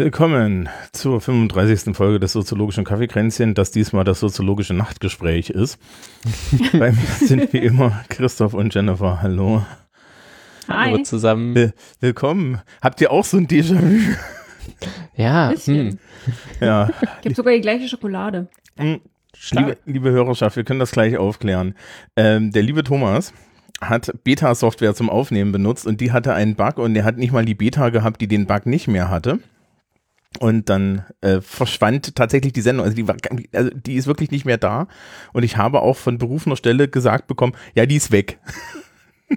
Willkommen 0.00 0.66
zur 0.92 1.20
35. 1.20 1.94
Folge 1.94 2.18
des 2.18 2.32
Soziologischen 2.32 2.84
Kaffeekränzchen, 2.86 3.52
das 3.52 3.70
diesmal 3.70 4.02
das 4.02 4.18
soziologische 4.18 4.72
Nachtgespräch 4.72 5.50
ist. 5.50 5.78
Bei 6.72 6.92
mir 6.92 7.06
sind 7.18 7.52
wie 7.52 7.58
immer 7.58 8.00
Christoph 8.08 8.54
und 8.54 8.74
Jennifer. 8.74 9.20
Hallo. 9.20 9.62
Hallo 10.68 10.96
Hi. 10.96 11.02
zusammen. 11.02 11.54
Will- 11.54 11.74
Willkommen. 12.00 12.62
Habt 12.80 13.02
ihr 13.02 13.10
auch 13.10 13.26
so 13.26 13.36
ein 13.36 13.46
Déjà-vu? 13.46 14.16
Ja, 15.16 15.50
Bisschen. 15.50 15.90
hm. 15.90 15.98
Ja. 16.62 16.88
Gibt 17.20 17.36
sogar 17.36 17.52
die 17.52 17.60
gleiche 17.60 17.86
Schokolade. 17.86 18.48
Hm, 18.78 19.02
Liebe, 19.50 19.76
liebe 19.84 20.10
Hörerschaft, 20.12 20.56
wir 20.56 20.64
können 20.64 20.80
das 20.80 20.92
gleich 20.92 21.18
aufklären. 21.18 21.74
Ähm, 22.16 22.52
der 22.52 22.62
liebe 22.62 22.84
Thomas 22.84 23.34
hat 23.82 24.10
Beta-Software 24.24 24.94
zum 24.94 25.10
Aufnehmen 25.10 25.52
benutzt 25.52 25.86
und 25.86 26.00
die 26.00 26.10
hatte 26.10 26.32
einen 26.32 26.54
Bug 26.54 26.78
und 26.78 26.94
der 26.94 27.04
hat 27.04 27.18
nicht 27.18 27.32
mal 27.32 27.44
die 27.44 27.54
Beta 27.54 27.90
gehabt, 27.90 28.22
die 28.22 28.28
den 28.28 28.46
Bug 28.46 28.64
nicht 28.64 28.88
mehr 28.88 29.10
hatte. 29.10 29.40
Und 30.40 30.70
dann 30.70 31.04
äh, 31.20 31.42
verschwand 31.42 32.16
tatsächlich 32.16 32.54
die 32.54 32.62
Sendung. 32.62 32.86
Also 32.86 32.96
die, 32.96 33.06
war, 33.06 33.16
also 33.52 33.70
die 33.70 33.94
ist 33.94 34.06
wirklich 34.06 34.30
nicht 34.30 34.46
mehr 34.46 34.56
da. 34.56 34.88
Und 35.34 35.42
ich 35.42 35.58
habe 35.58 35.82
auch 35.82 35.98
von 35.98 36.16
berufener 36.16 36.56
Stelle 36.56 36.88
gesagt 36.88 37.26
bekommen, 37.26 37.52
ja, 37.74 37.84
die 37.84 37.96
ist 37.96 38.10
weg. 38.10 38.38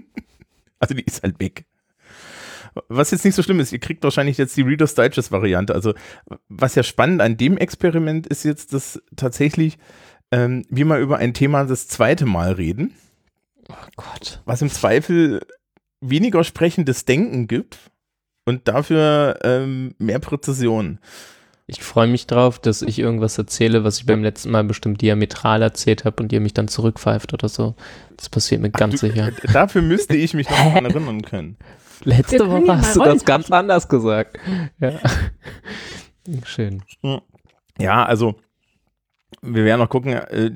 also 0.79 0.95
die 0.95 1.03
ist 1.03 1.21
halt 1.21 1.41
weg. 1.41 1.65
Was 2.87 3.11
jetzt 3.11 3.25
nicht 3.25 3.35
so 3.35 3.43
schlimm 3.43 3.59
ist, 3.59 3.73
ihr 3.73 3.79
kriegt 3.79 4.01
wahrscheinlich 4.03 4.37
jetzt 4.37 4.55
die 4.55 4.61
Reader's 4.61 4.95
Digest 4.95 5.31
Variante. 5.31 5.75
Also 5.75 5.93
was 6.47 6.75
ja 6.75 6.83
spannend 6.83 7.21
an 7.21 7.35
dem 7.35 7.57
Experiment 7.57 8.25
ist 8.25 8.45
jetzt, 8.45 8.73
dass 8.73 9.01
tatsächlich 9.17 9.77
ähm, 10.31 10.65
wir 10.69 10.85
mal 10.85 11.01
über 11.01 11.17
ein 11.17 11.33
Thema 11.33 11.65
das 11.65 11.89
zweite 11.89 12.25
Mal 12.25 12.53
reden, 12.53 12.93
Oh 13.69 13.75
Gott. 13.97 14.41
was 14.45 14.61
im 14.61 14.69
Zweifel 14.69 15.41
weniger 16.01 16.43
sprechendes 16.45 17.05
Denken 17.05 17.47
gibt 17.47 17.91
und 18.45 18.67
dafür 18.67 19.39
ähm, 19.43 19.95
mehr 19.97 20.19
Präzision. 20.19 20.99
Ich 21.65 21.81
freue 21.81 22.07
mich 22.07 22.27
drauf, 22.27 22.59
dass 22.59 22.81
ich 22.81 22.99
irgendwas 22.99 23.37
erzähle, 23.37 23.85
was 23.85 23.97
ich 23.97 24.05
beim 24.05 24.21
letzten 24.21 24.51
Mal 24.51 24.65
bestimmt 24.65 25.01
diametral 25.01 25.61
erzählt 25.61 26.03
habe 26.03 26.21
und 26.21 26.33
ihr 26.33 26.41
mich 26.41 26.53
dann 26.53 26.67
zurückpfeift 26.67 27.33
oder 27.33 27.47
so. 27.47 27.75
Das 28.17 28.27
passiert 28.27 28.61
mir 28.61 28.69
ganz 28.69 28.99
du, 28.99 29.07
sicher. 29.07 29.29
äh, 29.29 29.51
Dafür 29.53 29.81
müsste 29.81 30.15
ich 30.15 30.33
mich 30.33 30.49
noch 30.49 30.57
daran 30.63 30.85
erinnern 30.85 31.21
können. 31.21 31.57
Wir 32.03 32.17
Letzte 32.17 32.37
können 32.39 32.67
Woche 32.67 32.77
hast 32.79 32.95
du 32.97 32.99
das 33.03 33.23
ganz 33.23 33.49
anders 33.49 33.87
gesagt. 33.87 34.37
Ja. 34.79 34.99
Schön. 36.45 36.83
Ja, 37.79 38.05
also 38.05 38.35
wir 39.41 39.65
werden 39.65 39.79
noch 39.79 39.89
gucken, 39.89 40.13
äh, 40.13 40.51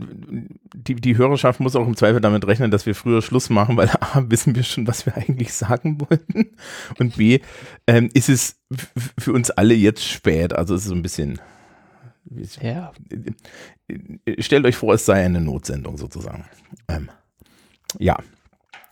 die, 0.73 0.95
die 0.95 1.17
Hörerschaft 1.17 1.59
muss 1.59 1.75
auch 1.75 1.88
im 1.88 1.95
Zweifel 1.97 2.22
damit 2.22 2.45
rechnen, 2.47 2.72
dass 2.72 2.86
wir 2.86 2.95
früher 2.95 3.22
Schluss 3.22 3.50
machen, 3.50 3.78
weil 3.78 3.89
A, 3.89 4.23
wissen 4.30 4.56
wir 4.56 4.64
schon, 4.64 4.88
was 4.88 5.06
wir 5.06 5.16
eigentlich 5.17 5.53
sagen 5.53 6.00
wollten 6.02 6.52
und 7.00 7.17
B, 7.17 7.39
ähm, 7.88 8.09
ist 8.14 8.30
es 8.30 8.59
für 9.17 9.33
uns 9.33 9.50
alle 9.52 9.73
jetzt 9.73 10.03
spät, 10.05 10.53
also 10.53 10.75
es 10.75 10.81
ist 10.83 10.88
so 10.89 10.95
ein 10.95 11.02
bisschen, 11.02 11.39
Ja. 12.61 12.92
äh, 14.26 14.42
stellt 14.42 14.66
euch 14.66 14.76
vor, 14.76 14.93
es 14.93 15.05
sei 15.05 15.23
eine 15.26 15.42
Notsendung 15.42 15.98
sozusagen. 15.98 16.45
Ähm, 16.87 17.10
ja, 17.99 18.17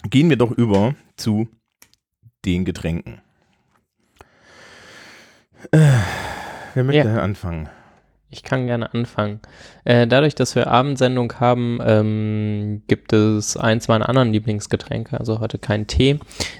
gehen 0.09 0.29
wir 0.29 0.37
doch 0.37 0.51
über 0.51 0.95
zu 1.17 1.47
den 2.45 2.63
Getränken. 2.65 3.21
Äh, 5.71 5.79
wer 6.75 6.83
möchte 6.83 7.07
Ja. 7.09 7.21
anfangen? 7.21 7.69
Ich 8.31 8.43
kann 8.43 8.67
gerne 8.67 8.93
anfangen. 8.93 9.39
Äh, 9.85 10.07
dadurch, 10.07 10.35
dass 10.35 10.55
wir 10.55 10.67
Abendsendung 10.67 11.31
haben, 11.39 11.79
ähm, 11.85 12.81
gibt 12.87 13.13
es 13.13 13.55
eins 13.55 13.87
meiner 13.87 14.09
anderen 14.09 14.33
Lieblingsgetränke, 14.33 15.17
also 15.19 15.39
heute 15.39 15.59
kein 15.59 15.87
Tee, 15.87 16.19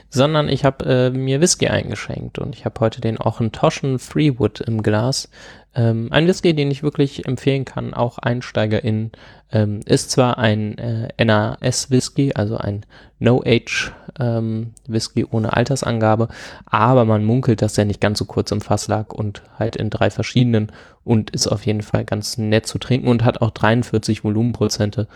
sondern 0.09 0.47
ich 0.47 0.63
habe 0.63 0.85
äh, 0.85 1.09
mir 1.09 1.41
Whisky 1.41 1.67
eingeschenkt 1.67 2.39
und 2.39 2.55
ich 2.55 2.63
habe 2.65 2.79
heute 2.79 3.01
den 3.01 3.19
Auchentoschen 3.19 3.99
Freewood 3.99 4.61
im 4.61 4.83
Glas. 4.83 5.29
Ähm, 5.75 6.07
ein 6.11 6.27
Whisky, 6.27 6.53
den 6.53 6.69
ich 6.71 6.83
wirklich 6.83 7.27
empfehlen 7.27 7.65
kann, 7.65 7.93
auch 7.93 8.17
EinsteigerInnen. 8.19 9.11
Ähm, 9.51 9.81
ist 9.85 10.11
zwar 10.11 10.37
ein 10.37 10.77
äh, 10.77 11.09
NAS-Whisky, 11.23 12.33
also 12.35 12.57
ein 12.57 12.85
No-Age-Whisky 13.19 15.25
ohne 15.29 15.53
Altersangabe, 15.53 16.29
aber 16.65 17.05
man 17.05 17.25
munkelt, 17.25 17.61
dass 17.61 17.73
der 17.73 17.85
nicht 17.85 18.01
ganz 18.01 18.19
so 18.19 18.25
kurz 18.25 18.51
im 18.51 18.61
Fass 18.61 18.87
lag 18.87 19.13
und 19.13 19.43
halt 19.59 19.75
in 19.75 19.89
drei 19.89 20.09
verschiedenen 20.09 20.71
und 21.05 21.29
ist 21.29 21.47
auf 21.47 21.65
jeden 21.65 21.81
Fall 21.83 22.03
ganz 22.03 22.37
nett 22.37 22.65
zu 22.67 22.77
trinken 22.79 23.07
und 23.07 23.23
hat 23.23 23.41
auch 23.41 23.51
43 23.51 24.23
Volumenprozente. 24.25 25.07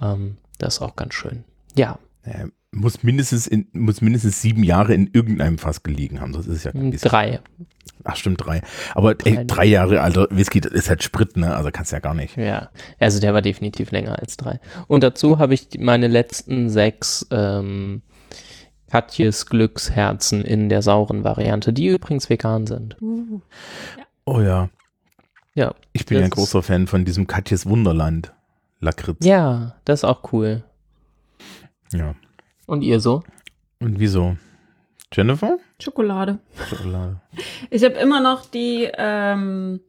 Ähm, 0.00 0.36
das 0.58 0.74
ist 0.76 0.82
auch 0.82 0.94
ganz 0.94 1.14
schön. 1.14 1.42
Ja, 1.74 1.98
Äh, 2.22 2.46
muss 2.70 3.02
mindestens 3.02 3.46
in, 3.46 3.66
muss 3.72 4.02
mindestens 4.02 4.42
sieben 4.42 4.62
Jahre 4.62 4.92
in 4.94 5.08
irgendeinem 5.12 5.56
Fass 5.58 5.82
gelegen 5.82 6.20
haben. 6.20 6.32
Das 6.34 6.46
ist 6.46 6.64
ja 6.64 6.72
kein 6.72 6.90
bisschen. 6.90 7.08
drei. 7.08 7.40
Ach 8.04 8.14
stimmt, 8.16 8.44
drei. 8.44 8.60
Aber 8.94 9.14
Drei. 9.14 9.30
ey, 9.38 9.46
drei 9.46 9.64
Jahre 9.64 10.02
alter 10.02 10.28
Whisky, 10.30 10.60
das 10.60 10.72
ist 10.72 10.88
halt 10.90 11.02
Sprit, 11.02 11.36
ne? 11.38 11.56
Also 11.56 11.70
kannst 11.72 11.90
du 11.92 11.96
ja 11.96 12.00
gar 12.00 12.14
nicht. 12.14 12.36
Ja, 12.36 12.68
also 13.00 13.18
der 13.20 13.32
war 13.34 13.42
definitiv 13.42 13.90
länger 13.90 14.18
als 14.18 14.36
drei. 14.36 14.60
Und 14.86 15.02
dazu 15.02 15.38
habe 15.38 15.54
ich 15.54 15.68
meine 15.78 16.06
letzten 16.08 16.68
sechs 16.70 17.26
ähm, 17.30 18.02
Katjes 18.90 19.46
Glücksherzen 19.46 20.44
in 20.44 20.68
der 20.68 20.82
sauren 20.82 21.24
Variante, 21.24 21.72
die 21.72 21.88
übrigens 21.88 22.28
vegan 22.30 22.66
sind. 22.66 22.96
Uh. 23.02 23.40
Oh 24.26 24.40
ja. 24.40 24.68
Ja, 25.58 25.74
Ich 25.92 26.06
bin 26.06 26.18
ja 26.18 26.24
ein 26.24 26.30
großer 26.30 26.62
Fan 26.62 26.86
von 26.86 27.04
diesem 27.04 27.26
Katjes 27.26 27.66
Wunderland. 27.66 28.32
Lakritz. 28.78 29.24
ja, 29.26 29.74
das 29.84 30.00
ist 30.00 30.04
auch 30.04 30.32
cool. 30.32 30.62
ja. 31.92 32.14
Und 32.66 32.82
ihr 32.82 33.00
so? 33.00 33.24
Und 33.80 33.98
wieso? 33.98 34.36
Jennifer? 35.12 35.58
Schokolade. 35.80 36.38
Schokolade. 36.68 37.20
Ich 37.70 37.82
habe 37.82 37.94
immer 37.96 38.20
noch 38.20 38.46
die 38.46 38.88
ähm, 38.96 39.80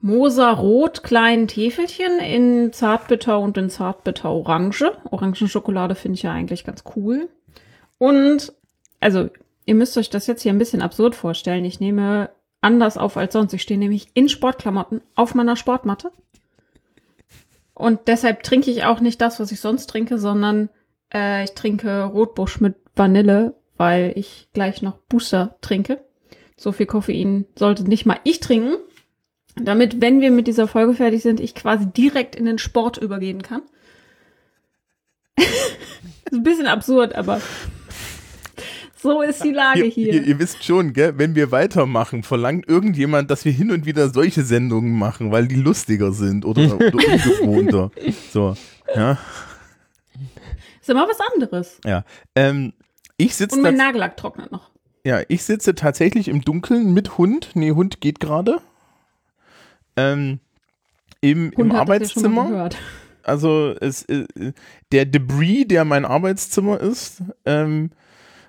Moser 0.00 0.52
Rot 0.52 1.02
kleinen 1.02 1.48
Täfelchen 1.48 2.20
in 2.20 2.72
Zartbitter 2.72 3.40
und 3.40 3.58
in 3.58 3.68
Zartbitter 3.68 4.30
Orange. 4.30 4.92
Orangenschokolade 5.10 5.96
finde 5.96 6.14
ich 6.18 6.22
ja 6.22 6.30
eigentlich 6.30 6.64
ganz 6.64 6.84
cool. 6.94 7.28
Und, 7.98 8.52
also, 9.00 9.28
ihr 9.64 9.74
müsst 9.74 9.98
euch 9.98 10.08
das 10.08 10.28
jetzt 10.28 10.42
hier 10.42 10.52
ein 10.52 10.58
bisschen 10.58 10.82
absurd 10.82 11.16
vorstellen. 11.16 11.64
Ich 11.64 11.80
nehme 11.80 12.30
anders 12.66 12.98
auf 12.98 13.16
als 13.16 13.32
sonst. 13.32 13.54
Ich 13.54 13.62
stehe 13.62 13.78
nämlich 13.78 14.08
in 14.14 14.28
Sportklamotten 14.28 15.00
auf 15.14 15.36
meiner 15.36 15.54
Sportmatte. 15.54 16.10
Und 17.74 18.08
deshalb 18.08 18.42
trinke 18.42 18.72
ich 18.72 18.84
auch 18.84 19.00
nicht 19.00 19.20
das, 19.20 19.38
was 19.38 19.52
ich 19.52 19.60
sonst 19.60 19.86
trinke, 19.86 20.18
sondern 20.18 20.68
äh, 21.14 21.44
ich 21.44 21.52
trinke 21.52 22.04
Rotbusch 22.04 22.60
mit 22.60 22.74
Vanille, 22.96 23.54
weil 23.76 24.12
ich 24.16 24.48
gleich 24.52 24.82
noch 24.82 24.98
Booster 25.08 25.56
trinke. 25.60 26.04
So 26.56 26.72
viel 26.72 26.86
Koffein 26.86 27.46
sollte 27.56 27.84
nicht 27.84 28.04
mal 28.04 28.18
ich 28.24 28.40
trinken, 28.40 28.76
damit, 29.54 30.00
wenn 30.00 30.20
wir 30.20 30.32
mit 30.32 30.48
dieser 30.48 30.66
Folge 30.66 30.94
fertig 30.94 31.22
sind, 31.22 31.38
ich 31.38 31.54
quasi 31.54 31.86
direkt 31.86 32.34
in 32.34 32.46
den 32.46 32.58
Sport 32.58 32.96
übergehen 32.96 33.42
kann. 33.42 33.62
ist 35.36 36.32
ein 36.32 36.42
bisschen 36.42 36.66
absurd, 36.66 37.14
aber 37.14 37.40
so 39.06 39.22
ist 39.22 39.42
die 39.44 39.52
Lage 39.52 39.84
Ihr, 39.84 39.90
hier. 39.90 40.12
ihr, 40.14 40.22
ihr 40.24 40.38
wisst 40.38 40.64
schon, 40.64 40.92
gell, 40.92 41.16
wenn 41.18 41.34
wir 41.34 41.50
weitermachen, 41.50 42.22
verlangt 42.22 42.68
irgendjemand, 42.68 43.30
dass 43.30 43.44
wir 43.44 43.52
hin 43.52 43.70
und 43.70 43.86
wieder 43.86 44.08
solche 44.10 44.42
Sendungen 44.42 44.92
machen, 44.98 45.30
weil 45.32 45.46
die 45.46 45.54
lustiger 45.56 46.12
sind 46.12 46.44
oder, 46.44 46.74
oder 46.76 46.86
ungewohnter. 46.92 47.90
So, 48.32 48.56
ja. 48.94 49.18
Ist 50.80 50.90
immer 50.90 51.08
was 51.08 51.18
anderes. 51.34 51.78
ja. 51.84 52.04
Ähm, 52.34 52.72
ich 53.16 53.34
sitze 53.34 53.56
Und 53.56 53.62
mein 53.62 53.76
Nagellack 53.76 54.16
trocknet 54.16 54.52
noch. 54.52 54.70
Ja, 55.04 55.20
ich 55.28 55.44
sitze 55.44 55.74
tatsächlich 55.74 56.28
im 56.28 56.42
Dunkeln 56.42 56.92
mit 56.92 57.16
Hund. 57.16 57.50
Nee, 57.54 57.70
Hund 57.72 58.00
geht 58.00 58.20
gerade. 58.20 58.58
Ähm, 59.96 60.40
Im, 61.20 61.52
im 61.52 61.56
Hund 61.56 61.72
hat 61.72 61.88
das 61.88 62.14
ja 62.14 62.20
schon 62.20 62.34
mal 62.34 62.40
Arbeitszimmer. 62.42 62.48
gehört. 62.48 62.76
Also 63.22 63.74
es, 63.80 64.02
äh, 64.04 64.26
der 64.92 65.04
Debris, 65.06 65.66
der 65.66 65.84
mein 65.84 66.04
Arbeitszimmer 66.04 66.80
ist, 66.80 67.22
ähm, 67.44 67.90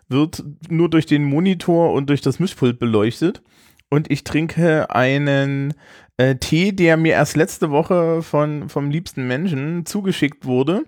wird 0.09 0.43
nur 0.69 0.89
durch 0.89 1.05
den 1.05 1.23
Monitor 1.23 1.93
und 1.93 2.09
durch 2.09 2.21
das 2.21 2.39
Mischpult 2.39 2.79
beleuchtet. 2.79 3.41
Und 3.89 4.11
ich 4.11 4.23
trinke 4.23 4.89
einen 4.93 5.73
äh, 6.17 6.35
Tee, 6.35 6.71
der 6.71 6.97
mir 6.97 7.13
erst 7.13 7.35
letzte 7.35 7.71
Woche 7.71 8.21
von, 8.21 8.69
vom 8.69 8.89
liebsten 8.89 9.27
Menschen 9.27 9.85
zugeschickt 9.85 10.45
wurde. 10.45 10.83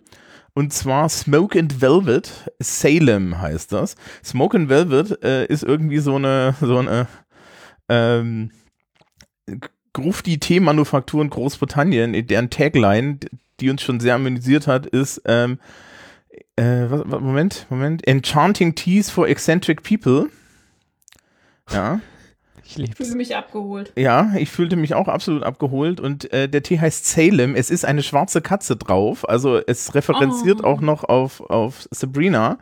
Und 0.54 0.74
zwar 0.74 1.08
Smoke 1.08 1.58
and 1.58 1.82
Velvet. 1.82 2.52
Salem 2.60 3.40
heißt 3.40 3.72
das. 3.72 3.96
Smoke 4.24 4.58
and 4.58 4.70
Velvet 4.70 5.24
äh, 5.24 5.46
ist 5.46 5.64
irgendwie 5.64 6.00
so 6.00 6.16
eine, 6.16 6.56
so 6.60 6.78
eine 6.78 7.08
ähm, 7.88 8.52
Grufti-Tee-Manufaktur 9.94 11.22
in 11.22 11.30
Großbritannien, 11.30 12.28
deren 12.28 12.50
Tagline, 12.50 13.20
die 13.60 13.70
uns 13.70 13.82
schon 13.82 14.00
sehr 14.00 14.16
amüsiert 14.16 14.68
hat, 14.68 14.86
ist 14.86 15.22
ähm, 15.26 15.60
äh, 16.60 16.90
was, 16.92 17.06
Moment, 17.06 17.66
Moment, 17.70 18.06
Enchanting 18.08 18.76
Teas 18.76 19.10
for 19.10 19.28
Eccentric 19.28 19.84
People. 19.84 20.30
Ja. 21.72 22.00
Ich 22.64 22.78
lieb's. 22.78 22.98
Fühle 22.98 23.16
mich 23.16 23.36
abgeholt. 23.36 23.92
Ja, 23.96 24.32
ich 24.36 24.50
fühlte 24.50 24.76
mich 24.76 24.94
auch 24.94 25.08
absolut 25.08 25.42
abgeholt 25.44 26.00
und 26.00 26.32
äh, 26.32 26.48
der 26.48 26.62
Tee 26.62 26.80
heißt 26.80 27.06
Salem. 27.06 27.56
Es 27.56 27.72
ist 27.72 27.84
eine 27.84 28.04
schwarze 28.04 28.42
Katze 28.42 28.76
drauf, 28.76 29.28
also 29.28 29.58
es 29.66 29.96
referenziert 29.96 30.62
Oh. 30.62 30.66
auch 30.68 30.82
noch 30.82 31.04
auf, 31.04 31.42
auf 31.50 31.88
Sabrina 31.92 32.60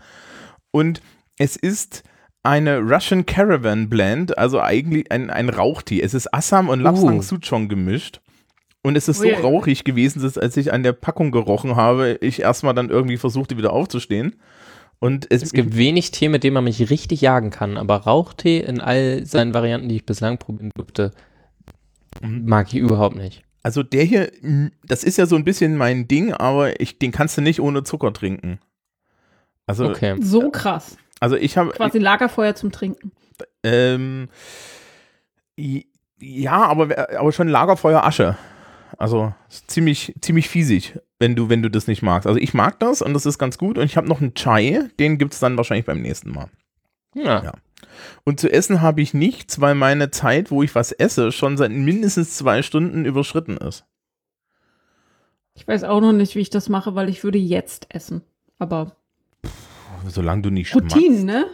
und 0.72 1.02
es 1.38 1.58
ist 1.58 2.04
eine 2.44 2.80
Russian 2.80 3.26
Caravan 3.26 3.90
Blend, 3.90 4.38
also 4.38 4.62
eigentlich 4.62 5.12
ein, 5.12 5.30
ein 5.30 5.50
Rauchtee. 5.50 6.02
Es 6.02 6.14
ist 6.14 6.34
Assam 6.34 6.70
und 6.70 6.80
Lapsang 6.80 7.18
Uh. 7.18 7.22
Souchong 7.22 7.68
gemischt. 7.68 8.22
Und 8.88 8.96
es 8.96 9.08
ist 9.08 9.20
so 9.20 9.28
rauchig 9.30 9.84
gewesen, 9.84 10.22
dass 10.22 10.38
als 10.38 10.56
ich 10.58 10.72
an 10.72 10.82
der 10.84 10.94
Packung 10.94 11.32
gerochen 11.32 11.76
habe, 11.76 12.18
ich 12.22 12.42
erstmal 12.42 12.74
dann 12.74 12.90
irgendwie 12.90 13.18
versuchte, 13.18 13.58
wieder 13.58 13.74
aufzustehen. 13.74 14.36
Und 15.00 15.28
es, 15.30 15.44
Es 15.44 15.52
gibt 15.52 15.76
wenig 15.78 16.12
Tee, 16.12 16.30
mit 16.30 16.44
dem 16.44 16.54
man 16.54 16.64
mich 16.64 16.90
richtig 16.90 17.22
jagen 17.22 17.50
kann, 17.52 17.78
aber 17.78 17.98
Rauchtee 17.98 18.60
in 18.60 18.80
all 18.82 19.26
seinen 19.26 19.54
Varianten, 19.54 19.90
die 19.90 19.98
ich 19.98 20.06
bislang 20.06 20.38
probieren 20.38 20.72
durfte, 20.76 21.12
Mhm. 22.22 22.46
mag 22.46 22.68
ich 22.74 22.80
überhaupt 22.80 23.16
nicht. 23.16 23.44
Also 23.62 23.84
der 23.84 24.04
hier, 24.06 24.32
das 24.86 25.04
ist 25.04 25.18
ja 25.18 25.26
so 25.26 25.36
ein 25.36 25.44
bisschen 25.44 25.76
mein 25.78 26.08
Ding, 26.08 26.34
aber 26.34 26.80
ich, 26.80 26.98
den 26.98 27.12
kannst 27.12 27.38
du 27.38 27.42
nicht 27.42 27.60
ohne 27.62 27.84
Zucker 27.84 28.14
trinken. 28.14 28.60
Also, 29.68 29.90
Okay. 29.90 30.16
So 30.22 30.50
krass. 30.50 30.98
also 31.20 31.36
ich 31.36 31.58
habe, 31.58 31.72
Quasi 31.72 32.00
Lagerfeuer 32.00 32.56
zum 32.56 32.72
Trinken. 32.72 33.12
ähm, 33.64 34.30
ja, 36.20 36.52
aber, 36.64 37.20
aber 37.20 37.32
schon 37.34 37.50
Lagerfeuer 37.50 38.04
Asche. 38.04 38.38
Also 38.98 39.34
ist 39.50 39.70
ziemlich, 39.70 40.16
ziemlich 40.22 40.50
fiesig, 40.50 41.00
wenn 41.20 41.36
du, 41.36 41.50
wenn 41.50 41.62
du 41.62 41.70
das 41.70 41.88
nicht 41.88 42.02
magst. 42.02 42.28
Also 42.28 42.40
ich 42.40 42.54
mag 42.54 42.80
das 42.80 43.02
und 43.02 43.14
das 43.14 43.26
ist 43.26 43.38
ganz 43.38 43.58
gut 43.58 43.78
und 43.78 43.86
ich 43.86 43.98
habe 43.98 44.08
noch 44.08 44.22
einen 44.22 44.34
Chai, 44.34 44.90
den 45.00 45.18
gibt 45.18 45.34
es 45.34 45.40
dann 45.40 45.58
wahrscheinlich 45.58 45.86
beim 45.86 46.02
nächsten 46.02 46.32
Mal. 46.32 46.50
Ja. 47.14 47.44
Ja. 47.44 47.54
Und 48.24 48.40
zu 48.40 48.52
essen 48.52 48.82
habe 48.82 49.02
ich 49.02 49.14
nichts, 49.14 49.62
weil 49.62 49.76
meine 49.76 50.12
Zeit, 50.12 50.52
wo 50.52 50.64
ich 50.64 50.76
was 50.76 50.92
esse, 50.92 51.32
schon 51.32 51.58
seit 51.58 51.72
mindestens 51.72 52.36
zwei 52.36 52.62
Stunden 52.62 53.06
überschritten 53.06 53.58
ist. 53.58 53.86
Ich 55.56 55.68
weiß 55.68 55.84
auch 55.84 56.02
noch 56.02 56.14
nicht, 56.14 56.36
wie 56.36 56.42
ich 56.42 56.50
das 56.50 56.70
mache, 56.70 56.96
weil 56.96 57.10
ich 57.10 57.24
würde 57.24 57.40
jetzt 57.40 57.88
essen. 57.90 58.22
Aber 58.60 58.96
Solange 60.08 60.44
du 60.44 60.50
nicht 60.50 60.70
schmatzt. 60.70 60.96
Routinen, 60.96 61.26
ne? 61.26 61.46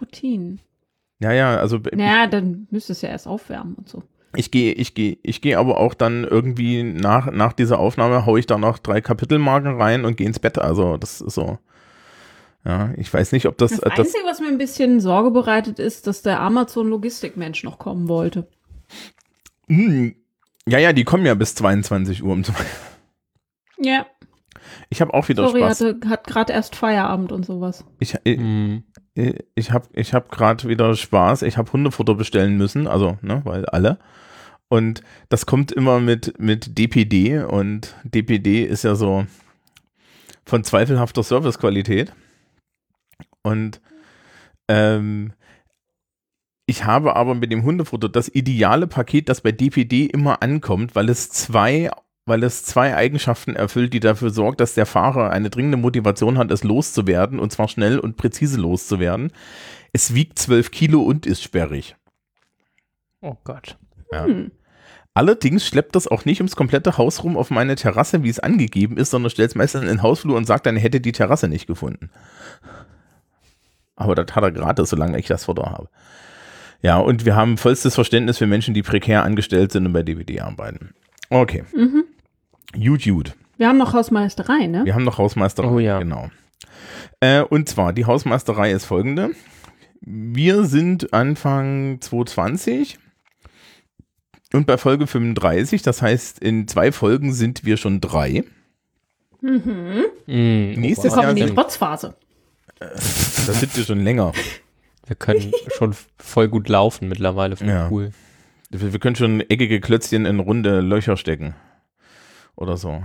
Routinen. 0.00 0.60
Ja, 1.18 1.32
ja, 1.32 1.56
also 1.56 1.80
Naja, 1.92 2.26
dann 2.26 2.66
müsstest 2.70 3.02
du 3.02 3.06
ja 3.06 3.12
erst 3.12 3.26
aufwärmen 3.26 3.74
und 3.74 3.88
so. 3.88 4.02
Ich 4.34 4.50
gehe, 4.50 4.72
ich 4.72 4.94
gehe, 4.94 5.16
ich 5.22 5.40
gehe 5.40 5.58
aber 5.58 5.78
auch 5.78 5.94
dann 5.94 6.24
irgendwie 6.24 6.82
nach, 6.82 7.30
nach 7.30 7.52
dieser 7.52 7.78
Aufnahme 7.78 8.26
haue 8.26 8.38
ich 8.38 8.46
da 8.46 8.58
noch 8.58 8.78
drei 8.78 9.00
Kapitelmarken 9.00 9.80
rein 9.80 10.04
und 10.04 10.16
gehe 10.16 10.26
ins 10.26 10.38
Bett. 10.38 10.58
Also 10.58 10.96
das 10.96 11.20
ist 11.20 11.34
so. 11.34 11.58
Ja, 12.64 12.90
ich 12.96 13.12
weiß 13.14 13.30
nicht, 13.32 13.46
ob 13.46 13.56
das, 13.58 13.70
Das, 13.70 13.78
äh, 13.80 13.90
das 13.90 13.98
Einzige, 14.00 14.24
was 14.26 14.40
mir 14.40 14.48
ein 14.48 14.58
bisschen 14.58 15.00
Sorge 15.00 15.30
bereitet, 15.30 15.78
ist, 15.78 16.06
dass 16.08 16.22
der 16.22 16.40
Amazon-Logistikmensch 16.40 17.62
noch 17.62 17.78
kommen 17.78 18.08
wollte. 18.08 18.48
Hm, 19.68 20.16
ja, 20.68 20.78
ja, 20.80 20.92
die 20.92 21.04
kommen 21.04 21.24
ja 21.24 21.34
bis 21.34 21.54
22 21.54 22.22
Uhr. 22.24 22.32
um 22.32 22.42
zu- 22.44 22.52
Ja, 23.78 24.06
Ich 24.90 25.00
habe 25.00 25.14
auch 25.14 25.28
wieder 25.28 25.46
sorry, 25.46 25.60
Spaß. 25.60 25.80
hatte, 25.80 26.08
hat 26.08 26.26
gerade 26.26 26.52
erst 26.52 26.76
Feierabend 26.76 27.32
und 27.32 27.44
sowas. 27.44 27.84
Ich, 27.98 28.14
ich, 28.24 28.38
Hm. 28.38 28.84
ich 29.14 29.70
habe 29.72 29.88
ich 29.92 30.14
hab 30.14 30.30
gerade 30.30 30.68
wieder 30.68 30.94
Spaß. 30.94 31.42
Ich 31.42 31.56
habe 31.56 31.72
Hundefutter 31.72 32.14
bestellen 32.14 32.56
müssen, 32.56 32.86
also, 32.86 33.18
ne, 33.22 33.40
weil 33.44 33.66
alle. 33.66 33.98
Und 34.68 35.02
das 35.28 35.46
kommt 35.46 35.70
immer 35.72 36.00
mit, 36.00 36.40
mit 36.40 36.76
DPD 36.78 37.38
und 37.44 37.94
DPD 38.04 38.64
ist 38.64 38.82
ja 38.84 38.94
so 38.96 39.26
von 40.44 40.64
zweifelhafter 40.64 41.22
Servicequalität. 41.22 42.12
Und 43.42 43.80
ähm, 44.68 45.32
ich 46.66 46.84
habe 46.84 47.14
aber 47.14 47.36
mit 47.36 47.52
dem 47.52 47.62
Hundefutter 47.62 48.08
das 48.08 48.28
ideale 48.28 48.88
Paket, 48.88 49.28
das 49.28 49.40
bei 49.40 49.52
DPD 49.52 50.06
immer 50.06 50.42
ankommt, 50.42 50.96
weil 50.96 51.08
es 51.08 51.30
zwei 51.30 51.90
weil 52.26 52.42
es 52.42 52.64
zwei 52.64 52.94
Eigenschaften 52.94 53.54
erfüllt, 53.54 53.92
die 53.92 54.00
dafür 54.00 54.30
sorgt, 54.30 54.60
dass 54.60 54.74
der 54.74 54.84
Fahrer 54.84 55.30
eine 55.30 55.48
dringende 55.48 55.76
Motivation 55.76 56.36
hat, 56.38 56.50
es 56.50 56.64
loszuwerden 56.64 57.38
und 57.38 57.52
zwar 57.52 57.68
schnell 57.68 57.98
und 58.00 58.16
präzise 58.16 58.60
loszuwerden. 58.60 59.32
Es 59.92 60.12
wiegt 60.12 60.38
12 60.38 60.72
Kilo 60.72 61.02
und 61.02 61.24
ist 61.24 61.42
sperrig. 61.42 61.96
Oh 63.20 63.36
Gott. 63.44 63.78
Ja. 64.12 64.24
Hm. 64.24 64.50
Allerdings 65.14 65.66
schleppt 65.66 65.96
das 65.96 66.08
auch 66.08 66.26
nicht 66.26 66.40
ums 66.40 66.56
komplette 66.56 66.98
Haus 66.98 67.24
rum 67.24 67.38
auf 67.38 67.50
meine 67.50 67.76
Terrasse, 67.76 68.22
wie 68.22 68.28
es 68.28 68.40
angegeben 68.40 68.98
ist, 68.98 69.10
sondern 69.10 69.30
stellt 69.30 69.50
es 69.50 69.54
meistens 69.54 69.82
in 69.82 69.88
den 69.88 70.02
Hausflur 70.02 70.36
und 70.36 70.46
sagt 70.46 70.66
dann, 70.66 70.76
er 70.76 70.82
hätte 70.82 71.00
die 71.00 71.12
Terrasse 71.12 71.48
nicht 71.48 71.66
gefunden. 71.66 72.10
Aber 73.94 74.14
das 74.14 74.34
hat 74.34 74.42
er 74.42 74.52
gratis, 74.52 74.90
solange 74.90 75.18
ich 75.18 75.26
das 75.26 75.46
Futter 75.46 75.70
habe. 75.70 75.88
Ja, 76.82 76.98
und 76.98 77.24
wir 77.24 77.34
haben 77.34 77.56
vollstes 77.56 77.94
Verständnis 77.94 78.36
für 78.36 78.46
Menschen, 78.46 78.74
die 78.74 78.82
prekär 78.82 79.22
angestellt 79.24 79.72
sind 79.72 79.86
und 79.86 79.94
bei 79.94 80.02
DVD 80.02 80.40
arbeiten. 80.40 80.92
Okay. 81.30 81.64
Mhm. 81.74 82.04
Gut, 82.82 83.04
gut. 83.04 83.34
Wir 83.56 83.68
haben 83.68 83.78
noch 83.78 83.92
Hausmeisterei, 83.94 84.66
ne? 84.66 84.84
Wir 84.84 84.94
haben 84.94 85.04
noch 85.04 85.18
Hausmeisterei. 85.18 85.68
Oh 85.68 85.78
ja. 85.78 85.98
Genau. 85.98 86.30
Äh, 87.20 87.40
und 87.42 87.68
zwar, 87.68 87.92
die 87.92 88.04
Hausmeisterei 88.04 88.72
ist 88.72 88.84
folgende. 88.84 89.30
Wir 90.00 90.64
sind 90.64 91.12
Anfang 91.14 91.98
2020 92.00 92.98
und 94.52 94.66
bei 94.66 94.76
Folge 94.78 95.06
35, 95.06 95.82
das 95.82 96.02
heißt, 96.02 96.38
in 96.38 96.68
zwei 96.68 96.92
Folgen 96.92 97.32
sind 97.32 97.64
wir 97.64 97.76
schon 97.78 98.00
drei. 98.00 98.44
Mhm. 99.40 100.04
Hm, 100.26 100.72
Nächstes 100.74 101.04
Wir 101.04 101.10
Jahr 101.10 101.16
kommen 101.20 101.30
in 101.30 101.36
die 101.36 101.42
sind- 101.44 101.54
Trotzphase. 101.54 102.14
Das 102.78 103.60
sind 103.60 103.74
wir 103.76 103.84
schon 103.84 104.00
länger. 104.04 104.32
Wir 105.06 105.16
können 105.16 105.52
schon 105.78 105.94
voll 106.18 106.48
gut 106.48 106.68
laufen 106.68 107.08
mittlerweile. 107.08 107.56
Voll 107.56 107.68
Ja. 107.68 107.88
cool. 107.90 108.10
Wir, 108.70 108.92
wir 108.92 109.00
können 109.00 109.16
schon 109.16 109.40
eckige 109.40 109.80
Klötzchen 109.80 110.26
in 110.26 110.40
runde 110.40 110.80
Löcher 110.80 111.16
stecken. 111.16 111.54
Oder 112.56 112.76
so. 112.76 113.02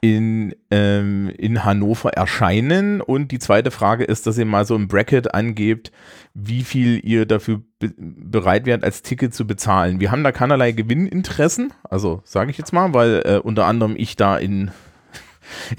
in, 0.01 0.55
ähm, 0.71 1.31
in 1.37 1.63
Hannover 1.63 2.11
erscheinen? 2.13 3.01
Und 3.01 3.31
die 3.31 3.39
zweite 3.39 3.71
Frage 3.71 4.03
ist, 4.03 4.25
dass 4.25 4.37
ihr 4.37 4.45
mal 4.45 4.65
so 4.65 4.75
ein 4.75 4.87
Bracket 4.87 5.33
angebt, 5.33 5.91
wie 6.33 6.63
viel 6.63 6.99
ihr 7.03 7.25
dafür 7.25 7.61
be 7.79 7.93
bereit 7.97 8.65
wärt, 8.65 8.83
als 8.83 9.01
Ticket 9.01 9.33
zu 9.33 9.45
bezahlen. 9.45 9.99
Wir 9.99 10.11
haben 10.11 10.23
da 10.23 10.31
keinerlei 10.31 10.71
Gewinninteressen, 10.71 11.73
also 11.83 12.21
sage 12.23 12.51
ich 12.51 12.57
jetzt 12.57 12.73
mal, 12.73 12.93
weil 12.93 13.21
äh, 13.25 13.37
unter 13.37 13.65
anderem 13.65 13.95
ich 13.97 14.15
da 14.15 14.37
in 14.37 14.71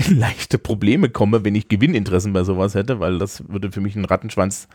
in 0.07 0.19
leichte 0.19 0.59
Probleme 0.59 1.09
komme, 1.09 1.45
wenn 1.45 1.55
ich 1.55 1.69
Gewinninteressen 1.69 2.33
bei 2.33 2.45
sowas 2.45 2.75
hätte, 2.75 3.01
weil 3.01 3.19
das 3.19 3.49
würde 3.49 3.73
für 3.73 3.81
mich 3.81 3.97
einen 3.97 4.05
Rattenschwanz 4.05 4.69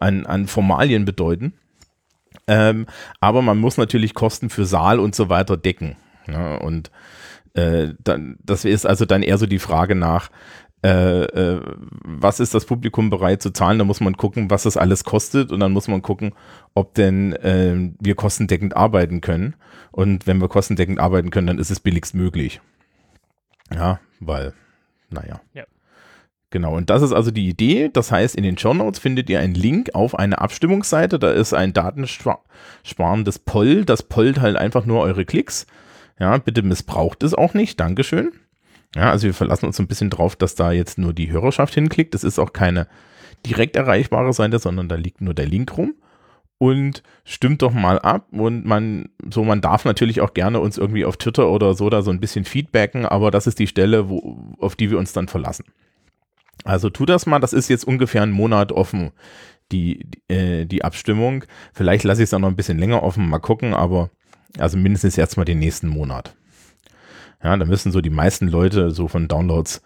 an, 0.00 0.26
an 0.26 0.46
Formalien 0.46 1.04
bedeuten. 1.04 1.54
Ähm, 2.46 2.86
aber 3.20 3.42
man 3.42 3.58
muss 3.58 3.76
natürlich 3.76 4.14
Kosten 4.14 4.50
für 4.50 4.66
Saal 4.66 5.00
und 5.00 5.14
so 5.14 5.28
weiter 5.28 5.56
decken. 5.56 5.96
Ja, 6.26 6.56
und 6.56 6.90
äh, 7.54 7.94
dann, 8.02 8.36
das 8.42 8.64
ist 8.64 8.86
also 8.86 9.04
dann 9.04 9.22
eher 9.22 9.38
so 9.38 9.46
die 9.46 9.58
Frage 9.58 9.94
nach, 9.94 10.30
äh, 10.84 11.24
äh, 11.24 11.62
was 12.04 12.40
ist 12.40 12.52
das 12.52 12.66
Publikum 12.66 13.08
bereit 13.08 13.40
zu 13.40 13.50
zahlen? 13.50 13.78
Da 13.78 13.84
muss 13.84 14.00
man 14.00 14.18
gucken, 14.18 14.50
was 14.50 14.64
das 14.64 14.76
alles 14.76 15.04
kostet 15.04 15.50
und 15.50 15.60
dann 15.60 15.72
muss 15.72 15.88
man 15.88 16.02
gucken, 16.02 16.34
ob 16.74 16.94
denn 16.94 17.32
äh, 17.32 17.90
wir 18.00 18.14
kostendeckend 18.14 18.76
arbeiten 18.76 19.22
können. 19.22 19.54
Und 19.92 20.26
wenn 20.26 20.42
wir 20.42 20.48
kostendeckend 20.48 21.00
arbeiten 21.00 21.30
können, 21.30 21.46
dann 21.46 21.58
ist 21.58 21.70
es 21.70 21.80
billigst 21.80 22.14
möglich. 22.14 22.60
Ja, 23.74 24.00
weil, 24.20 24.52
naja. 25.10 25.40
Ja. 25.52 25.64
Genau, 26.50 26.76
und 26.76 26.88
das 26.88 27.02
ist 27.02 27.12
also 27.12 27.32
die 27.32 27.48
Idee. 27.48 27.90
Das 27.92 28.12
heißt, 28.12 28.36
in 28.36 28.44
den 28.44 28.56
Show 28.56 28.74
Notes 28.74 29.00
findet 29.00 29.28
ihr 29.28 29.40
einen 29.40 29.54
Link 29.54 29.92
auf 29.92 30.16
eine 30.16 30.40
Abstimmungsseite. 30.40 31.18
Da 31.18 31.32
ist 31.32 31.52
ein 31.52 31.72
datensparendes 31.72 33.40
Poll. 33.40 33.84
Das 33.84 34.04
pollt 34.04 34.40
halt 34.40 34.56
einfach 34.56 34.86
nur 34.86 35.00
eure 35.00 35.24
Klicks. 35.24 35.66
Ja, 36.20 36.38
bitte 36.38 36.62
missbraucht 36.62 37.24
es 37.24 37.34
auch 37.34 37.54
nicht. 37.54 37.80
Dankeschön. 37.80 38.30
Ja, 38.94 39.10
also 39.10 39.26
wir 39.26 39.34
verlassen 39.34 39.66
uns 39.66 39.80
ein 39.80 39.88
bisschen 39.88 40.10
drauf, 40.10 40.36
dass 40.36 40.54
da 40.54 40.70
jetzt 40.70 40.96
nur 40.96 41.12
die 41.12 41.32
Hörerschaft 41.32 41.74
hinklickt. 41.74 42.14
Das 42.14 42.22
ist 42.22 42.38
auch 42.38 42.52
keine 42.52 42.86
direkt 43.44 43.74
erreichbare 43.74 44.32
Seite, 44.32 44.60
sondern 44.60 44.88
da 44.88 44.94
liegt 44.94 45.20
nur 45.20 45.34
der 45.34 45.46
Link 45.46 45.76
rum. 45.76 45.94
Und 46.58 47.02
stimmt 47.24 47.62
doch 47.62 47.72
mal 47.72 47.98
ab. 47.98 48.28
Und 48.30 48.64
man, 48.64 49.10
so, 49.30 49.44
man 49.44 49.60
darf 49.60 49.84
natürlich 49.84 50.20
auch 50.20 50.34
gerne 50.34 50.60
uns 50.60 50.78
irgendwie 50.78 51.04
auf 51.04 51.16
Twitter 51.16 51.50
oder 51.50 51.74
so 51.74 51.90
da 51.90 52.02
so 52.02 52.10
ein 52.10 52.20
bisschen 52.20 52.44
feedbacken, 52.44 53.06
aber 53.06 53.30
das 53.30 53.46
ist 53.46 53.58
die 53.58 53.66
Stelle, 53.66 54.08
wo, 54.08 54.54
auf 54.58 54.76
die 54.76 54.90
wir 54.90 54.98
uns 54.98 55.12
dann 55.12 55.28
verlassen. 55.28 55.64
Also 56.64 56.90
tu 56.90 57.04
das 57.04 57.26
mal, 57.26 57.40
das 57.40 57.52
ist 57.52 57.68
jetzt 57.68 57.84
ungefähr 57.84 58.22
einen 58.22 58.32
Monat 58.32 58.72
offen, 58.72 59.10
die, 59.72 60.06
äh, 60.28 60.64
die 60.64 60.84
Abstimmung. 60.84 61.44
Vielleicht 61.72 62.04
lasse 62.04 62.22
ich 62.22 62.28
es 62.28 62.34
auch 62.34 62.38
noch 62.38 62.48
ein 62.48 62.56
bisschen 62.56 62.78
länger 62.78 63.02
offen, 63.02 63.28
mal 63.28 63.40
gucken, 63.40 63.74
aber 63.74 64.10
also 64.58 64.78
mindestens 64.78 65.16
jetzt 65.16 65.36
mal 65.36 65.44
den 65.44 65.58
nächsten 65.58 65.88
Monat. 65.88 66.34
Ja, 67.42 67.56
da 67.56 67.64
müssen 67.66 67.92
so 67.92 68.00
die 68.00 68.10
meisten 68.10 68.48
Leute 68.48 68.90
so 68.90 69.08
von 69.08 69.28
Downloads 69.28 69.82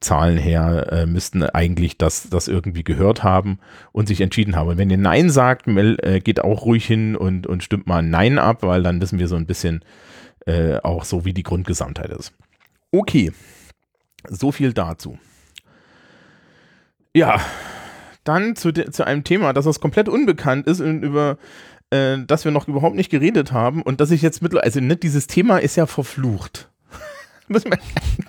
Zahlen 0.00 0.38
her 0.38 0.86
äh, 0.92 1.06
müssten 1.06 1.42
eigentlich 1.42 1.98
das, 1.98 2.28
das 2.30 2.48
irgendwie 2.48 2.84
gehört 2.84 3.24
haben 3.24 3.58
und 3.92 4.06
sich 4.08 4.20
entschieden 4.20 4.56
haben. 4.56 4.68
Und 4.68 4.78
wenn 4.78 4.90
ihr 4.90 4.98
Nein 4.98 5.30
sagt, 5.30 5.66
Mel, 5.66 5.98
äh, 6.02 6.20
geht 6.20 6.42
auch 6.42 6.64
ruhig 6.64 6.86
hin 6.86 7.16
und, 7.16 7.46
und 7.46 7.64
stimmt 7.64 7.86
mal 7.86 8.02
Nein 8.02 8.38
ab, 8.38 8.62
weil 8.62 8.82
dann 8.82 9.00
wissen 9.00 9.18
wir 9.18 9.28
so 9.28 9.36
ein 9.36 9.46
bisschen 9.46 9.84
äh, 10.46 10.78
auch 10.78 11.04
so, 11.04 11.24
wie 11.24 11.32
die 11.32 11.42
Grundgesamtheit 11.42 12.10
ist. 12.10 12.32
Okay, 12.92 13.32
so 14.28 14.52
viel 14.52 14.72
dazu. 14.72 15.18
Ja, 17.14 17.40
dann 18.24 18.56
zu, 18.56 18.72
de, 18.72 18.90
zu 18.90 19.06
einem 19.06 19.24
Thema, 19.24 19.52
das 19.52 19.66
uns 19.66 19.80
komplett 19.80 20.08
unbekannt 20.08 20.66
ist 20.66 20.80
und 20.80 21.02
über 21.02 21.38
äh, 21.90 22.18
das 22.26 22.44
wir 22.44 22.52
noch 22.52 22.68
überhaupt 22.68 22.96
nicht 22.96 23.10
geredet 23.10 23.52
haben 23.52 23.82
und 23.82 24.00
dass 24.00 24.10
ich 24.10 24.22
jetzt 24.22 24.42
mittlerweile, 24.42 24.66
also 24.66 24.80
ne, 24.80 24.96
dieses 24.96 25.26
Thema 25.26 25.58
ist 25.58 25.76
ja 25.76 25.86
verflucht. 25.86 26.70
Muss 27.52 27.64
man 27.64 27.78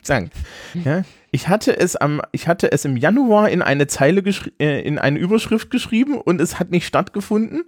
sagen. 0.01 0.31
Ja, 0.73 1.03
ich 1.31 1.47
hatte 1.47 1.77
es 1.77 1.95
am, 1.95 2.21
ich 2.31 2.47
hatte 2.47 2.71
es 2.71 2.85
im 2.85 2.97
Januar 2.97 3.49
in 3.49 3.61
eine 3.61 3.87
Zeile 3.87 4.23
äh, 4.59 4.81
in 4.81 4.97
eine 4.97 5.19
Überschrift 5.19 5.69
geschrieben 5.69 6.19
und 6.19 6.41
es 6.41 6.59
hat 6.59 6.71
nicht 6.71 6.87
stattgefunden, 6.87 7.63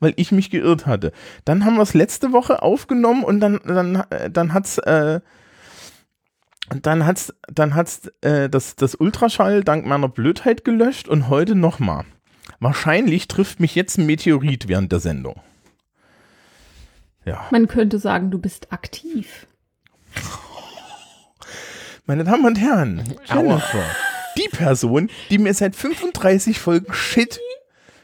weil 0.00 0.14
ich 0.16 0.32
mich 0.32 0.50
geirrt 0.50 0.86
hatte. 0.86 1.12
Dann 1.44 1.64
haben 1.64 1.76
wir 1.76 1.82
es 1.82 1.94
letzte 1.94 2.32
Woche 2.32 2.62
aufgenommen 2.62 3.24
und 3.24 3.40
dann, 3.40 3.60
dann, 3.64 4.04
dann 4.30 4.54
hat's, 4.54 4.78
äh, 4.78 5.20
dann 6.80 7.04
hat's, 7.04 7.34
dann 7.48 7.74
hat's 7.74 8.10
äh, 8.22 8.48
das, 8.48 8.76
das 8.76 8.94
Ultraschall 8.94 9.62
dank 9.62 9.84
meiner 9.84 10.08
Blödheit 10.08 10.64
gelöscht 10.64 11.08
und 11.08 11.28
heute 11.28 11.54
nochmal. 11.54 12.04
Wahrscheinlich 12.60 13.28
trifft 13.28 13.60
mich 13.60 13.74
jetzt 13.74 13.98
ein 13.98 14.06
Meteorit 14.06 14.68
während 14.68 14.92
der 14.92 15.00
Sendung. 15.00 15.40
Ja. 17.24 17.46
Man 17.50 17.68
könnte 17.68 17.98
sagen, 17.98 18.30
du 18.30 18.38
bist 18.38 18.72
aktiv. 18.72 19.46
Meine 22.06 22.24
Damen 22.24 22.44
und 22.44 22.56
Herren, 22.60 23.02
Jennifer, 23.26 23.84
die 24.36 24.48
Person, 24.48 25.08
die 25.30 25.38
mir 25.38 25.54
seit 25.54 25.76
35 25.76 26.58
Folgen 26.58 26.92
Shit 26.92 27.40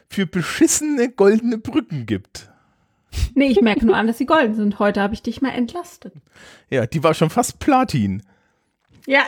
für 0.07 0.25
beschissene 0.25 1.09
goldene 1.09 1.57
Brücken 1.57 2.05
gibt. 2.05 2.49
Nee, 3.33 3.47
ich 3.47 3.61
merke 3.61 3.85
nur 3.85 3.95
an, 3.95 4.07
dass 4.07 4.17
sie 4.19 4.25
golden 4.25 4.55
sind. 4.55 4.79
Heute 4.79 5.01
habe 5.01 5.13
ich 5.13 5.21
dich 5.23 5.41
mal 5.41 5.49
entlastet. 5.49 6.13
Ja, 6.69 6.85
die 6.85 7.03
war 7.03 7.13
schon 7.13 7.29
fast 7.29 7.59
Platin. 7.59 8.23
Ja. 9.05 9.23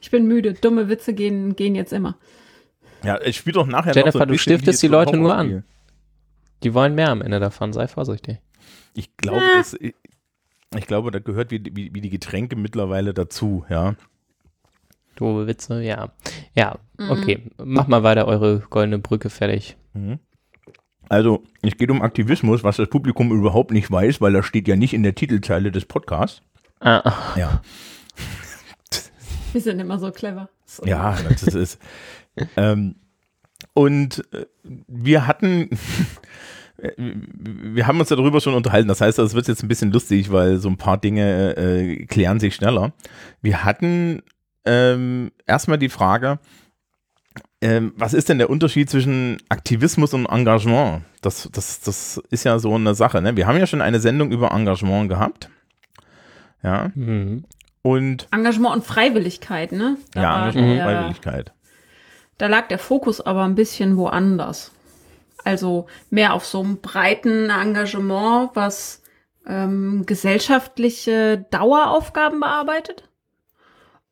Ich 0.00 0.10
bin 0.10 0.26
müde. 0.26 0.54
Dumme 0.54 0.88
Witze 0.88 1.14
gehen, 1.14 1.56
gehen 1.56 1.74
jetzt 1.74 1.92
immer. 1.92 2.16
Ja, 3.02 3.20
ich 3.20 3.36
spiele 3.36 3.54
doch 3.54 3.66
nachher 3.66 3.92
Jennifer, 3.94 4.20
noch 4.20 4.26
so 4.26 4.32
du 4.32 4.38
stiftest 4.38 4.82
die 4.82 4.88
Leute 4.88 5.16
nur 5.16 5.34
an. 5.34 5.64
Die 6.62 6.74
wollen 6.74 6.94
mehr 6.94 7.10
am 7.10 7.22
Ende 7.22 7.40
davon. 7.40 7.72
Sei 7.72 7.88
vorsichtig. 7.88 8.38
Ich 8.94 9.16
glaube, 9.16 9.42
Ah. 9.42 9.62
Ich 10.76 10.86
glaube, 10.86 11.10
da 11.10 11.18
gehört 11.18 11.50
wie, 11.50 11.62
wie, 11.74 11.94
wie 11.94 12.00
die 12.00 12.10
Getränke 12.10 12.56
mittlerweile 12.56 13.14
dazu, 13.14 13.64
ja. 13.68 13.94
Doofe 15.16 15.46
Witze, 15.46 15.82
ja. 15.82 16.10
Ja, 16.54 16.78
okay. 17.10 17.50
Mach 17.62 17.86
mal 17.86 18.02
weiter 18.02 18.26
eure 18.26 18.60
goldene 18.70 18.98
Brücke 18.98 19.28
fertig. 19.30 19.76
Also, 21.08 21.42
es 21.60 21.76
geht 21.76 21.90
um 21.90 22.00
Aktivismus, 22.00 22.64
was 22.64 22.76
das 22.78 22.88
Publikum 22.88 23.30
überhaupt 23.32 23.72
nicht 23.72 23.90
weiß, 23.90 24.20
weil 24.20 24.32
das 24.32 24.46
steht 24.46 24.68
ja 24.68 24.76
nicht 24.76 24.94
in 24.94 25.02
der 25.02 25.14
Titelzeile 25.14 25.70
des 25.70 25.84
Podcasts. 25.84 26.40
Ah, 26.80 27.12
Ja. 27.36 27.60
Wir 29.52 29.60
sind 29.60 29.80
immer 29.80 29.98
so 29.98 30.10
clever. 30.10 30.48
So. 30.64 30.86
Ja, 30.86 31.14
das 31.28 31.42
ist. 31.42 31.78
ähm, 32.56 32.94
und 33.74 34.24
äh, 34.32 34.46
wir 34.88 35.26
hatten, 35.26 35.68
wir 36.96 37.86
haben 37.86 38.00
uns 38.00 38.10
ja 38.10 38.16
darüber 38.16 38.40
schon 38.40 38.54
unterhalten. 38.54 38.88
Das 38.88 39.00
heißt, 39.00 39.18
es 39.18 39.34
wird 39.34 39.46
jetzt 39.48 39.62
ein 39.62 39.68
bisschen 39.68 39.92
lustig, 39.92 40.32
weil 40.32 40.58
so 40.58 40.68
ein 40.68 40.76
paar 40.76 40.98
Dinge 40.98 41.56
äh, 41.56 42.06
klären 42.06 42.40
sich 42.40 42.54
schneller. 42.54 42.92
Wir 43.40 43.64
hatten 43.64 44.22
ähm, 44.64 45.30
erstmal 45.46 45.78
die 45.78 45.88
Frage, 45.88 46.40
ähm, 47.60 47.92
was 47.96 48.14
ist 48.14 48.28
denn 48.28 48.38
der 48.38 48.50
Unterschied 48.50 48.90
zwischen 48.90 49.38
Aktivismus 49.48 50.12
und 50.14 50.26
Engagement? 50.26 51.02
Das, 51.20 51.48
das, 51.52 51.80
das 51.80 52.20
ist 52.30 52.44
ja 52.44 52.58
so 52.58 52.74
eine 52.74 52.94
Sache. 52.96 53.22
Ne? 53.22 53.36
Wir 53.36 53.46
haben 53.46 53.58
ja 53.58 53.68
schon 53.68 53.80
eine 53.80 54.00
Sendung 54.00 54.32
über 54.32 54.50
Engagement 54.50 55.08
gehabt. 55.08 55.48
Ja. 56.62 56.90
mhm. 56.94 57.44
Und 57.82 58.28
Engagement 58.30 58.76
und 58.76 58.84
Freiwilligkeit, 58.84 59.72
ne? 59.72 59.96
Da 60.12 60.22
ja, 60.22 60.38
Engagement 60.38 60.72
und 60.72 60.84
Freiwilligkeit. 60.84 61.52
Da 62.38 62.46
lag 62.46 62.68
der 62.68 62.78
Fokus 62.78 63.20
aber 63.20 63.42
ein 63.42 63.56
bisschen 63.56 63.96
woanders. 63.96 64.72
Also 65.44 65.86
mehr 66.10 66.34
auf 66.34 66.44
so 66.44 66.60
einem 66.60 66.80
breiten 66.80 67.50
Engagement, 67.50 68.50
was 68.54 69.02
ähm, 69.46 70.04
gesellschaftliche 70.06 71.46
Daueraufgaben 71.50 72.40
bearbeitet. 72.40 73.08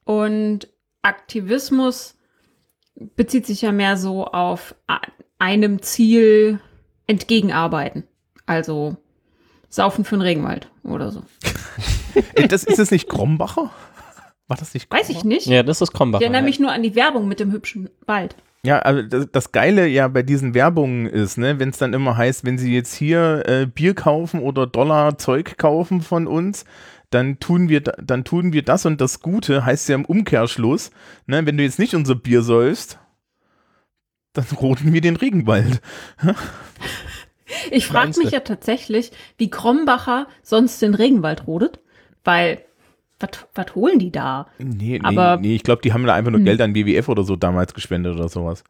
Und 0.04 0.68
Aktivismus 1.02 2.16
bezieht 3.16 3.46
sich 3.46 3.62
ja 3.62 3.72
mehr 3.72 3.96
so 3.96 4.26
auf 4.26 4.74
einem 5.38 5.82
Ziel 5.82 6.60
entgegenarbeiten. 7.06 8.04
Also 8.46 8.96
saufen 9.68 10.04
für 10.04 10.16
den 10.16 10.22
Regenwald 10.22 10.70
oder 10.82 11.10
so. 11.10 11.22
Das, 12.48 12.64
ist 12.64 12.80
es 12.80 12.90
nicht 12.90 13.08
Krombacher? 13.08 13.70
War 14.48 14.56
das 14.56 14.74
nicht 14.74 14.90
Weiß 14.90 15.10
ich 15.10 15.22
nicht. 15.22 15.46
Ja, 15.46 15.62
das 15.62 15.80
ist 15.80 15.92
Krombach. 15.92 16.18
Ich 16.18 16.24
erinnere 16.24 16.42
mich 16.42 16.58
nur 16.58 16.72
an 16.72 16.82
die 16.82 16.96
Werbung 16.96 17.28
mit 17.28 17.38
dem 17.38 17.52
hübschen 17.52 17.88
Wald. 18.04 18.34
Ja, 18.64 18.80
also 18.80 19.02
das, 19.02 19.52
Geile 19.52 19.86
ja 19.86 20.06
bei 20.08 20.22
diesen 20.22 20.52
Werbungen 20.52 21.06
ist, 21.06 21.38
ne, 21.38 21.58
wenn 21.58 21.70
es 21.70 21.78
dann 21.78 21.94
immer 21.94 22.16
heißt, 22.18 22.44
wenn 22.44 22.58
Sie 22.58 22.74
jetzt 22.74 22.94
hier 22.94 23.42
äh, 23.46 23.66
Bier 23.66 23.94
kaufen 23.94 24.40
oder 24.40 24.66
Dollar 24.66 25.16
Zeug 25.16 25.56
kaufen 25.56 26.02
von 26.02 26.26
uns, 26.26 26.66
dann 27.08 27.40
tun 27.40 27.70
wir 27.70 27.80
da- 27.80 27.96
dann 28.02 28.22
tun 28.22 28.52
wir 28.52 28.62
das 28.62 28.84
und 28.84 29.00
das 29.00 29.20
Gute, 29.20 29.64
heißt 29.64 29.88
ja 29.88 29.94
im 29.94 30.04
Umkehrschluss, 30.04 30.90
ne, 31.26 31.46
wenn 31.46 31.56
du 31.56 31.62
jetzt 31.64 31.78
nicht 31.78 31.94
unser 31.94 32.14
Bier 32.14 32.42
säufst, 32.42 32.98
dann 34.34 34.44
roten 34.60 34.92
wir 34.92 35.00
den 35.00 35.16
Regenwald. 35.16 35.80
Ich 37.70 37.86
frage 37.86 38.12
mich 38.18 38.30
ja 38.30 38.40
tatsächlich, 38.40 39.10
wie 39.38 39.50
Krombacher 39.50 40.28
sonst 40.42 40.80
den 40.82 40.94
Regenwald 40.94 41.46
rodet, 41.46 41.80
weil 42.24 42.62
was 43.54 43.74
holen 43.74 43.98
die 43.98 44.10
da? 44.10 44.46
Nee, 44.58 44.98
nee, 44.98 45.00
Aber- 45.02 45.36
nee 45.40 45.54
ich 45.54 45.62
glaube, 45.62 45.82
die 45.82 45.92
haben 45.92 46.04
da 46.06 46.14
einfach 46.14 46.30
nur 46.30 46.38
Hm. 46.40 46.44
Geld 46.46 46.60
an 46.60 46.74
WWF 46.74 47.08
oder 47.08 47.22
so 47.24 47.36
damals 47.36 47.74
gespendet 47.74 48.14
oder 48.16 48.28
sowas. 48.28 48.64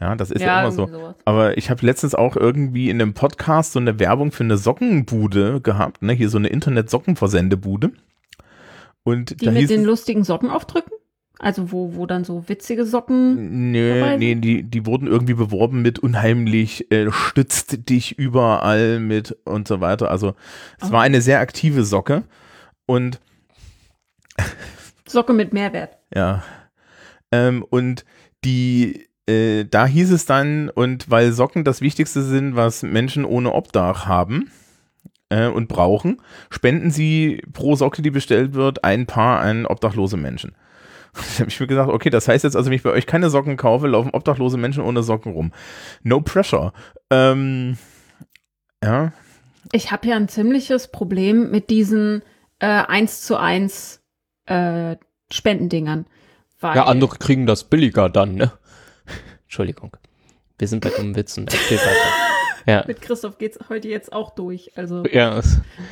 Ja, 0.00 0.14
das 0.16 0.30
ist 0.30 0.40
ja, 0.40 0.60
immer 0.62 0.72
so. 0.72 0.86
sowas. 0.86 1.14
Aber 1.26 1.58
ich 1.58 1.68
habe 1.68 1.84
letztens 1.84 2.14
auch 2.14 2.34
irgendwie 2.34 2.88
in 2.88 3.00
einem 3.02 3.12
Podcast 3.12 3.72
so 3.72 3.78
eine 3.78 3.98
Werbung 3.98 4.32
für 4.32 4.44
eine 4.44 4.56
Sockenbude 4.56 5.60
gehabt, 5.60 6.00
ne? 6.02 6.14
Hier 6.14 6.30
so 6.30 6.38
eine 6.38 6.48
Internet-Sockenversendebude. 6.48 7.90
Und 9.02 9.40
Die 9.40 9.50
mit 9.50 9.70
den 9.70 9.84
lustigen 9.84 10.24
Socken 10.24 10.50
aufdrücken? 10.50 10.92
Also 11.38 11.72
wo, 11.72 11.94
wo 11.94 12.04
dann 12.04 12.24
so 12.24 12.48
witzige 12.48 12.84
Socken. 12.84 13.72
Nö, 13.72 13.98
dabei 14.00 14.16
nee, 14.18 14.34
die, 14.34 14.62
die 14.62 14.84
wurden 14.84 15.06
irgendwie 15.06 15.32
beworben 15.34 15.80
mit 15.80 15.98
unheimlich, 15.98 16.90
äh, 16.92 17.10
stützt 17.10 17.88
dich 17.88 18.18
überall 18.18 19.00
mit 19.00 19.36
und 19.46 19.66
so 19.66 19.80
weiter. 19.80 20.10
Also 20.10 20.34
es 20.80 20.88
Oh. 20.90 20.92
war 20.92 21.00
eine 21.02 21.22
sehr 21.22 21.40
aktive 21.40 21.84
Socke 21.84 22.24
und 22.84 23.20
Socke 25.06 25.32
mit 25.32 25.52
Mehrwert. 25.52 25.98
Ja. 26.14 26.42
Ähm, 27.32 27.64
und 27.68 28.04
die, 28.44 29.08
äh, 29.26 29.64
da 29.64 29.86
hieß 29.86 30.10
es 30.12 30.26
dann, 30.26 30.68
und 30.70 31.10
weil 31.10 31.32
Socken 31.32 31.64
das 31.64 31.80
Wichtigste 31.80 32.22
sind, 32.22 32.56
was 32.56 32.82
Menschen 32.82 33.24
ohne 33.24 33.52
Obdach 33.52 34.06
haben 34.06 34.50
äh, 35.28 35.46
und 35.46 35.68
brauchen, 35.68 36.20
spenden 36.50 36.90
sie 36.90 37.42
pro 37.52 37.76
Socke, 37.76 38.02
die 38.02 38.10
bestellt 38.10 38.54
wird, 38.54 38.84
ein 38.84 39.06
Paar 39.06 39.40
an 39.40 39.66
obdachlose 39.66 40.16
Menschen. 40.16 40.54
Da 41.12 41.40
habe 41.40 41.50
ich 41.50 41.58
mir 41.58 41.66
gesagt, 41.66 41.90
okay, 41.90 42.08
das 42.08 42.28
heißt 42.28 42.44
jetzt 42.44 42.54
also, 42.54 42.70
wenn 42.70 42.76
ich 42.76 42.84
bei 42.84 42.92
euch 42.92 43.04
keine 43.04 43.30
Socken 43.30 43.56
kaufe, 43.56 43.88
laufen 43.88 44.12
obdachlose 44.12 44.56
Menschen 44.56 44.84
ohne 44.84 45.02
Socken 45.02 45.32
rum. 45.32 45.52
No 46.04 46.20
pressure. 46.20 46.72
Ähm, 47.10 47.76
ja. 48.82 49.12
Ich 49.72 49.90
habe 49.90 50.06
ja 50.06 50.14
ein 50.14 50.28
ziemliches 50.28 50.88
Problem 50.88 51.50
mit 51.50 51.68
diesen 51.68 52.22
äh, 52.60 52.66
1 52.66 53.22
zu 53.22 53.36
1 53.36 53.99
äh, 54.50 54.96
Spendendingern. 55.32 56.06
Weil 56.60 56.76
Ja, 56.76 56.84
andere 56.84 57.16
kriegen 57.16 57.46
das 57.46 57.64
billiger 57.64 58.08
dann, 58.08 58.34
ne? 58.34 58.52
Entschuldigung. 59.44 59.96
Wir 60.58 60.68
sind 60.68 60.82
bei 60.82 60.90
dummen 60.90 61.16
Witzen. 61.16 61.46
Ja. 62.66 62.84
Mit 62.86 63.00
Christoph 63.00 63.38
geht's 63.38 63.58
heute 63.70 63.88
jetzt 63.88 64.12
auch 64.12 64.34
durch. 64.34 64.70
Also 64.76 65.02
Ja, 65.10 65.40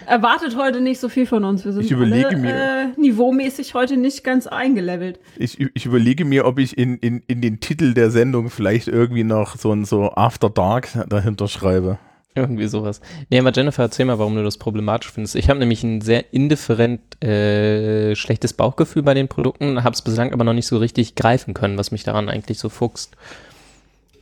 erwartet 0.06 0.54
heute 0.54 0.82
nicht 0.82 1.00
so 1.00 1.08
viel 1.08 1.24
von 1.24 1.42
uns. 1.44 1.64
Wir 1.64 1.72
sind 1.72 1.82
Ich 1.82 1.90
überlege 1.90 2.28
alle, 2.28 2.36
mir. 2.36 2.54
Äh, 2.54 3.00
niveaumäßig 3.00 3.72
heute 3.72 3.96
nicht 3.96 4.22
ganz 4.22 4.46
eingelevelt. 4.46 5.18
Ich, 5.38 5.58
ich 5.58 5.86
überlege 5.86 6.26
mir, 6.26 6.44
ob 6.44 6.58
ich 6.58 6.76
in, 6.76 6.98
in, 6.98 7.22
in 7.26 7.40
den 7.40 7.60
Titel 7.60 7.94
der 7.94 8.10
Sendung 8.10 8.50
vielleicht 8.50 8.86
irgendwie 8.86 9.24
noch 9.24 9.56
so 9.56 9.72
ein 9.72 9.86
so 9.86 10.12
After 10.12 10.50
Dark 10.50 10.88
dahinter 11.08 11.48
schreibe. 11.48 11.98
irgendwie 12.35 12.68
sowas. 12.68 13.00
Nee, 13.30 13.38
aber 13.38 13.52
Jennifer, 13.52 13.82
erzähl 13.82 14.06
mal, 14.06 14.18
warum 14.18 14.37
du 14.37 14.42
das 14.42 14.58
problematisch 14.58 15.11
findest. 15.11 15.37
Ich 15.37 15.49
habe 15.49 15.58
nämlich 15.58 15.82
ein 15.82 16.00
sehr 16.00 16.32
indifferent 16.32 17.23
äh, 17.23 18.14
schlechtes 18.14 18.52
Bauchgefühl 18.52 19.02
bei 19.02 19.14
den 19.14 19.28
Produkten, 19.28 19.85
habe 19.85 19.94
es 19.94 20.02
bislang 20.02 20.32
aber 20.32 20.44
noch 20.44 20.52
nicht 20.52 20.66
so 20.66 20.78
richtig 20.78 21.14
greifen 21.14 21.54
können, 21.54 21.78
was 21.78 21.90
mich 21.90 22.04
daran 22.04 22.28
eigentlich 22.28 22.58
so 22.58 22.68
fuchst. 22.68 23.16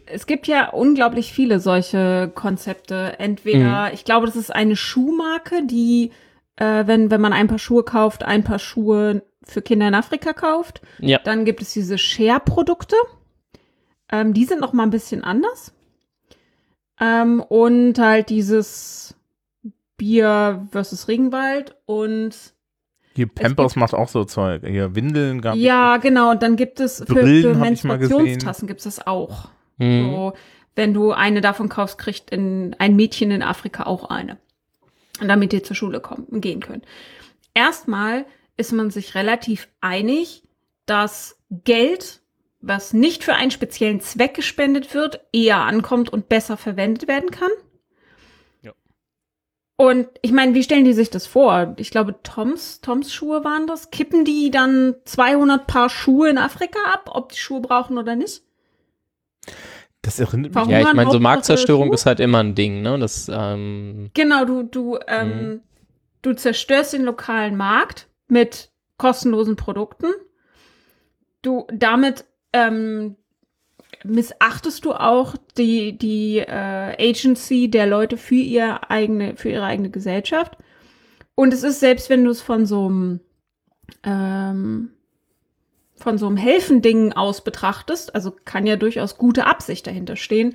Es 0.06 0.26
gibt 0.26 0.46
ja 0.46 0.70
unglaublich 0.70 1.32
viele 1.32 1.58
solche 1.58 2.30
Konzepte. 2.32 3.18
Entweder, 3.18 3.92
ich 3.92 4.04
glaube, 4.04 4.26
das 4.26 4.36
ist 4.36 4.54
eine 4.54 4.76
Schuhmarke, 4.76 5.66
die, 5.66 6.12
äh, 6.56 6.86
wenn, 6.86 7.10
wenn 7.10 7.20
man 7.20 7.32
ein 7.32 7.48
paar 7.48 7.58
Schuhe 7.58 7.82
kauft, 7.82 8.22
ein 8.22 8.44
paar 8.44 8.60
Schuhe 8.60 9.22
für 9.42 9.62
Kinder 9.62 9.88
in 9.88 9.94
Afrika 9.94 10.32
kauft. 10.32 10.80
Ja. 11.00 11.18
Dann 11.24 11.44
gibt 11.44 11.60
es 11.60 11.72
diese 11.72 11.98
Share-Produkte. 11.98 12.96
Ähm, 14.12 14.32
die 14.32 14.44
sind 14.44 14.60
noch 14.60 14.72
mal 14.72 14.84
ein 14.84 14.90
bisschen 14.90 15.24
anders. 15.24 15.72
Ähm, 17.00 17.40
und 17.40 17.98
halt 17.98 18.30
dieses 18.30 19.14
Bier 19.96 20.66
versus 20.70 21.08
Regenwald 21.08 21.76
und 21.86 22.34
Hier 23.14 23.26
Pampers 23.26 23.76
macht 23.76 23.94
auch 23.94 24.08
so 24.08 24.24
Zeug. 24.24 24.62
Hier 24.66 24.94
Windeln 24.94 25.40
gab 25.40 25.56
ja, 25.56 25.96
genau. 25.98 26.30
Und 26.30 26.42
dann 26.42 26.56
gibt 26.56 26.80
es 26.80 26.98
für, 26.98 27.14
Brillen 27.14 27.54
für. 27.54 27.60
Menstruationstassen 27.60 28.68
gibt 28.68 28.80
es 28.80 28.84
das 28.84 29.06
auch. 29.06 29.48
Mhm. 29.78 30.10
So, 30.10 30.32
wenn 30.74 30.94
du 30.94 31.12
eine 31.12 31.40
davon 31.40 31.68
kaufst, 31.68 31.98
kriegt 31.98 32.30
in, 32.30 32.76
ein 32.78 32.96
Mädchen 32.96 33.30
in 33.30 33.42
Afrika 33.42 33.84
auch 33.84 34.10
eine. 34.10 34.38
Und 35.20 35.28
damit 35.28 35.52
die 35.52 35.62
zur 35.62 35.76
Schule 35.76 36.00
kommen, 36.00 36.40
gehen 36.40 36.60
können. 36.60 36.82
Erstmal 37.54 38.26
ist 38.58 38.72
man 38.72 38.90
sich 38.90 39.14
relativ 39.14 39.68
einig, 39.80 40.42
dass 40.84 41.38
Geld, 41.64 42.20
was 42.66 42.92
nicht 42.92 43.24
für 43.24 43.34
einen 43.34 43.50
speziellen 43.50 44.00
Zweck 44.00 44.34
gespendet 44.34 44.94
wird, 44.94 45.20
eher 45.32 45.58
ankommt 45.58 46.08
und 46.10 46.28
besser 46.28 46.56
verwendet 46.56 47.06
werden 47.08 47.30
kann. 47.30 47.50
Ja. 48.62 48.72
Und 49.76 50.08
ich 50.22 50.32
meine, 50.32 50.54
wie 50.54 50.62
stellen 50.62 50.84
die 50.84 50.92
sich 50.92 51.10
das 51.10 51.26
vor? 51.26 51.74
Ich 51.78 51.90
glaube, 51.90 52.16
Toms, 52.22 52.80
Toms 52.80 53.12
Schuhe 53.12 53.44
waren 53.44 53.66
das. 53.66 53.90
Kippen 53.90 54.24
die 54.24 54.50
dann 54.50 54.96
200 55.04 55.66
Paar 55.66 55.88
Schuhe 55.88 56.28
in 56.28 56.38
Afrika 56.38 56.78
ab, 56.92 57.10
ob 57.12 57.32
die 57.32 57.38
Schuhe 57.38 57.60
brauchen 57.60 57.98
oder 57.98 58.16
nicht? 58.16 58.42
Das 60.02 60.18
erinnert 60.20 60.54
mich. 60.54 60.66
Ja, 60.68 60.80
ich 60.80 60.92
meine, 60.94 61.10
so 61.10 61.20
Marktzerstörung 61.20 61.92
ist 61.92 62.06
halt 62.06 62.20
immer 62.20 62.38
ein 62.38 62.54
Ding, 62.54 62.82
ne? 62.82 62.98
Das, 62.98 63.28
ähm, 63.32 64.10
Genau, 64.14 64.44
du, 64.44 64.62
du, 64.62 64.98
ähm, 65.08 65.28
Mhm. 65.48 65.60
du 66.22 66.32
zerstörst 66.34 66.92
den 66.92 67.02
lokalen 67.04 67.56
Markt 67.56 68.08
mit 68.28 68.70
kostenlosen 68.98 69.56
Produkten. 69.56 70.06
Du 71.42 71.66
damit 71.72 72.24
ähm, 72.56 73.16
missachtest 74.04 74.84
du 74.84 74.92
auch 74.92 75.36
die, 75.58 75.96
die 75.96 76.38
äh, 76.38 77.10
Agency 77.10 77.68
der 77.68 77.86
Leute 77.86 78.16
für 78.16 78.34
ihr 78.34 78.90
eigene, 78.90 79.36
für 79.36 79.50
ihre 79.50 79.64
eigene 79.64 79.90
Gesellschaft. 79.90 80.56
Und 81.34 81.52
es 81.52 81.62
ist, 81.62 81.80
selbst 81.80 82.08
wenn 82.08 82.24
du 82.24 82.30
es 82.30 82.40
von 82.40 82.66
so 82.66 82.86
einem 82.86 83.20
ähm, 84.02 84.90
von 85.96 86.18
so 86.18 86.26
einem 86.26 86.36
Helfending 86.36 87.14
aus 87.14 87.42
betrachtest, 87.42 88.14
also 88.14 88.30
kann 88.44 88.66
ja 88.66 88.76
durchaus 88.76 89.16
gute 89.16 89.46
Absicht 89.46 89.86
dahinter 89.86 90.16
stehen, 90.16 90.54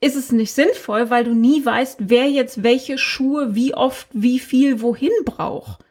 ist 0.00 0.16
es 0.16 0.32
nicht 0.32 0.52
sinnvoll, 0.52 1.10
weil 1.10 1.24
du 1.24 1.32
nie 1.32 1.64
weißt, 1.64 2.00
wer 2.08 2.28
jetzt 2.28 2.62
welche 2.62 2.98
Schuhe 2.98 3.54
wie 3.54 3.72
oft, 3.72 4.08
wie 4.12 4.38
viel, 4.38 4.82
wohin 4.82 5.12
braucht. 5.24 5.81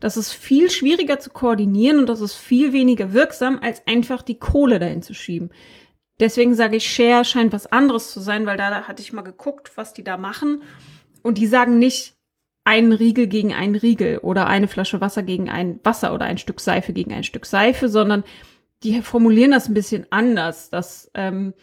Das 0.00 0.16
ist 0.16 0.32
viel 0.32 0.70
schwieriger 0.70 1.20
zu 1.20 1.30
koordinieren 1.30 1.98
und 1.98 2.08
das 2.08 2.20
ist 2.20 2.34
viel 2.34 2.72
weniger 2.72 3.12
wirksam, 3.12 3.58
als 3.62 3.86
einfach 3.86 4.22
die 4.22 4.38
Kohle 4.38 4.78
dahin 4.78 5.02
zu 5.02 5.14
schieben. 5.14 5.50
Deswegen 6.18 6.54
sage 6.54 6.76
ich, 6.76 6.90
Share 6.90 7.24
scheint 7.24 7.52
was 7.52 7.66
anderes 7.66 8.12
zu 8.12 8.20
sein, 8.20 8.46
weil 8.46 8.56
da 8.56 8.82
hatte 8.82 9.02
ich 9.02 9.12
mal 9.12 9.22
geguckt, 9.22 9.72
was 9.76 9.92
die 9.92 10.04
da 10.04 10.16
machen. 10.16 10.62
Und 11.22 11.38
die 11.38 11.46
sagen 11.46 11.78
nicht 11.78 12.14
einen 12.64 12.92
Riegel 12.92 13.26
gegen 13.26 13.52
einen 13.54 13.74
Riegel 13.74 14.18
oder 14.18 14.46
eine 14.46 14.68
Flasche 14.68 15.00
Wasser 15.00 15.22
gegen 15.22 15.48
ein 15.48 15.80
Wasser 15.82 16.14
oder 16.14 16.26
ein 16.26 16.38
Stück 16.38 16.60
Seife 16.60 16.92
gegen 16.92 17.12
ein 17.12 17.24
Stück 17.24 17.46
Seife, 17.46 17.88
sondern 17.88 18.24
die 18.82 19.02
formulieren 19.02 19.50
das 19.50 19.68
ein 19.68 19.74
bisschen 19.74 20.06
anders, 20.10 20.70
dass 20.70 21.10
ähm, 21.14 21.54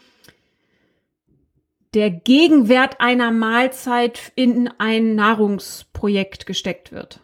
der 1.94 2.10
Gegenwert 2.10 3.00
einer 3.00 3.30
Mahlzeit 3.30 4.32
in 4.34 4.70
ein 4.78 5.14
Nahrungsprojekt 5.14 6.46
gesteckt 6.46 6.92
wird. 6.92 7.20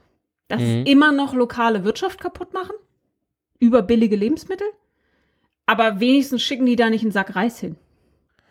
Das 0.49 0.61
Mhm. 0.61 0.67
ist 0.83 0.89
immer 0.89 1.13
noch 1.13 1.35
lokale 1.35 1.85
Wirtschaft 1.85 2.21
kaputt 2.21 2.53
machen, 2.55 2.75
über 3.61 3.83
billige 3.83 4.17
Lebensmittel, 4.17 4.67
aber 5.67 6.01
wenigstens 6.01 6.43
schicken 6.43 6.67
die 6.67 6.77
da 6.77 6.91
nicht 6.91 7.03
einen 7.03 7.13
Sack 7.13 7.35
Reis 7.35 7.59
hin. 7.59 7.77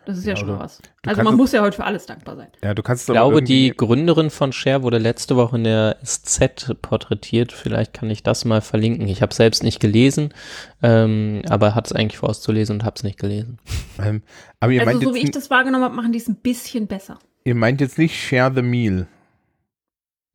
Das 0.06 0.18
ist 0.18 0.24
ja, 0.26 0.32
Ja, 0.34 0.36
schon 0.36 0.58
was. 0.58 0.82
Also 1.06 1.22
man 1.22 1.34
muss 1.34 1.52
ja 1.52 1.62
heute 1.62 1.76
für 1.76 1.84
alles 1.84 2.04
dankbar 2.04 2.36
sein. 2.36 2.48
Ja, 2.62 2.74
du 2.74 2.82
kannst 2.82 3.08
ich 3.08 3.12
glaube, 3.14 3.42
die 3.42 3.70
Gründerin 3.74 4.28
von 4.28 4.52
Share 4.52 4.82
wurde 4.82 4.98
letzte 4.98 5.34
Woche 5.34 5.56
in 5.56 5.64
der 5.64 5.96
SZ 6.04 6.74
porträtiert. 6.82 7.52
Vielleicht 7.52 7.94
kann 7.94 8.10
ich 8.10 8.22
das 8.22 8.44
mal 8.44 8.60
verlinken. 8.60 9.08
Ich 9.08 9.22
habe 9.22 9.32
selbst 9.32 9.62
nicht 9.62 9.80
gelesen, 9.80 10.34
ähm, 10.82 11.40
aber 11.48 11.74
hatte 11.74 11.86
es 11.94 11.98
eigentlich 11.98 12.18
vor, 12.18 12.28
es 12.28 12.42
zu 12.42 12.52
lesen 12.52 12.72
und 12.72 12.84
habe 12.84 12.96
es 12.96 13.02
nicht 13.02 13.18
gelesen. 13.18 13.58
Ähm, 13.98 14.22
aber 14.60 14.72
ihr, 14.72 14.80
Also 14.82 14.90
meint 14.92 15.02
so 15.04 15.08
jetzt, 15.10 15.22
wie 15.22 15.24
ich 15.24 15.30
das 15.30 15.48
wahrgenommen 15.48 15.84
habe, 15.84 15.94
machen 15.94 16.12
die 16.12 16.18
es 16.18 16.28
ein 16.28 16.36
bisschen 16.36 16.86
besser. 16.86 17.18
ihr 17.44 17.54
meint 17.54 17.80
jetzt 17.80 17.96
nicht 17.96 18.14
Share 18.14 18.52
the 18.54 18.60
Meal. 18.62 19.06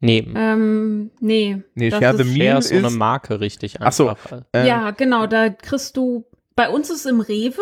Nee, 0.02 0.26
Ähm, 0.36 1.12
nee. 1.20 1.62
Nee, 1.76 1.90
das 1.90 2.00
Share 2.00 2.16
the 2.18 2.24
ist- 2.24 2.38
Meal 2.38 2.58
ist 2.60 2.70
so 2.70 2.76
eine 2.76 2.90
Marke, 2.90 3.40
richtig 3.42 3.82
Ach 3.82 3.92
so. 3.92 4.10
einfach. 4.10 4.44
Ähm, 4.54 4.66
ja, 4.66 4.92
genau, 4.92 5.28
da 5.28 5.50
kriegst 5.50 5.98
du, 5.98 6.26
bei 6.56 6.70
uns 6.70 6.90
ist 6.90 7.02
es 7.02 7.06
im 7.06 7.20
Rewe 7.20 7.62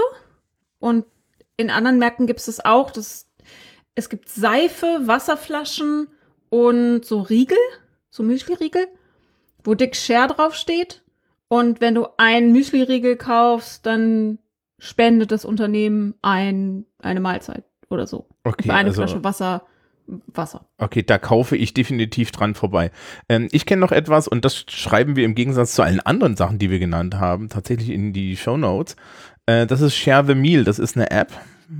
und 0.79 1.05
in 1.57 1.71
anderen 1.71 1.97
Märkten 1.97 2.27
gibt 2.27 2.39
es 2.39 2.45
das 2.45 2.63
auch. 2.63 2.91
Das, 2.91 3.27
es 3.95 4.09
gibt 4.09 4.29
Seife, 4.29 4.85
Wasserflaschen 5.05 6.07
und 6.49 7.03
so 7.05 7.21
Riegel, 7.21 7.57
so 8.11 8.21
Müsli-Riegel, 8.23 8.87
wo 9.63 9.73
dick 9.73 9.95
Share 9.95 10.27
draufsteht. 10.27 11.01
Und 11.47 11.81
wenn 11.81 11.95
du 11.95 12.05
einen 12.17 12.51
Müsli-Riegel 12.51 13.15
kaufst, 13.15 13.85
dann 13.87 14.37
spendet 14.77 15.31
das 15.31 15.43
Unternehmen 15.45 16.13
ein, 16.21 16.85
eine 16.99 17.19
Mahlzeit 17.19 17.63
oder 17.89 18.05
so. 18.05 18.27
Okay, 18.43 18.67
Für 18.69 18.73
eine 18.75 18.89
also- 18.89 19.01
Flasche 19.01 19.23
Wasser, 19.23 19.63
Wasser. 20.27 20.65
Okay, 20.77 21.03
da 21.03 21.17
kaufe 21.17 21.57
ich 21.57 21.73
definitiv 21.73 22.31
dran 22.31 22.55
vorbei. 22.55 22.91
Ähm, 23.29 23.47
ich 23.51 23.65
kenne 23.65 23.81
noch 23.81 23.91
etwas 23.91 24.27
und 24.27 24.45
das 24.45 24.65
schreiben 24.69 25.15
wir 25.15 25.25
im 25.25 25.35
Gegensatz 25.35 25.73
zu 25.73 25.83
allen 25.83 25.99
anderen 25.99 26.35
Sachen, 26.35 26.59
die 26.59 26.69
wir 26.69 26.79
genannt 26.79 27.15
haben, 27.15 27.49
tatsächlich 27.49 27.89
in 27.89 28.13
die 28.13 28.37
Show 28.37 28.57
Notes. 28.57 28.95
Äh, 29.45 29.67
das 29.67 29.81
ist 29.81 29.95
Share 29.95 30.25
the 30.25 30.35
Meal. 30.35 30.63
Das 30.63 30.79
ist 30.79 30.95
eine 30.95 31.11
App 31.11 31.31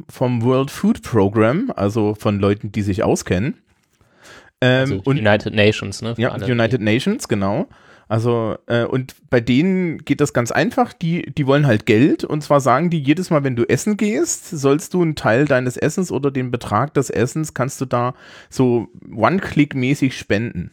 vom 0.10 0.44
World 0.44 0.72
Food 0.72 1.02
Program, 1.02 1.72
also 1.76 2.16
von 2.16 2.40
Leuten, 2.40 2.72
die 2.72 2.82
sich 2.82 3.04
auskennen. 3.04 3.56
Ähm, 4.60 4.80
Also 4.80 5.02
und 5.06 5.18
United 5.20 5.54
Nations, 5.54 6.02
ne? 6.02 6.16
ja, 6.18 6.32
alle, 6.32 6.46
United 6.46 6.82
Nations, 6.82 7.28
genau. 7.28 7.68
Also, 8.08 8.58
äh, 8.68 8.86
und 8.86 9.16
bei 9.30 9.42
denen 9.42 10.00
geht 10.00 10.22
das 10.22 10.34
ganz 10.34 10.52
einfach. 10.52 10.94
Die, 10.94 11.24
die 11.24 11.46
wollen 11.46 11.68
halt 11.68 11.86
Geld. 11.86 12.24
Und 12.24 12.42
zwar 12.42 12.62
sagen 12.62 12.90
die, 12.90 13.00
jedes 13.00 13.30
Mal, 13.30 13.44
wenn 13.44 13.56
du 13.56 13.68
essen 13.68 13.98
gehst, 13.98 14.50
sollst 14.50 14.94
du 14.94 15.02
einen 15.02 15.16
Teil 15.16 15.46
deines 15.46 15.78
Essens 15.78 16.12
oder 16.12 16.32
den 16.32 16.52
Betrag 16.52 16.94
des 16.94 17.10
Essens 17.10 17.54
kannst 17.54 17.82
du 17.82 17.86
da 17.86 18.14
so 18.50 18.88
One-Click-mäßig 19.14 20.14
spenden. 20.14 20.72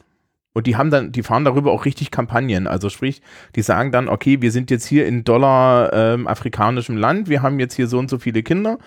Und 0.54 0.68
die 0.68 0.76
haben 0.76 0.90
dann, 0.90 1.10
die 1.12 1.24
fahren 1.24 1.44
darüber 1.44 1.72
auch 1.72 1.84
richtig 1.84 2.12
Kampagnen. 2.12 2.68
Also 2.68 2.88
sprich, 2.88 3.20
die 3.56 3.62
sagen 3.62 3.90
dann, 3.90 4.08
okay, 4.08 4.40
wir 4.40 4.52
sind 4.52 4.70
jetzt 4.70 4.86
hier 4.86 5.06
in 5.06 5.24
Dollar 5.24 5.92
ähm, 5.92 6.28
afrikanischem 6.28 6.96
Land, 6.96 7.28
wir 7.28 7.42
haben 7.42 7.58
jetzt 7.58 7.74
hier 7.74 7.88
so 7.88 7.98
und 7.98 8.08
so 8.08 8.18
viele 8.18 8.44
Kinder, 8.44 8.78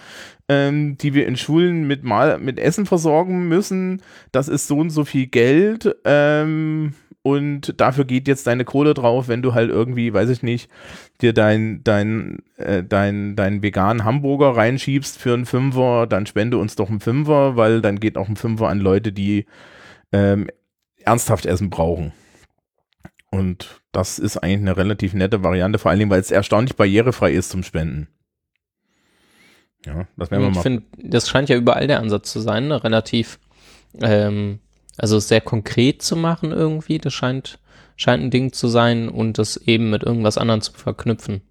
ähm, 0.47 0.97
die 0.97 1.13
wir 1.13 1.27
in 1.27 1.36
Schulen 1.36 1.86
mit 1.86 2.03
mal 2.03 2.39
mit 2.39 2.58
Essen 2.58 2.86
versorgen 2.86 3.49
müssen. 3.49 4.01
Das 4.32 4.47
ist 4.47 4.67
so 4.67 4.77
und 4.77 4.91
so 4.91 5.03
viel 5.03 5.27
Geld. 5.27 5.93
Ähm, 6.06 6.93
und 7.21 7.82
dafür 7.82 8.06
geht 8.06 8.30
jetzt 8.30 8.47
deine 8.47 8.63
Kohle 8.63 8.93
drauf, 8.93 9.27
wenn 9.27 9.41
du 9.41 9.53
halt 9.53 9.69
irgendwie, 9.69 10.13
weiß 10.13 10.30
ich 10.30 10.43
nicht, 10.43 10.71
dir 11.19 11.34
dein, 11.34 11.84
dein, 11.84 12.38
äh, 12.56 12.82
dein, 12.82 13.36
dein 13.36 13.62
veganen 13.62 14.06
Hamburger 14.06 14.56
reinschiebst 14.56 15.17
für 15.17 15.34
einen 15.34 15.45
Fünfer, 15.45 16.08
dann 16.08 16.25
spende 16.25 16.58
uns 16.58 16.77
doch 16.77 16.89
einen 16.89 17.01
Fünfer, 17.01 17.58
weil 17.58 17.82
dann 17.82 17.99
geht 17.99 18.17
auch 18.17 18.30
ein 18.30 18.38
Fünfer 18.38 18.69
an 18.69 18.80
Leute, 18.80 19.12
die 19.12 19.45
ähm, 20.13 20.47
ernsthaft 21.07 21.45
Essen 21.45 21.69
brauchen. 21.69 22.13
Und 23.31 23.81
das 23.91 24.19
ist 24.19 24.37
eigentlich 24.37 24.61
eine 24.61 24.77
relativ 24.77 25.13
nette 25.13 25.43
Variante, 25.43 25.79
vor 25.79 25.89
allen 25.91 25.99
Dingen, 25.99 26.11
weil 26.11 26.21
es 26.21 26.31
erstaunlich 26.31 26.75
barrierefrei 26.75 27.31
ist 27.31 27.49
zum 27.49 27.63
Spenden. 27.63 28.07
Ja, 29.85 30.07
das 30.17 30.31
werden 30.31 30.43
wir 30.43 30.49
mal. 30.49 30.57
Ich 30.57 30.61
finde, 30.61 30.83
das 30.97 31.29
scheint 31.29 31.49
ja 31.49 31.55
überall 31.55 31.87
der 31.87 31.99
Ansatz 31.99 32.31
zu 32.31 32.39
sein, 32.39 32.67
ne? 32.67 32.83
relativ, 32.83 33.39
ähm, 34.01 34.59
also 34.97 35.19
sehr 35.19 35.41
konkret 35.41 36.01
zu 36.01 36.15
machen 36.15 36.51
irgendwie. 36.51 36.97
Das 36.97 37.13
scheint, 37.13 37.59
scheint 37.95 38.23
ein 38.23 38.31
Ding 38.31 38.53
zu 38.53 38.67
sein 38.67 39.09
und 39.09 39.37
das 39.37 39.57
eben 39.57 39.89
mit 39.89 40.03
irgendwas 40.03 40.37
anderem 40.37 40.61
zu 40.61 40.73
verknüpfen. 40.73 41.41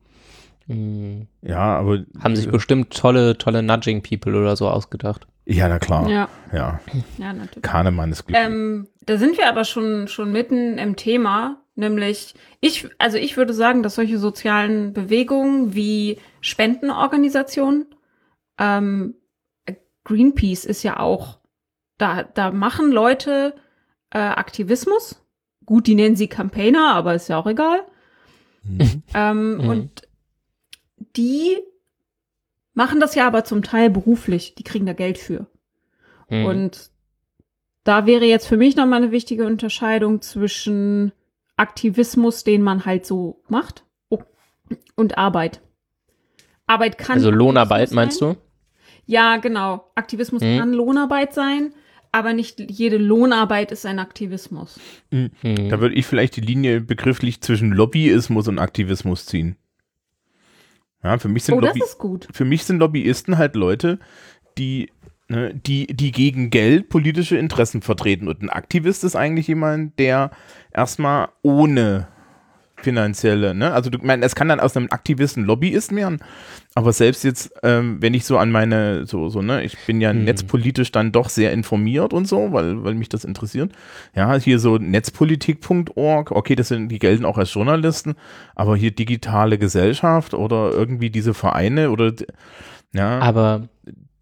Mhm. 0.66 1.28
Ja, 1.42 1.78
aber. 1.78 2.04
Haben 2.18 2.36
sich 2.36 2.48
bestimmt 2.48 2.92
tolle, 2.92 3.38
tolle 3.38 3.62
Nudging-People 3.62 4.36
oder 4.36 4.56
so 4.56 4.68
ausgedacht. 4.68 5.26
Ja, 5.46 5.68
na 5.68 5.78
klar. 5.78 6.09
Ja. 6.09 6.28
Ja, 6.52 6.80
ja 7.18 7.32
natürlich. 7.32 7.62
Kahnemann 7.62 8.11
ist 8.11 8.26
glücklich. 8.26 8.46
Ähm, 8.46 8.88
da 9.06 9.16
sind 9.16 9.38
wir 9.38 9.48
aber 9.48 9.64
schon, 9.64 10.09
schon 10.09 10.32
mitten 10.32 10.76
im 10.76 10.96
Thema, 10.96 11.62
nämlich 11.76 12.35
ich, 12.61 12.88
also 12.98 13.16
ich 13.16 13.37
würde 13.37 13.54
sagen, 13.54 13.82
dass 13.85 13.94
solche 13.94 14.18
sozialen 14.18 14.92
Bewegungen 14.92 15.74
wie 15.74 16.18
Spendenorganisationen, 16.40 17.87
ähm, 18.59 19.14
Greenpeace 20.04 20.64
ist 20.64 20.82
ja 20.82 20.98
auch, 20.98 21.38
da, 21.98 22.24
da 22.24 22.50
machen 22.50 22.90
Leute 22.90 23.54
äh, 24.11 24.18
Aktivismus. 24.18 25.22
Gut, 25.64 25.87
die 25.87 25.94
nennen 25.94 26.16
sie 26.16 26.28
Campaigner, 26.28 26.94
aber 26.94 27.14
ist 27.14 27.28
ja 27.28 27.38
auch 27.38 27.46
egal. 27.46 27.80
Mhm. 28.62 29.02
Ähm, 29.14 29.56
mhm. 29.56 29.68
Und 29.68 30.09
die 31.16 31.59
machen 32.76 33.00
das 33.00 33.16
ja 33.16 33.26
aber 33.26 33.42
zum 33.42 33.62
Teil 33.62 33.90
beruflich. 33.90 34.54
Die 34.54 34.62
kriegen 34.62 34.86
da 34.86 34.92
Geld 34.92 35.18
für. 35.18 35.46
Mhm. 36.28 36.44
Und 36.44 36.90
da 37.82 38.06
wäre 38.06 38.26
jetzt 38.26 38.46
für 38.46 38.56
mich 38.56 38.76
nochmal 38.76 39.02
eine 39.02 39.10
wichtige 39.10 39.46
Unterscheidung 39.46 40.20
zwischen 40.22 41.12
Aktivismus, 41.56 42.44
den 42.44 42.62
man 42.62 42.84
halt 42.84 43.06
so 43.06 43.42
macht, 43.48 43.84
und 44.94 45.16
Arbeit. 45.16 45.60
Arbeit 46.66 46.98
kann. 46.98 47.16
Also 47.16 47.30
Lohnarbeit 47.30 47.92
meinst 47.92 48.20
du? 48.20 48.36
Ja, 49.06 49.36
genau. 49.36 49.90
Aktivismus 49.94 50.42
mhm. 50.42 50.58
kann 50.58 50.72
Lohnarbeit 50.72 51.32
sein, 51.32 51.72
aber 52.12 52.32
nicht 52.32 52.58
jede 52.58 52.98
Lohnarbeit 52.98 53.70
ist 53.72 53.86
ein 53.86 54.00
Aktivismus. 54.00 54.78
Mhm. 55.10 55.30
Da 55.68 55.80
würde 55.80 55.94
ich 55.94 56.06
vielleicht 56.06 56.36
die 56.36 56.40
Linie 56.40 56.80
begrifflich 56.80 57.40
zwischen 57.40 57.70
Lobbyismus 57.70 58.48
und 58.48 58.58
Aktivismus 58.58 59.26
ziehen. 59.26 59.56
Ja, 61.02 61.18
für 61.18 61.28
mich 61.28 61.44
sind 61.44 61.56
oh, 61.56 61.61
Lobby. 61.61 61.82
Für 62.32 62.44
mich 62.44 62.64
sind 62.64 62.78
Lobbyisten 62.78 63.38
halt 63.38 63.54
Leute, 63.54 63.98
die, 64.59 64.90
ne, 65.28 65.54
die, 65.54 65.87
die 65.87 66.12
gegen 66.12 66.50
Geld 66.50 66.88
politische 66.88 67.37
Interessen 67.37 67.82
vertreten. 67.82 68.28
Und 68.28 68.42
ein 68.42 68.50
Aktivist 68.50 69.04
ist 69.04 69.16
eigentlich 69.16 69.46
jemand, 69.46 69.98
der 69.98 70.30
erstmal 70.72 71.28
ohne 71.42 72.09
finanzielle, 72.76 73.54
ne? 73.54 73.72
Also 73.72 73.90
du 73.90 73.98
meinst, 74.02 74.24
es 74.24 74.34
kann 74.34 74.48
dann 74.48 74.60
aus 74.60 74.76
einem 74.76 74.88
Aktivisten 74.90 75.44
Lobbyist 75.44 75.94
werden, 75.94 76.18
aber 76.74 76.92
selbst 76.92 77.24
jetzt, 77.24 77.52
ähm, 77.62 77.96
wenn 78.00 78.14
ich 78.14 78.24
so 78.24 78.38
an 78.38 78.50
meine, 78.50 79.06
so, 79.06 79.28
so, 79.28 79.42
ne, 79.42 79.64
ich 79.64 79.76
bin 79.86 80.00
ja 80.00 80.10
hm. 80.10 80.24
netzpolitisch 80.24 80.92
dann 80.92 81.10
doch 81.10 81.28
sehr 81.28 81.52
informiert 81.52 82.12
und 82.12 82.28
so, 82.28 82.52
weil, 82.52 82.84
weil 82.84 82.94
mich 82.94 83.08
das 83.08 83.24
interessiert. 83.24 83.72
Ja, 84.14 84.36
hier 84.36 84.58
so 84.58 84.76
netzpolitik.org, 84.76 86.32
okay, 86.32 86.54
das 86.54 86.68
sind, 86.68 86.88
die 86.90 86.98
gelten 86.98 87.24
auch 87.24 87.38
als 87.38 87.52
Journalisten, 87.52 88.14
aber 88.54 88.76
hier 88.76 88.90
digitale 88.90 89.58
Gesellschaft 89.58 90.34
oder 90.34 90.70
irgendwie 90.70 91.10
diese 91.10 91.34
Vereine 91.34 91.90
oder, 91.90 92.12
ja. 92.92 93.18
Aber, 93.20 93.68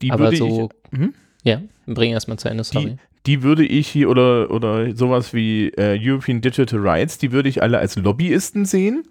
die 0.00 0.12
aber 0.12 0.24
würde 0.24 0.36
so, 0.36 0.70
ich, 0.92 0.98
hm? 0.98 1.14
ja, 1.42 1.60
bring 1.86 2.12
erstmal 2.12 2.38
zu 2.38 2.48
Ende, 2.48 2.62
sorry. 2.64 2.86
Die, 2.86 3.13
die 3.26 3.42
würde 3.42 3.64
ich 3.64 3.88
hier 3.88 4.10
oder, 4.10 4.50
oder 4.50 4.94
sowas 4.94 5.32
wie 5.32 5.68
äh, 5.70 5.98
European 6.00 6.40
Digital 6.40 6.80
Rights, 6.80 7.18
die 7.18 7.32
würde 7.32 7.48
ich 7.48 7.62
alle 7.62 7.78
als 7.78 7.96
Lobbyisten 7.96 8.64
sehen. 8.64 9.04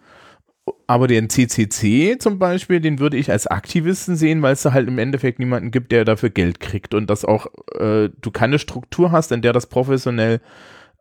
Aber 0.88 1.08
den 1.08 1.30
CCC 1.30 2.18
zum 2.20 2.40
Beispiel, 2.40 2.80
den 2.80 3.00
würde 3.00 3.18
ich 3.18 3.32
als 3.32 3.48
Aktivisten 3.48 4.16
sehen, 4.16 4.42
weil 4.42 4.54
es 4.54 4.62
da 4.62 4.72
halt 4.72 4.88
im 4.88 4.98
Endeffekt 4.98 5.40
niemanden 5.40 5.72
gibt, 5.72 5.92
der 5.92 6.06
dafür 6.06 6.30
Geld 6.30 6.60
kriegt 6.60 6.94
und 6.94 7.10
dass 7.10 7.26
auch 7.26 7.48
äh, 7.78 8.10
du 8.22 8.32
keine 8.32 8.60
Struktur 8.60 9.12
hast, 9.12 9.32
in 9.32 9.42
der 9.42 9.52
das 9.52 9.68
professionell 9.68 10.40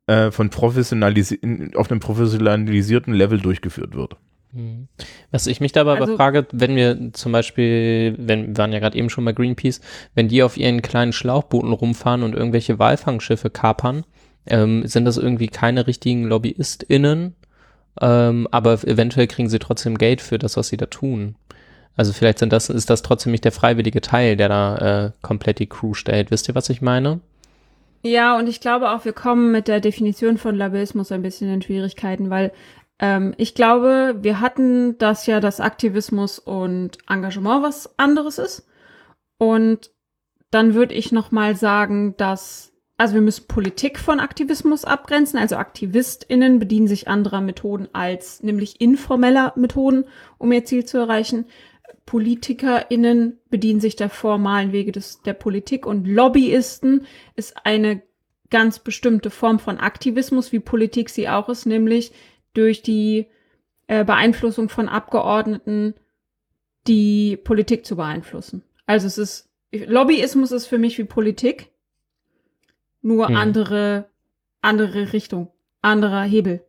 äh, 0.08 0.32
von 0.32 0.50
professionalis 0.50 1.38
auf 1.76 1.90
einem 1.90 2.00
professionalisierten 2.00 3.14
Level 3.14 3.40
durchgeführt 3.40 3.94
wird. 3.94 4.16
Mhm. 4.52 4.88
Was 5.30 5.46
ich 5.46 5.60
mich 5.60 5.72
dabei 5.72 5.98
also, 5.98 6.16
frage, 6.16 6.46
wenn 6.52 6.76
wir 6.76 7.12
zum 7.12 7.32
Beispiel, 7.32 8.14
wenn 8.18 8.48
wir 8.48 8.58
waren 8.58 8.72
ja 8.72 8.78
gerade 8.78 8.96
eben 8.96 9.10
schon 9.10 9.24
bei 9.24 9.32
Greenpeace, 9.32 9.80
wenn 10.14 10.28
die 10.28 10.42
auf 10.42 10.56
ihren 10.56 10.82
kleinen 10.82 11.12
Schlauchbooten 11.12 11.72
rumfahren 11.72 12.22
und 12.22 12.34
irgendwelche 12.34 12.78
Walfangschiffe 12.78 13.50
kapern, 13.50 14.04
ähm, 14.46 14.86
sind 14.86 15.04
das 15.04 15.16
irgendwie 15.16 15.48
keine 15.48 15.86
richtigen 15.86 16.24
LobbyistInnen, 16.24 17.34
ähm, 18.00 18.48
aber 18.50 18.72
eventuell 18.84 19.26
kriegen 19.26 19.48
sie 19.48 19.58
trotzdem 19.58 19.96
Geld 19.96 20.20
für 20.20 20.38
das, 20.38 20.56
was 20.56 20.68
sie 20.68 20.76
da 20.76 20.86
tun. 20.86 21.36
Also 21.96 22.12
vielleicht 22.12 22.38
sind 22.38 22.52
das, 22.52 22.70
ist 22.70 22.90
das 22.90 23.02
trotzdem 23.02 23.32
nicht 23.32 23.44
der 23.44 23.52
freiwillige 23.52 24.00
Teil, 24.00 24.36
der 24.36 24.48
da 24.48 24.76
äh, 25.06 25.10
komplett 25.20 25.58
die 25.58 25.66
Crew 25.66 25.94
stellt. 25.94 26.30
Wisst 26.30 26.48
ihr, 26.48 26.54
was 26.54 26.70
ich 26.70 26.80
meine? 26.80 27.20
Ja, 28.02 28.36
und 28.36 28.48
ich 28.48 28.60
glaube 28.60 28.90
auch, 28.90 29.04
wir 29.04 29.12
kommen 29.12 29.52
mit 29.52 29.68
der 29.68 29.80
Definition 29.80 30.36
von 30.36 30.56
Lobbyismus 30.56 31.12
ein 31.12 31.22
bisschen 31.22 31.52
in 31.52 31.62
Schwierigkeiten, 31.62 32.30
weil 32.30 32.50
ähm, 33.02 33.34
ich 33.36 33.54
glaube, 33.54 34.14
wir 34.22 34.40
hatten 34.40 34.96
das 34.96 35.26
ja, 35.26 35.40
dass 35.40 35.60
Aktivismus 35.60 36.38
und 36.38 36.96
Engagement 37.10 37.62
was 37.62 37.98
anderes 37.98 38.38
ist. 38.38 38.66
Und 39.36 39.90
dann 40.52 40.74
würde 40.74 40.94
ich 40.94 41.10
noch 41.12 41.32
mal 41.32 41.56
sagen, 41.56 42.16
dass 42.16 42.72
also 42.98 43.14
wir 43.14 43.22
müssen 43.22 43.48
Politik 43.48 43.98
von 43.98 44.20
Aktivismus 44.20 44.84
abgrenzen. 44.84 45.36
Also 45.36 45.56
AktivistInnen 45.56 46.60
bedienen 46.60 46.86
sich 46.86 47.08
anderer 47.08 47.40
Methoden 47.40 47.88
als 47.92 48.44
nämlich 48.44 48.80
informeller 48.80 49.52
Methoden, 49.56 50.04
um 50.38 50.52
ihr 50.52 50.64
Ziel 50.64 50.84
zu 50.84 50.98
erreichen. 50.98 51.46
PolitikerInnen 52.06 53.40
bedienen 53.50 53.80
sich 53.80 53.96
der 53.96 54.10
formalen 54.10 54.70
Wege 54.70 54.92
des, 54.92 55.22
der 55.22 55.32
Politik 55.34 55.84
und 55.84 56.06
Lobbyisten 56.06 57.06
ist 57.34 57.66
eine 57.66 58.02
ganz 58.50 58.78
bestimmte 58.78 59.30
Form 59.30 59.58
von 59.58 59.78
Aktivismus, 59.78 60.52
wie 60.52 60.60
Politik 60.60 61.10
sie 61.10 61.28
auch 61.28 61.48
ist, 61.48 61.66
nämlich 61.66 62.12
durch 62.54 62.82
die 62.82 63.26
äh, 63.86 64.04
Beeinflussung 64.04 64.68
von 64.68 64.88
Abgeordneten 64.88 65.94
die 66.86 67.36
Politik 67.36 67.86
zu 67.86 67.96
beeinflussen. 67.96 68.62
Also 68.86 69.06
es 69.06 69.18
ist, 69.18 69.50
Lobbyismus 69.72 70.52
ist 70.52 70.66
für 70.66 70.78
mich 70.78 70.98
wie 70.98 71.04
Politik, 71.04 71.70
nur 73.00 73.28
hm. 73.28 73.36
andere, 73.36 74.06
andere 74.60 75.12
Richtung, 75.12 75.48
anderer 75.80 76.22
Hebel. 76.22 76.64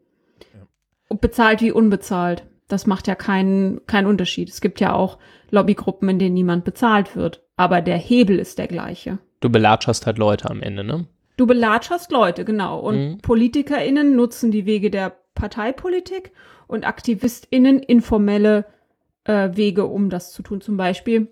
Ja. 0.54 0.68
Und 1.08 1.22
bezahlt 1.22 1.62
wie 1.62 1.72
unbezahlt. 1.72 2.44
Das 2.68 2.88
macht 2.88 3.08
ja 3.08 3.16
keinen, 3.16 3.86
keinen 3.86 4.08
Unterschied. 4.08 4.50
Es 4.50 4.62
gibt 4.62 4.80
ja 4.80 4.94
auch 4.94 5.20
Lobbygruppen, 5.52 6.10
in 6.10 6.20
denen 6.20 6.34
niemand 6.34 6.64
bezahlt 6.66 7.16
wird. 7.16 7.44
Aber 7.56 7.82
der 7.82 7.98
Hebel 7.98 8.40
ist 8.40 8.58
der 8.58 8.68
gleiche. 8.68 9.20
Du 9.40 9.50
belatscherst 9.50 10.08
halt 10.08 10.18
Leute 10.18 10.50
am 10.50 10.62
Ende, 10.62 10.84
ne? 10.84 11.08
Du 11.38 11.46
belatscherst 11.46 12.12
Leute, 12.12 12.46
genau. 12.46 12.80
Und 12.80 12.96
mhm. 12.96 13.18
PolitikerInnen 13.20 14.16
nutzen 14.16 14.52
die 14.52 14.66
Wege 14.66 14.90
der 14.90 15.16
Parteipolitik 15.36 16.32
und 16.68 16.86
AktivistInnen 16.86 17.80
informelle 17.80 18.66
äh, 19.26 19.50
Wege, 19.54 19.86
um 19.86 20.10
das 20.10 20.32
zu 20.32 20.44
tun. 20.44 20.62
Zum 20.62 20.78
Beispiel 20.78 21.28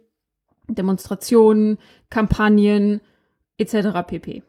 Demonstrationen, 0.68 1.78
Kampagnen 2.10 3.02
etc. 3.58 3.90
pp. 4.08 4.44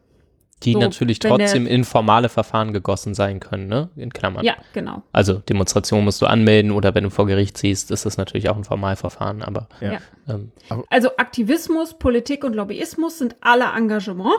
Die 0.63 0.73
so, 0.73 0.79
natürlich 0.79 1.19
trotzdem 1.19 1.67
in 1.67 1.83
formale 1.83 2.29
Verfahren 2.29 2.71
gegossen 2.71 3.13
sein 3.13 3.39
können, 3.39 3.67
ne? 3.67 3.89
In 3.97 4.13
Klammern. 4.13 4.45
Ja, 4.45 4.55
genau. 4.73 5.03
Also 5.11 5.33
Demonstration 5.33 6.05
musst 6.05 6.21
du 6.21 6.25
anmelden 6.25 6.71
oder 6.71 6.95
wenn 6.95 7.03
du 7.03 7.09
vor 7.09 7.25
Gericht 7.25 7.57
ziehst, 7.57 7.91
ist 7.91 8.05
das 8.05 8.17
natürlich 8.17 8.49
auch 8.49 8.55
ein 8.55 8.63
Formalverfahren, 8.63 9.41
aber. 9.41 9.67
Ja. 9.81 9.99
Ähm, 10.29 10.51
also 10.89 11.09
Aktivismus, 11.17 11.95
Politik 11.95 12.45
und 12.45 12.53
Lobbyismus 12.53 13.17
sind 13.17 13.35
alle 13.41 13.65
Engagement, 13.75 14.35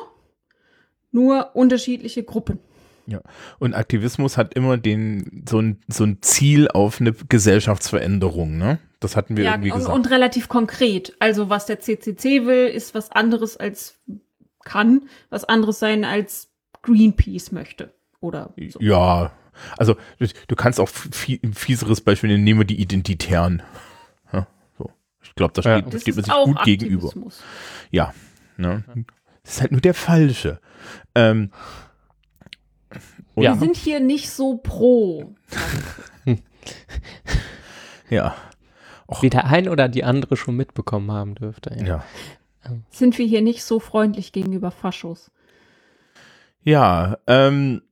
nur 1.12 1.55
unterschiedliche 1.55 2.22
Gruppen. 2.22 2.59
Ja, 3.06 3.20
und 3.58 3.74
Aktivismus 3.74 4.36
hat 4.38 4.54
immer 4.54 4.78
den, 4.78 5.44
so 5.48 5.58
ein, 5.60 5.80
so 5.88 6.04
ein 6.04 6.22
Ziel 6.22 6.68
auf 6.68 7.00
eine 7.00 7.12
Gesellschaftsveränderung, 7.12 8.56
ne? 8.56 8.78
Das 9.00 9.16
hatten 9.16 9.36
wir 9.36 9.44
ja, 9.44 9.52
irgendwie 9.52 9.70
gesagt. 9.70 9.94
Und 9.94 10.10
relativ 10.10 10.48
konkret. 10.48 11.14
Also, 11.18 11.50
was 11.50 11.66
der 11.66 11.80
CCC 11.80 12.46
will, 12.46 12.66
ist 12.66 12.94
was 12.94 13.10
anderes 13.12 13.56
als 13.58 14.00
kann, 14.64 15.02
was 15.28 15.44
anderes 15.44 15.78
sein 15.78 16.04
als 16.06 16.48
Greenpeace 16.82 17.52
möchte. 17.52 17.92
oder 18.20 18.54
so. 18.70 18.80
Ja, 18.80 19.32
also 19.76 19.96
du, 20.18 20.26
du 20.48 20.56
kannst 20.56 20.80
auch 20.80 20.88
ein 21.42 21.52
fieseres 21.52 22.00
Beispiel 22.00 22.30
nehmen, 22.30 22.44
nehmen 22.44 22.60
wir 22.60 22.64
die 22.66 22.80
Identitären. 22.80 23.62
Ja, 24.32 24.46
so. 24.78 24.90
Ich 25.22 25.34
glaube, 25.34 25.52
da 25.52 25.60
Ja. 25.68 25.78
steht, 25.80 25.92
Das 25.92 26.00
steht 26.02 26.16
man 26.16 26.24
sich 26.24 26.32
auch 26.32 26.46
gut 26.46 26.62
gegenüber. 26.64 27.08
Aktivismus. 27.08 27.42
Ja, 27.90 28.14
ne? 28.56 28.82
Das 29.42 29.56
ist 29.56 29.60
halt 29.60 29.72
nur 29.72 29.82
der 29.82 29.92
falsche. 29.92 30.58
Ähm, 31.14 31.50
und- 33.34 33.42
Ja. 33.44 33.54
Wir 33.54 33.60
sind 33.60 33.76
hier 33.76 34.00
nicht 34.00 34.30
so 34.30 34.56
pro. 34.58 35.34
ja, 38.10 38.34
Wie 39.20 39.30
der 39.30 39.44
ein 39.46 39.68
oder 39.68 39.88
die 39.88 40.04
andere 40.04 40.36
schon 40.36 40.56
mitbekommen 40.56 41.10
haben 41.12 41.34
dürfte. 41.34 41.74
Ja. 41.78 42.04
ja. 42.64 42.70
Sind 42.90 43.18
wir 43.18 43.26
hier 43.26 43.42
nicht 43.42 43.62
so 43.64 43.80
freundlich 43.80 44.32
gegenüber 44.32 44.70
Faschos. 44.70 45.30
Ja, 46.62 47.18
ähm, 47.26 47.82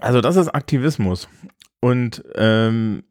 also 0.00 0.20
das 0.20 0.34
ist 0.36 0.48
Aktivismus. 0.48 1.28
Und 1.80 2.24
ähm, 2.34 3.04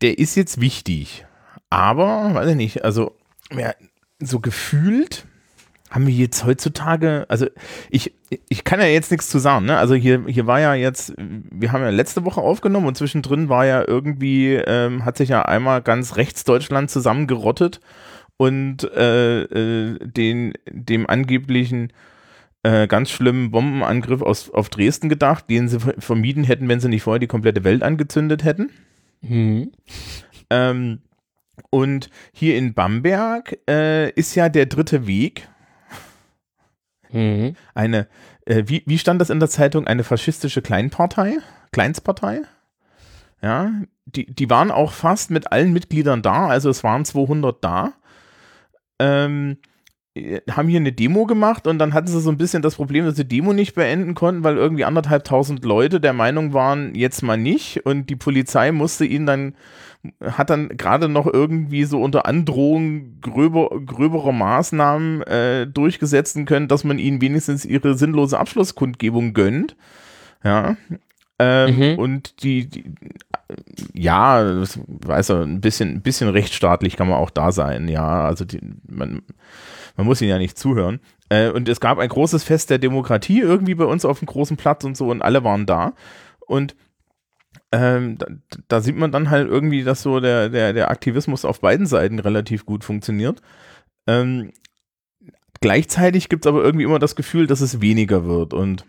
der 0.00 0.18
ist 0.18 0.34
jetzt 0.34 0.60
wichtig. 0.60 1.24
Aber, 1.70 2.34
weiß 2.34 2.48
ich 2.50 2.56
nicht, 2.56 2.84
also 2.84 3.14
ja, 3.56 3.72
so 4.18 4.40
gefühlt 4.40 5.26
haben 5.90 6.06
wir 6.06 6.14
jetzt 6.14 6.44
heutzutage, 6.44 7.24
also 7.28 7.46
ich, 7.90 8.14
ich 8.48 8.64
kann 8.64 8.80
ja 8.80 8.86
jetzt 8.86 9.10
nichts 9.10 9.28
zu 9.28 9.38
sagen, 9.38 9.64
ne? 9.64 9.78
Also 9.78 9.94
hier, 9.94 10.24
hier 10.26 10.46
war 10.46 10.60
ja 10.60 10.74
jetzt, 10.74 11.14
wir 11.16 11.72
haben 11.72 11.82
ja 11.82 11.90
letzte 11.90 12.24
Woche 12.24 12.40
aufgenommen 12.40 12.86
und 12.86 12.96
zwischendrin 12.96 13.48
war 13.48 13.64
ja 13.64 13.82
irgendwie, 13.86 14.54
ähm, 14.54 15.04
hat 15.04 15.16
sich 15.16 15.30
ja 15.30 15.42
einmal 15.42 15.80
ganz 15.80 16.16
rechts 16.16 16.44
Deutschland 16.44 16.90
zusammengerottet 16.90 17.80
und 18.36 18.84
äh, 18.92 19.42
äh, 19.42 19.98
den, 20.00 20.52
dem 20.70 21.08
angeblichen 21.08 21.92
äh, 22.62 22.86
ganz 22.86 23.10
schlimmen 23.10 23.50
Bombenangriff 23.50 24.20
aus, 24.20 24.50
auf 24.50 24.68
Dresden 24.68 25.08
gedacht, 25.08 25.48
den 25.48 25.68
sie 25.68 25.80
ver- 25.80 25.94
vermieden 25.98 26.44
hätten, 26.44 26.68
wenn 26.68 26.80
sie 26.80 26.88
nicht 26.88 27.02
vorher 27.02 27.20
die 27.20 27.26
komplette 27.26 27.64
Welt 27.64 27.82
angezündet 27.82 28.44
hätten. 28.44 28.70
Mhm. 29.22 29.72
Ähm, 30.50 31.00
und 31.70 32.10
hier 32.32 32.56
in 32.56 32.74
Bamberg 32.74 33.58
äh, 33.68 34.10
ist 34.10 34.34
ja 34.34 34.48
der 34.48 34.66
dritte 34.66 35.06
Weg 35.06 35.48
Mhm. 37.12 37.54
eine, 37.74 38.08
äh, 38.46 38.64
wie, 38.66 38.82
wie 38.86 38.98
stand 38.98 39.20
das 39.20 39.30
in 39.30 39.40
der 39.40 39.48
Zeitung, 39.48 39.86
eine 39.86 40.04
faschistische 40.04 40.62
Kleinpartei, 40.62 41.38
Kleinstpartei. 41.72 42.42
Ja, 43.42 43.70
die, 44.04 44.26
die 44.26 44.50
waren 44.50 44.70
auch 44.70 44.92
fast 44.92 45.30
mit 45.30 45.52
allen 45.52 45.72
Mitgliedern 45.72 46.22
da, 46.22 46.48
also 46.48 46.70
es 46.70 46.82
waren 46.82 47.04
200 47.04 47.62
da. 47.62 47.92
Ähm, 48.98 49.58
äh, 50.18 50.40
haben 50.50 50.68
hier 50.68 50.80
eine 50.80 50.92
Demo 50.92 51.26
gemacht 51.26 51.66
und 51.66 51.78
dann 51.78 51.94
hatten 51.94 52.08
sie 52.08 52.20
so 52.20 52.30
ein 52.30 52.38
bisschen 52.38 52.62
das 52.62 52.76
Problem, 52.76 53.04
dass 53.04 53.16
sie 53.16 53.24
die 53.24 53.36
Demo 53.36 53.52
nicht 53.52 53.74
beenden 53.74 54.14
konnten, 54.14 54.44
weil 54.44 54.56
irgendwie 54.56 54.84
anderthalbtausend 54.84 55.64
Leute 55.64 56.00
der 56.00 56.12
Meinung 56.12 56.52
waren, 56.52 56.94
jetzt 56.94 57.22
mal 57.22 57.36
nicht 57.36 57.86
und 57.86 58.10
die 58.10 58.16
Polizei 58.16 58.72
musste 58.72 59.04
ihnen 59.04 59.26
dann, 59.26 59.54
hat 60.22 60.50
dann 60.50 60.68
gerade 60.68 61.08
noch 61.08 61.26
irgendwie 61.26 61.84
so 61.84 62.02
unter 62.02 62.26
Androhung 62.26 63.20
gröber, 63.20 63.70
gröberer 63.84 64.32
Maßnahmen 64.32 65.22
äh, 65.22 65.66
durchgesetzen 65.66 66.44
können, 66.44 66.68
dass 66.68 66.84
man 66.84 66.98
ihnen 66.98 67.20
wenigstens 67.20 67.64
ihre 67.64 67.94
sinnlose 67.96 68.38
Abschlusskundgebung 68.38 69.34
gönnt. 69.34 69.76
Ja. 70.44 70.76
Ähm, 70.90 70.98
Mhm. 71.38 71.98
Und 71.98 72.42
die, 72.42 72.68
die 72.68 72.84
ja, 73.94 74.42
das 74.42 74.78
weiß 74.86 75.30
er, 75.30 75.42
ein 75.42 75.60
bisschen, 75.60 75.94
ein 75.94 76.02
bisschen 76.02 76.28
rechtsstaatlich 76.28 76.96
kann 76.96 77.08
man 77.08 77.18
auch 77.18 77.30
da 77.30 77.52
sein, 77.52 77.88
ja. 77.88 78.24
Also 78.24 78.44
die, 78.44 78.60
man, 78.86 79.22
man 79.96 80.06
muss 80.06 80.20
ihnen 80.20 80.30
ja 80.30 80.38
nicht 80.38 80.58
zuhören. 80.58 81.00
Äh, 81.28 81.50
und 81.50 81.68
es 81.68 81.80
gab 81.80 81.98
ein 81.98 82.08
großes 82.08 82.44
Fest 82.44 82.70
der 82.70 82.78
Demokratie 82.78 83.40
irgendwie 83.40 83.74
bei 83.74 83.84
uns 83.84 84.04
auf 84.04 84.18
dem 84.18 84.26
großen 84.26 84.56
Platz 84.56 84.84
und 84.84 84.96
so 84.96 85.08
und 85.08 85.22
alle 85.22 85.44
waren 85.44 85.66
da. 85.66 85.94
Und 86.46 86.74
ähm, 87.72 88.16
da, 88.18 88.26
da 88.68 88.80
sieht 88.80 88.96
man 88.96 89.12
dann 89.12 89.30
halt 89.30 89.48
irgendwie, 89.48 89.84
dass 89.84 90.02
so 90.02 90.20
der, 90.20 90.48
der, 90.48 90.72
der 90.72 90.90
Aktivismus 90.90 91.44
auf 91.44 91.60
beiden 91.60 91.86
Seiten 91.86 92.18
relativ 92.18 92.64
gut 92.64 92.84
funktioniert. 92.84 93.42
Ähm, 94.06 94.52
gleichzeitig 95.60 96.28
gibt 96.28 96.46
es 96.46 96.48
aber 96.48 96.62
irgendwie 96.62 96.84
immer 96.84 96.98
das 96.98 97.16
Gefühl, 97.16 97.46
dass 97.46 97.60
es 97.60 97.80
weniger 97.80 98.24
wird. 98.26 98.54
Und 98.54 98.86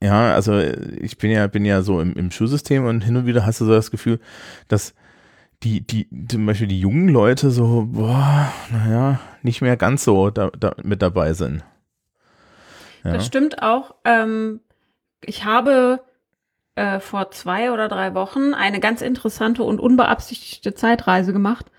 ja, 0.00 0.34
also 0.34 0.58
ich 0.58 1.18
bin 1.18 1.30
ja, 1.30 1.46
bin 1.46 1.64
ja 1.64 1.82
so 1.82 2.00
im, 2.00 2.14
im 2.14 2.30
Schulsystem 2.32 2.84
und 2.84 3.04
hin 3.04 3.16
und 3.16 3.26
wieder 3.26 3.46
hast 3.46 3.60
du 3.60 3.64
so 3.66 3.72
das 3.72 3.92
Gefühl, 3.92 4.18
dass 4.66 4.94
die, 5.62 5.86
die, 5.86 6.08
zum 6.28 6.44
Beispiel 6.44 6.66
die 6.66 6.80
jungen 6.80 7.08
Leute 7.08 7.52
so, 7.52 7.86
boah, 7.92 8.52
naja, 8.72 9.20
nicht 9.42 9.62
mehr 9.62 9.76
ganz 9.76 10.02
so 10.02 10.30
da, 10.30 10.50
da 10.58 10.74
mit 10.82 11.02
dabei 11.02 11.34
sind. 11.34 11.62
Ja. 13.04 13.12
Das 13.12 13.26
stimmt 13.26 13.62
auch. 13.62 13.94
Ähm, 14.04 14.60
ich 15.24 15.44
habe 15.44 16.00
äh, 16.74 17.00
vor 17.00 17.30
zwei 17.30 17.72
oder 17.72 17.88
drei 17.88 18.14
Wochen 18.14 18.54
eine 18.54 18.80
ganz 18.80 19.02
interessante 19.02 19.62
und 19.62 19.80
unbeabsichtigte 19.80 20.74
Zeitreise 20.74 21.32
gemacht. 21.32 21.70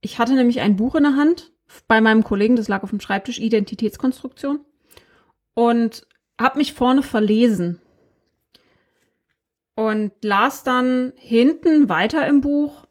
Ich 0.00 0.18
hatte 0.18 0.34
nämlich 0.34 0.60
ein 0.60 0.76
Buch 0.76 0.94
in 0.94 1.02
der 1.02 1.16
Hand 1.16 1.52
bei 1.86 2.00
meinem 2.00 2.24
Kollegen, 2.24 2.56
das 2.56 2.68
lag 2.68 2.82
auf 2.82 2.90
dem 2.90 3.00
Schreibtisch, 3.00 3.38
Identitätskonstruktion. 3.38 4.60
Und 5.54 6.06
habe 6.40 6.58
mich 6.58 6.72
vorne 6.72 7.02
verlesen. 7.02 7.80
Und 9.74 10.12
las 10.22 10.62
dann 10.62 11.12
hinten 11.16 11.88
weiter 11.88 12.26
im 12.26 12.40
Buch, 12.40 12.86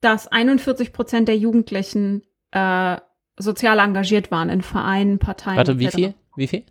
dass 0.00 0.28
41 0.28 0.92
Prozent 0.92 1.28
der 1.28 1.36
Jugendlichen 1.36 2.22
äh, 2.50 2.96
sozial 3.38 3.78
engagiert 3.78 4.30
waren 4.30 4.48
in 4.48 4.62
Vereinen, 4.62 5.18
Parteien. 5.18 5.56
Warte, 5.56 5.78
wie 5.78 5.86
etc. 5.86 5.94
viel? 5.94 6.14
Wie 6.36 6.46
viel? 6.46 6.64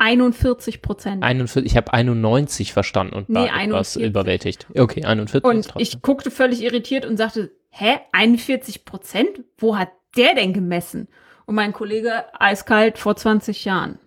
41 0.00 0.82
Prozent. 0.82 1.22
41, 1.22 1.70
ich 1.70 1.76
habe 1.76 1.92
91 1.92 2.72
verstanden 2.72 3.14
und 3.14 3.28
Nee, 3.28 3.36
war 3.40 3.44
etwas 3.46 3.96
41. 3.96 4.02
überwältigt. 4.02 4.66
Okay, 4.76 5.04
41 5.04 5.36
ist 5.58 5.74
Und 5.74 5.80
ich 5.80 6.00
guckte 6.02 6.30
völlig 6.30 6.62
irritiert 6.62 7.04
und 7.04 7.16
sagte, 7.16 7.52
hä, 7.68 7.98
41 8.12 8.84
Prozent? 8.84 9.44
Wo 9.58 9.76
hat 9.76 9.90
der 10.16 10.34
denn 10.34 10.52
gemessen? 10.52 11.08
Und 11.46 11.54
mein 11.54 11.72
Kollege 11.72 12.24
eiskalt 12.40 12.98
vor 12.98 13.14
20 13.16 13.64
Jahren. 13.64 13.98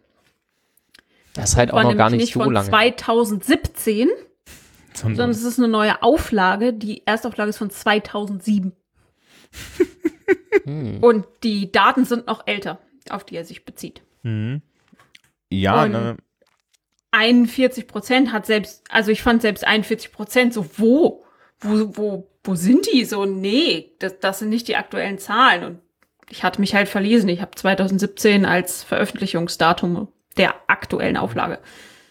das 1.33 1.51
ist 1.51 1.57
halt 1.57 1.71
auch 1.73 1.83
noch 1.83 1.95
gar 1.95 2.09
nämlich 2.09 2.27
nicht 2.27 2.33
so 2.33 2.43
von 2.43 2.53
lange. 2.53 2.69
2017, 2.69 4.09
Sondern- 4.93 5.15
sondern 5.15 5.29
es 5.31 5.43
ist 5.43 5.59
eine 5.59 5.67
neue 5.67 6.01
Auflage. 6.01 6.73
Die 6.73 7.05
Erstauflage 7.05 7.49
ist 7.49 7.57
von 7.57 7.69
2007. 7.69 8.71
Hm. 10.65 10.99
Und 11.03 11.25
die 11.43 11.71
Daten 11.71 12.05
sind 12.05 12.27
noch 12.27 12.47
älter, 12.47 12.79
auf 13.09 13.23
die 13.25 13.35
er 13.35 13.45
sich 13.45 13.65
bezieht. 13.65 14.01
Mhm. 14.23 14.61
Ja, 15.61 15.83
Und- 15.83 15.91
ne, 15.91 16.17
41 17.11 17.87
Prozent 17.87 18.33
hat 18.33 18.47
selbst, 18.47 18.83
also 18.89 19.11
ich 19.11 19.21
fand 19.21 19.43
selbst 19.43 19.65
41 19.65 20.11
Prozent 20.11 20.53
so, 20.53 20.65
wo? 20.77 21.23
Wo, 21.59 21.95
wo, 21.95 22.27
wo 22.43 22.55
sind 22.55 22.87
die? 22.91 23.05
So, 23.05 23.25
nee, 23.25 23.91
das, 23.99 24.19
das 24.19 24.39
sind 24.39 24.49
nicht 24.49 24.67
die 24.67 24.75
aktuellen 24.75 25.19
Zahlen. 25.19 25.63
Und 25.63 25.79
ich 26.29 26.43
hatte 26.43 26.59
mich 26.59 26.73
halt 26.73 26.89
verlesen. 26.89 27.29
Ich 27.29 27.41
habe 27.41 27.51
2017 27.55 28.45
als 28.45 28.83
Veröffentlichungsdatum 28.83 30.07
der 30.37 30.55
aktuellen 30.67 31.15
Auflage. 31.15 31.59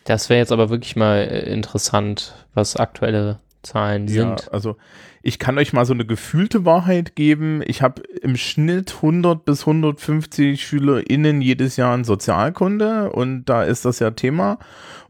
Das 0.04 0.28
wäre 0.28 0.38
jetzt 0.38 0.52
aber 0.52 0.70
wirklich 0.70 0.94
mal 0.94 1.18
äh, 1.18 1.52
interessant, 1.52 2.34
was 2.54 2.76
aktuelle 2.76 3.40
Zahlen 3.62 4.06
ja, 4.06 4.12
sind. 4.36 4.52
also 4.52 4.76
ich 5.22 5.38
kann 5.38 5.58
euch 5.58 5.72
mal 5.72 5.84
so 5.84 5.92
eine 5.92 6.04
gefühlte 6.04 6.64
Wahrheit 6.64 7.14
geben. 7.16 7.62
Ich 7.66 7.80
habe 7.82 8.02
im 8.22 8.36
Schnitt 8.36 8.94
100 8.96 9.44
bis 9.44 9.60
150 9.60 10.62
SchülerInnen 10.64 11.40
jedes 11.40 11.76
Jahr 11.76 11.94
in 11.94 12.04
Sozialkunde 12.04 13.10
und 13.12 13.44
da 13.44 13.62
ist 13.62 13.84
das 13.84 13.98
ja 14.00 14.10
Thema. 14.10 14.58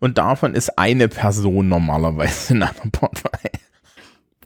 Und 0.00 0.18
davon 0.18 0.54
ist 0.54 0.78
eine 0.78 1.08
Person 1.08 1.68
normalerweise 1.68 2.54
in 2.54 2.62
einer 2.62 2.72
Partei. 2.92 3.50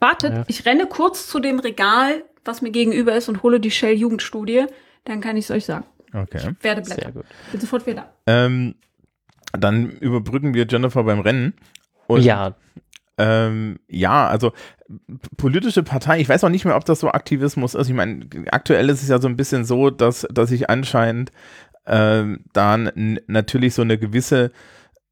Wartet, 0.01 0.33
Ja. 0.35 0.45
ich 0.47 0.67
renne 0.67 0.87
kurz 0.87 1.27
zu 1.27 1.41
dem 1.41 1.59
Regal, 1.59 2.23
was 2.45 2.63
mir 2.63 2.71
gegenüber 2.71 3.15
ist 3.17 3.29
und 3.29 3.43
hole 3.43 3.61
die 3.61 3.71
Shell-Jugendstudie. 3.71 4.67
Dann 5.05 5.21
kann 5.21 5.37
ich 5.37 5.47
es 5.47 5.51
euch 5.51 5.65
sagen. 5.65 5.85
Okay. 6.13 6.55
Werde 6.61 6.85
Sehr 6.85 6.95
blättern. 6.97 7.15
gut. 7.15 7.25
Bin 7.51 7.61
sofort 7.61 7.87
wieder. 7.87 8.13
Ähm, 8.27 8.75
dann 9.53 9.91
überbrücken 9.91 10.55
wir 10.55 10.67
Jennifer 10.69 11.03
beim 11.05 11.21
Rennen. 11.21 11.55
Und 12.07 12.23
ja, 12.23 12.55
Ähm, 13.19 13.79
ja, 13.89 14.29
also 14.29 14.53
politische 15.37 15.83
Partei, 15.83 16.21
ich 16.21 16.29
weiß 16.29 16.45
auch 16.45 16.51
nicht 16.51 16.65
mehr, 16.65 16.77
ob 16.77 16.85
das 16.85 17.01
so 17.01 17.11
Aktivismus 17.11 17.75
ist. 17.75 17.89
Ich 17.89 17.95
meine, 17.95 18.27
aktuell 18.51 18.89
ist 18.91 19.03
es 19.03 19.09
ja 19.09 19.21
so 19.21 19.29
ein 19.29 19.37
bisschen 19.37 19.65
so, 19.65 19.91
dass, 19.91 20.27
dass 20.31 20.51
ich 20.51 20.69
anscheinend 20.69 21.33
ähm, 21.87 22.41
dann 22.53 23.19
natürlich 23.27 23.75
so 23.75 23.83
eine 23.83 23.99
gewisse 23.99 24.53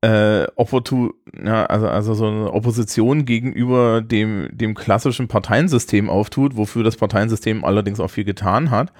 äh, 0.03 0.47
Opportu 0.57 1.13
ja, 1.43 1.65
also, 1.67 1.89
also 1.89 2.15
so 2.15 2.27
eine 2.27 2.53
Opposition 2.53 3.25
gegenüber 3.25 4.03
dem, 4.03 4.49
dem 4.53 4.75
klassischen 4.75 5.29
Parteiensystem 5.29 6.11
auftut, 6.11 6.57
wofür 6.57 6.85
das 6.85 6.97
Parteiensystem 6.97 7.65
allerdings 7.65 8.01
auch 8.01 8.11
viel 8.11 8.25
getan 8.25 8.71
hat. 8.71 8.93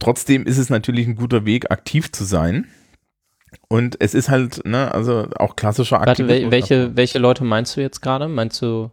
Trotzdem 0.00 0.44
ist 0.46 0.58
es 0.58 0.68
natürlich 0.68 1.06
ein 1.06 1.14
guter 1.14 1.44
Weg, 1.44 1.70
aktiv 1.70 2.10
zu 2.10 2.24
sein. 2.24 2.66
Und 3.68 3.96
es 4.00 4.14
ist 4.14 4.28
halt, 4.28 4.64
ne, 4.66 4.92
also 4.92 5.26
auch 5.36 5.56
klassischer 5.56 5.98
warte, 5.98 6.10
Aktivismus. 6.10 6.50
welche, 6.50 6.96
welche 6.96 7.18
Leute 7.18 7.44
meinst 7.44 7.76
du 7.76 7.80
jetzt 7.80 8.00
gerade? 8.00 8.28
Meinst 8.28 8.60
du, 8.62 8.90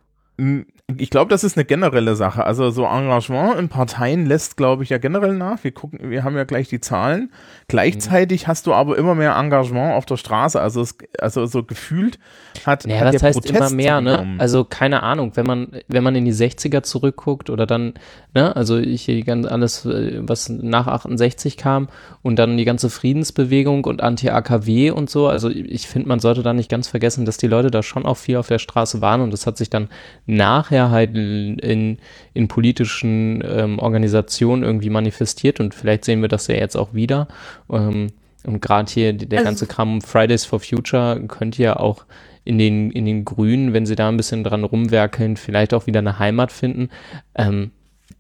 Ich 0.98 1.10
glaube, 1.10 1.30
das 1.30 1.44
ist 1.44 1.58
eine 1.58 1.66
generelle 1.66 2.16
Sache. 2.16 2.46
Also 2.46 2.70
so 2.72 2.86
Engagement 2.86 3.60
in 3.60 3.70
Parteien 3.70 4.26
lässt, 4.26 4.58
glaube 4.58 4.84
ich, 4.84 4.90
ja 4.90 4.98
generell 4.98 5.36
nach. 5.36 5.64
Wir 5.64 5.72
gucken, 5.72 6.10
wir 6.10 6.24
haben 6.24 6.36
ja 6.36 6.46
gleich 6.46 6.68
die 6.68 6.80
Zahlen. 6.80 7.32
Gleichzeitig 7.68 8.48
hast 8.48 8.66
du 8.66 8.74
aber 8.74 8.98
immer 8.98 9.14
mehr 9.14 9.36
Engagement 9.36 9.94
auf 9.94 10.06
der 10.06 10.18
Straße. 10.18 10.60
Also, 10.60 10.82
es, 10.82 10.98
also 11.20 11.46
so 11.46 11.64
gefühlt 11.64 12.18
hat, 12.66 12.86
Ja, 12.86 13.00
hat 13.00 13.14
das 13.14 13.22
der 13.22 13.28
heißt 13.28 13.42
Protest 13.42 13.56
immer 13.56 13.70
mehr, 13.70 14.02
ne? 14.02 14.36
Also 14.40 14.64
keine 14.64 15.04
Ahnung, 15.04 15.34
wenn 15.36 15.46
man, 15.46 15.68
wenn 15.88 16.04
man 16.04 16.16
in 16.16 16.26
die 16.26 16.34
60er 16.34 16.82
zurückguckt 16.82 17.50
oder 17.50 17.68
dann, 17.68 17.94
ne, 18.34 18.56
also 18.56 18.78
ich 18.78 19.08
ganz 19.26 19.46
alles, 19.46 19.86
äh, 19.86 20.22
was 20.22 20.50
nach 20.50 20.88
68 20.88 21.58
kam 21.58 21.90
und 22.22 22.38
dann 22.38 22.58
die 22.58 22.66
ganze 22.66 22.90
Friedensbewegung 22.90 23.86
und 23.86 24.02
Anti-AKW 24.02 24.92
und 24.92 25.10
so, 25.10 25.28
also 25.28 25.50
ich 25.50 25.88
finde, 25.88 26.08
man 26.08 26.20
sollte 26.20 26.42
da 26.42 26.54
nicht 26.54 26.70
ganz 26.70 26.88
vergessen, 26.88 27.26
dass 27.26 27.38
die 27.38 27.48
Leute 27.48 27.70
da 27.70 27.84
schon 27.84 28.06
auch 28.06 28.18
viel 28.18 28.38
auf 28.38 28.48
der 28.48 28.60
Straße 28.60 29.02
waren 29.02 29.22
und 29.22 29.32
das 29.32 29.46
hat 29.46 29.58
sich 29.58 29.70
dann 29.70 29.90
nachher 30.26 30.79
halt 30.88 31.16
in, 31.16 32.00
in, 32.34 32.48
politischen 32.48 33.44
ähm, 33.46 33.80
Organisationen 33.80 34.64
irgendwie 34.64 34.90
manifestiert 34.90 35.60
und 35.60 35.76
vielleicht 35.76 36.06
sehen 36.06 36.22
wir 36.22 36.30
das 36.30 36.48
ja 36.48 36.56
jetzt 36.56 36.78
auch 36.78 36.94
wieder. 36.94 37.28
Ähm, 37.70 38.08
und 38.46 38.62
gerade 38.62 38.92
hier 38.92 39.14
der 39.14 39.40
Also- 39.40 39.48
ganze 39.50 39.68
Kram 39.68 40.02
Fridays 40.02 40.46
for 40.46 40.60
Future 40.62 41.22
könnte 41.28 41.62
ja 41.62 41.76
auch 41.76 42.06
in 42.46 42.58
den, 42.58 42.90
in 42.92 43.06
den 43.06 43.26
Grünen, 43.26 43.74
wenn 43.74 43.86
sie 43.86 43.96
da 43.96 44.08
ein 44.08 44.18
bisschen 44.18 44.44
dran 44.44 44.64
rumwerkeln, 44.64 45.36
vielleicht 45.36 45.74
auch 45.74 45.88
wieder 45.88 46.00
eine 46.00 46.20
Heimat 46.20 46.52
finden. 46.52 46.90
Ähm, 47.36 47.72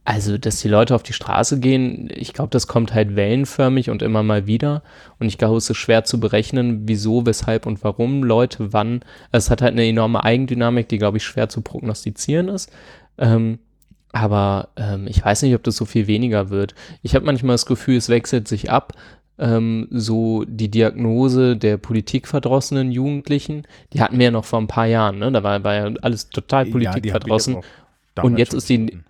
also, 0.09 0.39
dass 0.39 0.59
die 0.59 0.69
Leute 0.69 0.95
auf 0.95 1.03
die 1.03 1.13
Straße 1.13 1.59
gehen, 1.59 2.09
ich 2.11 2.33
glaube, 2.33 2.49
das 2.49 2.65
kommt 2.65 2.95
halt 2.95 3.15
wellenförmig 3.15 3.91
und 3.91 4.01
immer 4.01 4.23
mal 4.23 4.47
wieder. 4.47 4.81
Und 5.19 5.27
ich 5.27 5.37
glaube, 5.37 5.57
es 5.57 5.69
ist 5.69 5.77
schwer 5.77 6.03
zu 6.03 6.19
berechnen, 6.19 6.87
wieso, 6.87 7.27
weshalb 7.27 7.67
und 7.67 7.83
warum 7.83 8.23
Leute 8.23 8.73
wann. 8.73 9.01
Es 9.31 9.51
hat 9.51 9.61
halt 9.61 9.73
eine 9.73 9.85
enorme 9.85 10.23
Eigendynamik, 10.23 10.89
die, 10.89 10.97
glaube 10.97 11.17
ich, 11.17 11.23
schwer 11.23 11.47
zu 11.47 11.61
prognostizieren 11.61 12.47
ist. 12.47 12.71
Ähm, 13.19 13.59
aber 14.11 14.69
ähm, 14.77 15.05
ich 15.05 15.23
weiß 15.23 15.43
nicht, 15.43 15.53
ob 15.53 15.61
das 15.61 15.75
so 15.75 15.85
viel 15.85 16.07
weniger 16.07 16.49
wird. 16.49 16.73
Ich 17.03 17.13
habe 17.13 17.27
manchmal 17.27 17.53
das 17.53 17.67
Gefühl, 17.67 17.97
es 17.97 18.09
wechselt 18.09 18.47
sich 18.47 18.71
ab. 18.71 18.93
Ähm, 19.37 19.89
so 19.91 20.43
die 20.43 20.71
Diagnose 20.71 21.55
der 21.55 21.77
politikverdrossenen 21.77 22.91
Jugendlichen, 22.91 23.67
die 23.93 24.01
hatten 24.01 24.17
wir 24.17 24.25
ja 24.25 24.31
noch 24.31 24.45
vor 24.45 24.59
ein 24.59 24.65
paar 24.65 24.87
Jahren, 24.87 25.19
ne? 25.19 25.31
Da 25.31 25.43
war, 25.43 25.63
war 25.63 25.75
ja 25.75 25.93
alles 26.01 26.31
total 26.31 26.65
Ja, 26.65 26.71
politikverdrossen. 26.71 27.57
damals 28.15 28.31
Und 28.31 28.39
jetzt 28.39 28.55
ist 28.55 28.69
die-. 28.69 29.03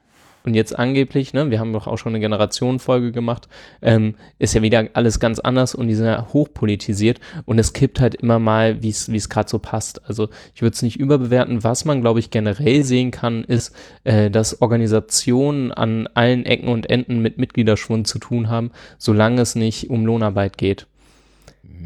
Und 0.43 0.53
jetzt 0.53 0.77
angeblich, 0.77 1.33
ne, 1.33 1.51
wir 1.51 1.59
haben 1.59 1.73
doch 1.73 1.87
auch 1.87 1.97
schon 1.97 2.13
eine 2.13 2.21
Generationenfolge 2.21 3.11
gemacht, 3.11 3.49
ähm, 3.81 4.15
ist 4.37 4.53
ja 4.53 4.61
wieder 4.61 4.87
alles 4.93 5.19
ganz 5.19 5.39
anders 5.39 5.75
und 5.75 5.87
die 5.87 5.95
sind 5.95 6.05
ja 6.05 6.27
hochpolitisiert 6.31 7.19
und 7.45 7.59
es 7.59 7.73
kippt 7.73 7.99
halt 7.99 8.15
immer 8.15 8.39
mal, 8.39 8.81
wie 8.81 8.89
es 8.89 9.11
wie 9.11 9.17
es 9.17 9.29
gerade 9.29 9.49
so 9.49 9.59
passt. 9.59 10.07
Also 10.07 10.29
ich 10.55 10.61
würde 10.61 10.73
es 10.75 10.81
nicht 10.81 10.97
überbewerten. 10.97 11.63
Was 11.63 11.83
man, 11.83 12.01
glaube 12.01 12.19
ich, 12.19 12.31
generell 12.31 12.83
sehen 12.83 13.11
kann, 13.11 13.43
ist, 13.43 13.75
äh, 14.05 14.31
dass 14.31 14.61
Organisationen 14.61 15.71
an 15.71 16.07
allen 16.13 16.45
Ecken 16.45 16.69
und 16.69 16.89
Enden 16.89 17.21
mit 17.21 17.37
Mitgliederschwund 17.37 18.07
zu 18.07 18.19
tun 18.19 18.49
haben, 18.49 18.71
solange 18.97 19.41
es 19.41 19.55
nicht 19.55 19.89
um 19.89 20.05
Lohnarbeit 20.05 20.57
geht. 20.57 20.87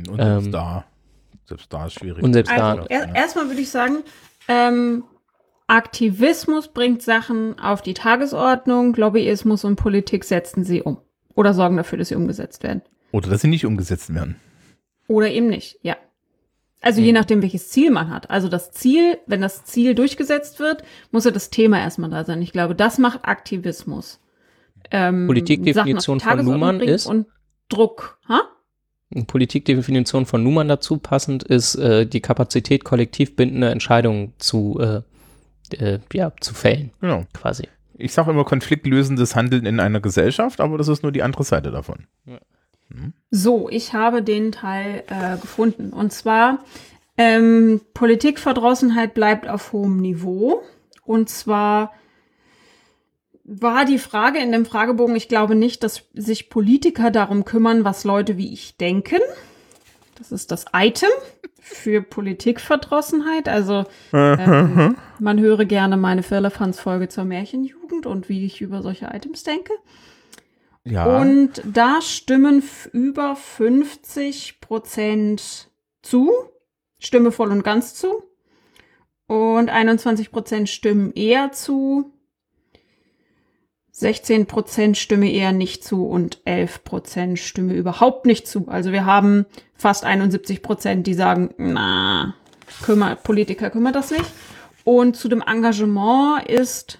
Und 0.09 0.17
selbst 0.17 0.45
ähm, 0.45 0.51
da, 0.51 0.85
selbst 1.45 1.73
da 1.73 1.87
ist 1.87 1.93
schwierig. 1.93 2.23
Und 2.23 2.33
selbst 2.33 2.51
Also 2.51 2.81
da, 2.81 2.85
er, 2.87 3.15
erstmal 3.15 3.47
würde 3.47 3.61
ich 3.61 3.69
sagen, 3.69 3.97
ähm, 4.47 5.03
Aktivismus 5.67 6.67
bringt 6.67 7.01
Sachen 7.01 7.57
auf 7.59 7.81
die 7.81 7.93
Tagesordnung, 7.93 8.95
Lobbyismus 8.95 9.63
und 9.63 9.75
Politik 9.75 10.23
setzen 10.23 10.63
sie 10.63 10.81
um. 10.81 10.97
Oder 11.35 11.53
sorgen 11.53 11.77
dafür, 11.77 11.97
dass 11.97 12.09
sie 12.09 12.15
umgesetzt 12.15 12.63
werden. 12.63 12.81
Oder 13.11 13.29
dass 13.29 13.41
sie 13.41 13.47
nicht 13.47 13.65
umgesetzt 13.65 14.13
werden. 14.13 14.35
Oder 15.07 15.29
eben 15.31 15.47
nicht, 15.47 15.79
ja. 15.81 15.95
Also 16.81 16.99
Mhm. 16.99 17.05
je 17.07 17.11
nachdem, 17.13 17.41
welches 17.41 17.69
Ziel 17.69 17.91
man 17.91 18.09
hat. 18.09 18.29
Also 18.29 18.49
das 18.49 18.71
Ziel, 18.71 19.17
wenn 19.25 19.41
das 19.41 19.63
Ziel 19.63 19.95
durchgesetzt 19.95 20.59
wird, 20.59 20.83
muss 21.11 21.25
ja 21.25 21.31
das 21.31 21.49
Thema 21.49 21.79
erstmal 21.79 22.09
da 22.09 22.23
sein. 22.25 22.41
Ich 22.41 22.51
glaube, 22.51 22.75
das 22.75 22.97
macht 22.97 23.25
Aktivismus. 23.25 24.19
Ähm, 24.91 25.27
Politikdefinition 25.27 26.19
von 26.19 26.45
bringen 26.45 26.79
ist? 26.81 27.05
Und 27.05 27.27
Druck. 27.69 28.19
Ha? 28.27 28.41
Politikdefinition 29.27 30.25
von 30.25 30.43
Nummern 30.43 30.67
dazu 30.67 30.97
passend 30.97 31.43
ist, 31.43 31.75
äh, 31.75 32.05
die 32.05 32.19
Kapazität, 32.21 32.83
kollektiv 32.83 33.35
bindende 33.35 33.69
Entscheidungen 33.69 34.33
zu, 34.37 34.77
äh, 34.79 35.01
äh, 35.71 35.99
ja, 36.13 36.31
zu 36.39 36.53
fällen, 36.53 36.91
Genau. 37.01 37.25
quasi. 37.33 37.67
Ich 37.95 38.13
sage 38.13 38.31
immer 38.31 38.43
konfliktlösendes 38.43 39.35
Handeln 39.35 39.65
in 39.65 39.79
einer 39.79 39.99
Gesellschaft, 39.99 40.59
aber 40.59 40.77
das 40.77 40.87
ist 40.87 41.03
nur 41.03 41.11
die 41.11 41.23
andere 41.23 41.43
Seite 41.43 41.71
davon. 41.71 42.07
So, 43.31 43.69
ich 43.69 43.93
habe 43.93 44.21
den 44.21 44.51
Teil 44.51 45.03
äh, 45.07 45.37
gefunden. 45.37 45.91
Und 45.91 46.11
zwar, 46.11 46.63
ähm, 47.17 47.81
Politikverdrossenheit 47.93 49.13
bleibt 49.13 49.47
auf 49.47 49.73
hohem 49.73 49.97
Niveau. 49.97 50.63
Und 51.03 51.29
zwar 51.29 51.93
war 53.43 53.85
die 53.85 53.99
Frage 53.99 54.39
in 54.39 54.51
dem 54.51 54.65
Fragebogen, 54.65 55.15
ich 55.15 55.27
glaube 55.27 55.55
nicht, 55.55 55.83
dass 55.83 56.05
sich 56.13 56.49
Politiker 56.49 57.11
darum 57.11 57.45
kümmern, 57.45 57.83
was 57.83 58.03
Leute 58.03 58.37
wie 58.37 58.53
ich 58.53 58.77
denken. 58.77 59.19
Das 60.17 60.31
ist 60.31 60.51
das 60.51 60.65
Item 60.73 61.09
für 61.63 62.01
Politikverdrossenheit. 62.01 63.47
Also 63.47 63.85
ähm, 64.11 64.95
man 65.19 65.39
höre 65.39 65.65
gerne 65.65 65.97
meine 65.97 66.23
Firlefanz-Folge 66.23 67.07
zur 67.07 67.23
Märchenjugend 67.23 68.05
und 68.05 68.29
wie 68.29 68.45
ich 68.45 68.61
über 68.61 68.81
solche 68.81 69.09
Items 69.13 69.43
denke. 69.43 69.73
Ja. 70.85 71.05
Und 71.21 71.61
da 71.65 72.01
stimmen 72.01 72.61
über 72.91 73.35
50 73.35 74.59
Prozent 74.59 75.69
zu, 76.01 76.31
Stimme 76.99 77.31
voll 77.31 77.51
und 77.51 77.63
ganz 77.63 77.95
zu. 77.95 78.23
Und 79.27 79.69
21 79.69 80.31
Prozent 80.31 80.69
stimmen 80.69 81.11
eher 81.13 81.51
zu. 81.51 82.11
16 83.91 84.47
Prozent 84.47 84.97
stimme 84.97 85.31
eher 85.31 85.51
nicht 85.51 85.83
zu 85.83 86.07
und 86.07 86.41
11 86.45 86.83
Prozent 86.83 87.39
stimme 87.39 87.73
überhaupt 87.73 88.25
nicht 88.25 88.47
zu. 88.47 88.67
Also 88.67 88.91
wir 88.91 89.05
haben 89.05 89.45
fast 89.83 90.03
71 90.03 90.61
Prozent, 90.61 91.05
die 91.07 91.13
sagen, 91.13 91.53
na, 91.57 92.35
kümmer, 92.83 93.15
Politiker 93.15 93.69
kümmert 93.69 93.95
das 93.95 94.11
nicht. 94.11 94.25
Und 94.83 95.15
zu 95.15 95.27
dem 95.27 95.41
Engagement 95.41 96.47
ist 96.49 96.99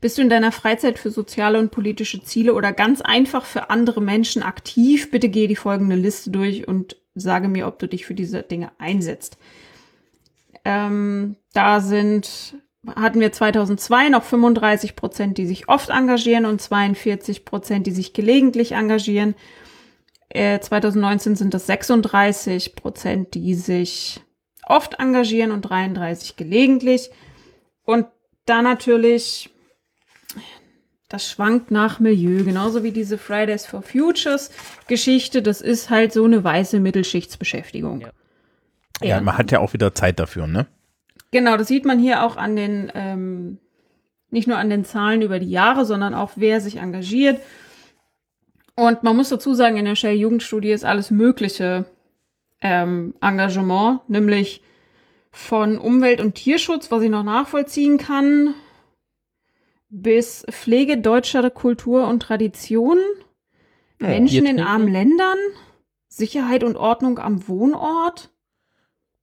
bist 0.00 0.18
du 0.18 0.22
in 0.22 0.28
deiner 0.28 0.52
Freizeit 0.52 0.98
für 0.98 1.10
soziale 1.10 1.58
und 1.58 1.70
politische 1.70 2.22
Ziele 2.22 2.54
oder 2.54 2.72
ganz 2.72 3.00
einfach 3.00 3.46
für 3.46 3.70
andere 3.70 4.02
Menschen 4.02 4.42
aktiv? 4.42 5.10
Bitte 5.10 5.30
gehe 5.30 5.48
die 5.48 5.56
folgende 5.56 5.96
Liste 5.96 6.30
durch 6.30 6.68
und 6.68 6.96
sage 7.14 7.48
mir, 7.48 7.66
ob 7.66 7.78
du 7.78 7.88
dich 7.88 8.04
für 8.04 8.14
diese 8.14 8.42
Dinge 8.42 8.70
einsetzt. 8.78 9.38
Ähm, 10.66 11.36
da 11.54 11.80
sind, 11.80 12.56
hatten 12.94 13.20
wir 13.20 13.32
2002 13.32 14.10
noch 14.10 14.22
35 14.22 14.96
Prozent, 14.96 15.38
die 15.38 15.46
sich 15.46 15.68
oft 15.68 15.88
engagieren 15.88 16.44
und 16.44 16.60
42 16.60 17.46
Prozent, 17.46 17.86
die 17.86 17.92
sich 17.92 18.12
gelegentlich 18.12 18.72
engagieren. 18.72 19.34
Äh, 20.36 20.60
2019 20.60 21.34
sind 21.34 21.54
das 21.54 21.66
36 21.66 22.74
Prozent, 22.74 23.34
die 23.34 23.54
sich 23.54 24.20
oft 24.66 25.00
engagieren 25.00 25.50
und 25.50 25.62
33 25.62 26.36
gelegentlich. 26.36 27.10
Und 27.84 28.06
da 28.44 28.60
natürlich 28.62 29.50
das 31.08 31.30
schwankt 31.30 31.70
nach 31.70 32.00
Milieu, 32.00 32.42
genauso 32.42 32.82
wie 32.82 32.90
diese 32.90 33.16
Fridays 33.16 33.64
for 33.64 33.80
Futures 33.80 34.50
Geschichte. 34.88 35.40
Das 35.40 35.60
ist 35.60 35.88
halt 35.88 36.12
so 36.12 36.24
eine 36.24 36.42
weiße 36.42 36.80
Mittelschichtsbeschäftigung. 36.80 38.00
Ja. 38.00 38.10
ja, 39.00 39.20
man 39.20 39.38
hat 39.38 39.52
ja 39.52 39.60
auch 39.60 39.72
wieder 39.72 39.94
Zeit 39.94 40.18
dafür, 40.18 40.48
ne? 40.48 40.66
Genau, 41.30 41.56
das 41.56 41.68
sieht 41.68 41.84
man 41.84 41.98
hier 41.98 42.24
auch 42.24 42.36
an 42.36 42.56
den, 42.56 42.90
ähm, 42.94 43.58
nicht 44.30 44.48
nur 44.48 44.58
an 44.58 44.68
den 44.68 44.84
Zahlen 44.84 45.22
über 45.22 45.38
die 45.38 45.50
Jahre, 45.50 45.84
sondern 45.84 46.12
auch 46.12 46.32
wer 46.36 46.60
sich 46.60 46.76
engagiert. 46.76 47.40
Und 48.76 49.02
man 49.02 49.16
muss 49.16 49.30
dazu 49.30 49.54
sagen, 49.54 49.78
in 49.78 49.86
der 49.86 49.96
Shell 49.96 50.16
Jugendstudie 50.16 50.70
ist 50.70 50.84
alles 50.84 51.10
mögliche 51.10 51.86
ähm, 52.60 53.14
Engagement, 53.20 54.08
nämlich 54.08 54.62
von 55.30 55.78
Umwelt- 55.78 56.20
und 56.20 56.34
Tierschutz, 56.34 56.90
was 56.90 57.02
ich 57.02 57.10
noch 57.10 57.22
nachvollziehen 57.22 57.98
kann, 57.98 58.54
bis 59.88 60.44
Pflege 60.50 60.98
deutscher 60.98 61.50
Kultur 61.50 62.06
und 62.06 62.20
Tradition, 62.20 62.98
Menschen 63.98 64.46
in 64.46 64.60
armen 64.60 64.88
Ländern, 64.88 65.38
Sicherheit 66.08 66.62
und 66.62 66.76
Ordnung 66.76 67.18
am 67.18 67.48
Wohnort. 67.48 68.30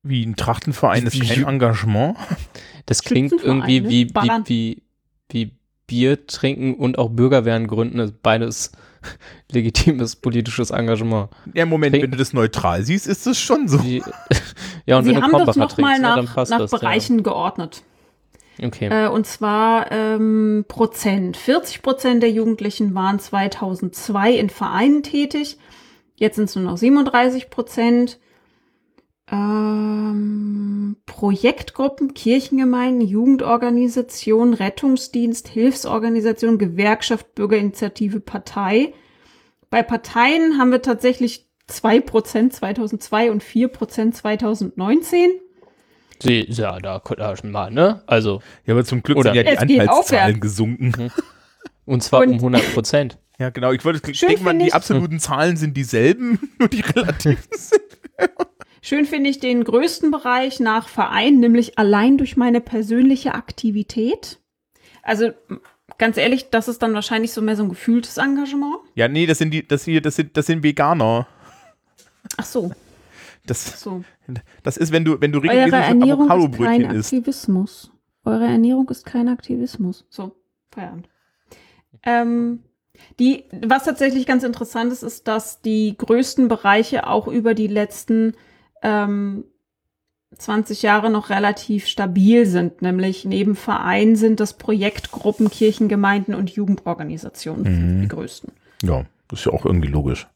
Wie 0.01 0.25
ein 0.25 0.35
Trachtenverein 0.35 1.05
ist 1.05 1.21
kein 1.21 1.45
Engagement. 1.45 2.17
Das 2.85 3.03
klingt 3.03 3.31
irgendwie 3.31 3.83
wie, 3.85 3.89
wie, 3.89 4.05
Ballern. 4.05 4.43
wie, 4.47 4.83
wie 5.29 5.51
Bier 5.87 6.27
trinken 6.27 6.75
und 6.75 6.97
auch 6.97 7.09
Bürgerwehren 7.09 7.67
gründen, 7.67 7.99
ist 7.99 8.21
beides 8.21 8.71
legitimes 9.51 10.15
politisches 10.15 10.71
Engagement. 10.71 11.29
Ja, 11.53 11.65
Moment, 11.65 11.93
Trink- 11.95 12.03
wenn 12.03 12.11
du 12.11 12.17
das 12.17 12.33
neutral 12.33 12.83
siehst, 12.83 13.07
ist 13.07 13.25
das 13.25 13.37
schon 13.37 13.67
so. 13.67 13.77
Die, 13.77 14.03
ja, 14.85 14.97
und 14.97 15.05
Sie 15.05 15.09
wenn 15.09 15.15
du 15.15 15.21
haben 15.21 15.31
das 15.31 15.55
Krombacher 15.55 15.59
noch 15.59 15.77
mal 15.77 15.95
trinkst, 15.95 16.01
ne, 16.01 16.07
dann 16.07 16.25
nach, 16.25 16.35
passt 16.35 16.51
nach 16.51 16.59
das. 16.59 16.71
Bereichen 16.71 17.23
geordnet. 17.23 17.83
Ja. 18.57 18.67
Okay. 18.67 19.05
Äh, 19.05 19.07
und 19.09 19.25
zwar 19.25 19.91
ähm, 19.91 20.65
Prozent. 20.67 21.37
40 21.37 21.81
Prozent 21.81 22.23
der 22.23 22.31
Jugendlichen 22.31 22.93
waren 22.93 23.19
2002 23.19 24.33
in 24.33 24.49
Vereinen 24.49 25.03
tätig. 25.03 25.57
Jetzt 26.15 26.35
sind 26.35 26.45
es 26.45 26.55
nur 26.55 26.65
noch 26.65 26.77
37 26.77 27.49
Prozent. 27.49 28.19
Ähm, 29.33 30.95
Projektgruppen, 31.05 32.13
Kirchengemeinden, 32.13 33.07
Jugendorganisation, 33.07 34.53
Rettungsdienst, 34.53 35.47
Hilfsorganisation, 35.47 36.57
Gewerkschaft, 36.59 37.33
Bürgerinitiative, 37.35 38.19
Partei. 38.19 38.93
Bei 39.69 39.81
Parteien 39.81 40.59
haben 40.59 40.71
wir 40.71 40.81
tatsächlich 40.81 41.47
2% 41.69 42.51
2002 42.51 43.31
und 43.31 43.43
4% 43.43 44.11
2019. 44.13 45.31
Sie, 46.21 46.45
ja, 46.49 46.77
da 46.79 46.99
da 47.17 47.35
schon 47.35 47.51
mal, 47.51 47.71
ne? 47.71 48.03
Also, 48.05 48.41
Ja, 48.65 48.75
aber 48.75 48.85
zum 48.85 49.01
Glück 49.01 49.17
Oder- 49.17 49.33
sind 49.33 49.45
ja 49.47 49.65
die 49.65 49.79
Anteilszahlen 49.81 50.39
gesunken. 50.39 51.11
und 51.85 52.03
zwar 52.03 52.21
um 52.23 52.29
Und- 52.33 52.35
100 52.41 52.73
Prozent. 52.73 53.17
Ja, 53.39 53.49
genau. 53.49 53.71
Ich 53.71 53.83
wollte, 53.83 54.11
ich 54.11 54.19
denke 54.19 54.43
mal, 54.43 54.55
die 54.57 54.67
ich- 54.67 54.73
absoluten 54.75 55.19
Zahlen 55.19 55.57
sind 55.57 55.75
dieselben, 55.75 56.37
nur 56.59 56.69
die 56.69 56.81
relativen 56.81 57.43
sind. 57.51 57.81
Schön 58.85 59.05
finde 59.05 59.29
ich 59.29 59.39
den 59.39 59.63
größten 59.63 60.11
Bereich 60.11 60.59
nach 60.59 60.89
Verein, 60.89 61.39
nämlich 61.39 61.79
allein 61.79 62.17
durch 62.17 62.35
meine 62.35 62.59
persönliche 62.59 63.33
Aktivität. 63.33 64.41
Also 65.03 65.31
ganz 65.97 66.17
ehrlich, 66.17 66.49
das 66.49 66.67
ist 66.67 66.81
dann 66.81 66.93
wahrscheinlich 66.93 67.31
so 67.31 67.41
mehr 67.41 67.55
so 67.55 67.63
ein 67.63 67.69
gefühltes 67.69 68.17
Engagement. 68.17 68.75
Ja, 68.95 69.07
nee, 69.07 69.25
das 69.25 69.37
sind 69.37 69.51
die, 69.51 69.65
das 69.65 69.85
hier, 69.85 70.01
das 70.01 70.17
sind, 70.17 70.35
das 70.35 70.47
sind 70.47 70.63
Veganer. 70.63 71.27
Ach 72.35 72.43
so, 72.43 72.71
Das, 73.45 73.79
so. 73.79 74.03
das 74.63 74.75
ist, 74.75 74.91
wenn 74.91 75.05
du, 75.05 75.21
wenn 75.21 75.31
du 75.31 75.39
Eure 75.39 75.49
regelmäßig 75.49 75.73
Ernährung 75.73 76.29
ist 76.29 76.57
kein 76.57 76.81
isst. 76.91 77.13
Aktivismus. 77.13 77.91
Eure 78.25 78.47
Ernährung 78.47 78.89
ist 78.89 79.05
kein 79.05 79.29
Aktivismus. 79.29 80.05
So, 80.09 80.35
Feierabend. 80.71 81.07
Ähm, 82.03 82.63
die, 83.17 83.45
was 83.61 83.85
tatsächlich 83.85 84.25
ganz 84.25 84.43
interessant 84.43 84.91
ist, 84.91 85.03
ist, 85.03 85.29
dass 85.29 85.61
die 85.61 85.95
größten 85.97 86.49
Bereiche 86.49 87.07
auch 87.07 87.29
über 87.29 87.53
die 87.53 87.67
letzten 87.67 88.35
ähm, 88.83 89.45
20 90.37 90.81
Jahre 90.81 91.09
noch 91.09 91.29
relativ 91.29 91.87
stabil 91.87 92.45
sind. 92.45 92.81
Nämlich 92.81 93.23
neben 93.25 93.55
Vereinen 93.55 94.15
sind 94.15 94.39
das 94.39 94.57
Projektgruppen, 94.57 95.49
Kirchengemeinden 95.49 96.33
und 96.35 96.49
Jugendorganisationen 96.51 97.63
Mhm. 97.97 98.01
die 98.03 98.07
größten. 98.07 98.51
Ja, 98.83 99.05
das 99.27 99.39
ist 99.39 99.45
ja 99.45 99.51
auch 99.53 99.65
irgendwie 99.65 99.87
logisch. 99.89 100.27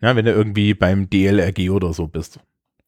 Ja, 0.00 0.14
wenn 0.16 0.24
du 0.24 0.32
irgendwie 0.32 0.74
beim 0.74 1.08
DLRG 1.10 1.70
oder 1.70 1.92
so 1.92 2.06
bist. 2.06 2.38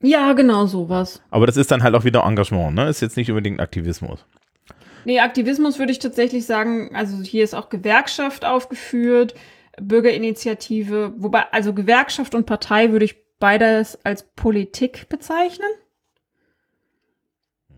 Ja, 0.03 0.34
genau 0.34 0.66
sowas. 0.66 1.22
Aber 1.30 1.47
das 1.47 1.57
ist 1.57 1.70
dann 1.70 1.82
halt 1.82 1.94
auch 1.94 2.05
wieder 2.05 2.22
Engagement, 2.24 2.74
ne? 2.74 2.88
Ist 2.88 3.01
jetzt 3.01 3.16
nicht 3.16 3.30
unbedingt 3.30 3.61
Aktivismus. 3.61 4.24
Nee, 5.05 5.20
Aktivismus 5.20 5.78
würde 5.78 5.92
ich 5.92 5.99
tatsächlich 6.01 6.47
sagen, 6.47 6.90
also 6.94 7.22
hier 7.22 7.44
ist 7.44 7.55
auch 7.55 7.68
Gewerkschaft 7.70 8.44
aufgeführt, 8.44 9.34
Bürgerinitiative, 9.80 11.12
wobei, 11.16 11.44
also 11.53 11.72
Gewerkschaft 11.72 12.34
und 12.34 12.47
Partei 12.47 12.90
würde 12.92 13.05
ich 13.05 13.16
beides 13.39 13.99
als 14.05 14.22
Politik 14.22 15.09
bezeichnen. 15.09 15.68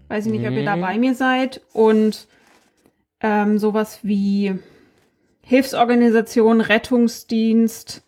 Weiß 0.09 0.27
ich 0.27 0.33
nicht, 0.33 0.47
ob 0.47 0.55
ihr 0.55 0.65
da 0.65 0.77
bei 0.77 0.99
mir 0.99 1.15
seid. 1.15 1.61
Und 1.73 2.29
ähm, 3.21 3.59
sowas 3.59 4.01
wie 4.03 4.59
Hilfsorganisation, 5.43 6.61
Rettungsdienst, 6.61 8.03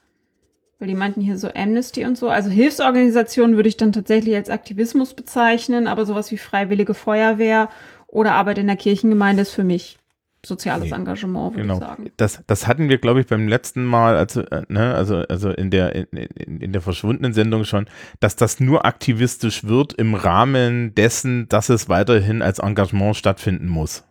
weil 0.78 0.88
die 0.88 0.94
meinten 0.94 1.20
hier 1.20 1.38
so 1.38 1.48
Amnesty 1.54 2.04
und 2.04 2.16
so. 2.16 2.28
Also 2.28 2.50
Hilfsorganisationen 2.50 3.56
würde 3.56 3.68
ich 3.68 3.76
dann 3.76 3.92
tatsächlich 3.92 4.34
als 4.34 4.50
Aktivismus 4.50 5.14
bezeichnen, 5.14 5.86
aber 5.86 6.06
sowas 6.06 6.30
wie 6.30 6.38
Freiwillige 6.38 6.94
Feuerwehr 6.94 7.68
oder 8.06 8.32
Arbeit 8.32 8.58
in 8.58 8.66
der 8.66 8.76
Kirchengemeinde 8.76 9.42
ist 9.42 9.52
für 9.52 9.64
mich 9.64 9.99
soziales 10.44 10.90
Nee, 10.90 10.96
Engagement, 10.96 11.52
würde 11.54 11.62
Genau. 11.62 11.74
ich 11.74 11.80
sagen. 11.80 12.10
Das, 12.16 12.42
das 12.46 12.66
hatten 12.66 12.88
wir, 12.88 12.98
glaube 12.98 13.20
ich, 13.20 13.26
beim 13.26 13.46
letzten 13.48 13.84
Mal, 13.84 14.16
also, 14.16 14.40
äh, 14.42 14.62
ne, 14.68 14.94
also, 14.94 15.16
also 15.28 15.50
in 15.50 15.70
der, 15.70 15.94
in, 15.94 16.04
in, 16.14 16.60
in 16.60 16.72
der 16.72 16.80
verschwundenen 16.80 17.32
Sendung 17.32 17.64
schon, 17.64 17.86
dass 18.20 18.36
das 18.36 18.58
nur 18.60 18.84
aktivistisch 18.86 19.64
wird 19.64 19.92
im 19.92 20.14
Rahmen 20.14 20.94
dessen, 20.94 21.48
dass 21.48 21.68
es 21.68 21.88
weiterhin 21.88 22.40
als 22.42 22.58
Engagement 22.58 23.16
stattfinden 23.16 23.68
muss. 23.68 24.04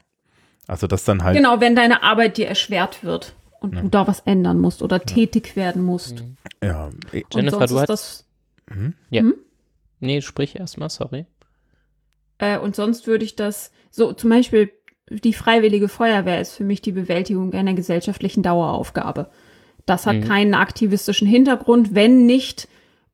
Also, 0.68 0.86
dass 0.88 1.04
dann 1.04 1.24
halt. 1.24 1.36
Genau, 1.36 1.60
wenn 1.62 1.76
deine 1.76 2.04
Arbeit 2.04 2.38
dir 2.38 2.48
erschwert 2.48 3.04
wird 3.04 3.34
und 3.60 3.76
Ja. 3.76 3.82
du 3.82 3.90
da 3.90 4.08
was 4.08 4.20
ändern 4.22 4.60
musst 4.60 4.84
oder 4.84 5.00
tätig 5.02 5.56
werden 5.56 5.82
musst. 5.84 6.24
Ja, 6.64 6.90
eh, 7.12 7.24
Und 7.24 7.34
Jennifer, 7.36 7.58
sonst 7.68 7.72
du 7.72 7.76
ist 7.76 7.82
hast. 7.82 7.90
das, 7.90 8.26
mhm. 8.78 9.34
Nee, 10.02 10.22
sprich 10.22 10.56
erstmal, 10.58 10.90
sorry. 10.90 11.26
äh, 12.38 12.58
und 12.58 12.76
sonst 12.76 13.08
würde 13.08 13.26
ich 13.26 13.36
das, 13.36 13.72
so 13.92 14.14
zum 14.14 14.30
Beispiel 14.30 14.72
die 15.10 15.34
Freiwillige 15.34 15.88
Feuerwehr 15.88 16.40
ist 16.40 16.54
für 16.54 16.64
mich 16.64 16.82
die 16.82 16.92
Bewältigung 16.92 17.54
einer 17.54 17.74
gesellschaftlichen 17.74 18.44
Daueraufgabe. 18.44 19.30
Das 19.86 20.06
hat 20.06 20.18
Mhm. 20.18 20.24
keinen 20.24 20.54
aktivistischen 20.54 21.28
Hintergrund, 21.28 21.96
wenn 21.96 22.26
nicht 22.26 22.68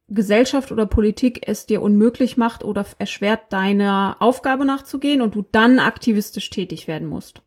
Gesellschaft 0.07 0.71
oder 0.71 0.85
Politik 0.85 1.47
es 1.47 1.65
dir 1.65 1.81
unmöglich 1.81 2.37
macht 2.37 2.63
oder 2.63 2.85
erschwert, 2.99 3.51
deiner 3.51 4.17
Aufgabe 4.19 4.65
nachzugehen 4.65 5.21
und 5.21 5.33
du 5.35 5.45
dann 5.51 5.79
aktivistisch 5.79 6.49
tätig 6.49 6.87
werden 6.87 7.07
musst. 7.07 7.41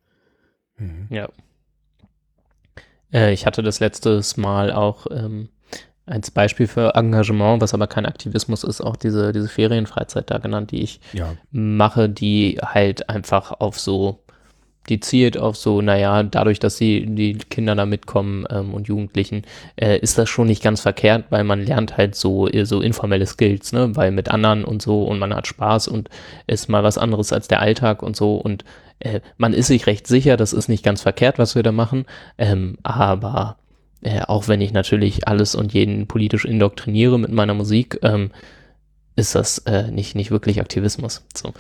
Mhm. 0.77 1.07
Ja. 1.11 1.29
Äh, 3.13 3.33
ich 3.33 3.47
hatte 3.47 3.63
das 3.63 3.81
letztes 3.81 4.37
Mal 4.37 4.73
auch 4.73 5.07
ähm, 5.11 5.51
als 6.07 6.31
Beispiel 6.31 6.67
für 6.67 6.95
Engagement, 6.95 7.61
was 7.61 7.75
aber 7.75 7.87
kein 7.87 8.07
Aktivismus 8.07 8.65
ist, 8.65 8.81
auch 8.81 8.97
diese, 8.97 9.33
diese 9.33 9.49
Ferienfreizeit 9.49 10.31
da 10.31 10.39
genannt, 10.39 10.71
die 10.71 10.83
ich 10.83 11.01
ja, 11.13 11.35
mache, 11.51 12.09
die 12.09 12.59
halt 12.63 13.09
einfach 13.09 13.53
auf 13.61 13.79
so, 13.79 14.25
die 14.89 15.01
zielt 15.01 15.36
auf 15.36 15.57
so, 15.57 15.80
naja, 15.82 16.22
dadurch, 16.22 16.59
dass 16.59 16.76
die, 16.76 17.07
die 17.07 17.34
Kinder 17.34 17.74
da 17.74 17.86
mitkommen 17.86 18.47
ähm, 18.51 18.74
und 18.74 18.89
Jugendlichen, 18.89 19.43
äh, 19.76 19.99
ist 19.99 20.18
das 20.18 20.28
schon 20.28 20.47
nicht 20.47 20.62
ganz 20.62 20.80
verkehrt, 20.80 21.26
weil 21.30 21.45
man 21.45 21.64
lernt 21.64 21.97
halt 21.97 22.14
so, 22.14 22.49
äh, 22.49 22.64
so 22.64 22.80
informelle 22.80 23.26
Skills, 23.26 23.72
ne, 23.72 23.95
weil 23.97 24.11
mit 24.11 24.30
anderen 24.30 24.64
und 24.64 24.82
so 24.82 25.05
und 25.05 25.18
man 25.18 25.34
hat 25.34 25.47
Spaß 25.47 25.89
und 25.89 26.09
ist 26.47 26.68
mal 26.68 26.82
was 26.82 26.99
anderes 26.99 27.32
als 27.32 27.49
der 27.49 27.61
Alltag 27.61 28.03
und 28.03 28.16
so. 28.16 28.36
Und 28.36 28.64
äh, 29.01 29.20
man 29.36 29.53
ist 29.53 29.68
sich 29.68 29.86
recht 29.86 30.07
sicher, 30.07 30.36
das 30.36 30.53
ist 30.53 30.68
nicht 30.68 30.84
ganz 30.84 31.03
verkehrt, 31.03 31.39
was 31.39 31.55
wir 31.55 31.62
da 31.62 31.72
machen, 31.72 32.07
ähm, 32.39 32.78
aber 32.82 33.57
äh, 34.03 34.22
auch 34.22 34.49
wenn 34.49 34.61
ich 34.61 34.72
natürlich 34.72 35.26
alles 35.26 35.55
und 35.55 35.72
jeden 35.72 36.07
politisch 36.07 36.45
indoktriniere 36.45 37.18
mit 37.18 37.32
meiner 37.32 37.55
Musik, 37.55 37.99
ähm, 38.03 38.30
ist 39.19 39.35
das 39.35 39.59
äh, 39.66 39.91
nicht, 39.91 40.14
nicht 40.14 40.31
wirklich 40.31 40.61
Aktivismus. 40.61 41.25
So. 41.37 41.53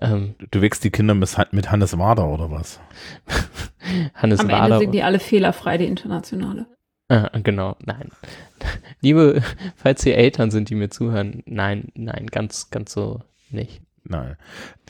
Ähm, 0.00 0.34
du 0.50 0.60
wächst 0.60 0.84
die 0.84 0.90
Kinder 0.90 1.14
mit, 1.14 1.34
mit 1.52 1.70
Hannes 1.70 1.96
Wader 1.98 2.26
oder 2.28 2.50
was? 2.50 2.80
Hannes 4.14 4.40
Am 4.40 4.48
Ende 4.50 4.60
Wader. 4.62 4.78
sind 4.80 4.92
die 4.92 5.02
alle 5.02 5.18
fehlerfrei, 5.18 5.78
die 5.78 5.86
Internationale. 5.86 6.66
Ah, 7.08 7.30
genau, 7.42 7.76
nein. 7.84 8.10
Liebe, 9.00 9.42
falls 9.76 10.02
die 10.02 10.12
Eltern 10.12 10.50
sind, 10.50 10.70
die 10.70 10.74
mir 10.74 10.88
zuhören, 10.88 11.42
nein, 11.46 11.88
nein, 11.94 12.26
ganz, 12.28 12.70
ganz 12.70 12.92
so 12.92 13.20
nicht. 13.50 13.82
Nein. 14.04 14.36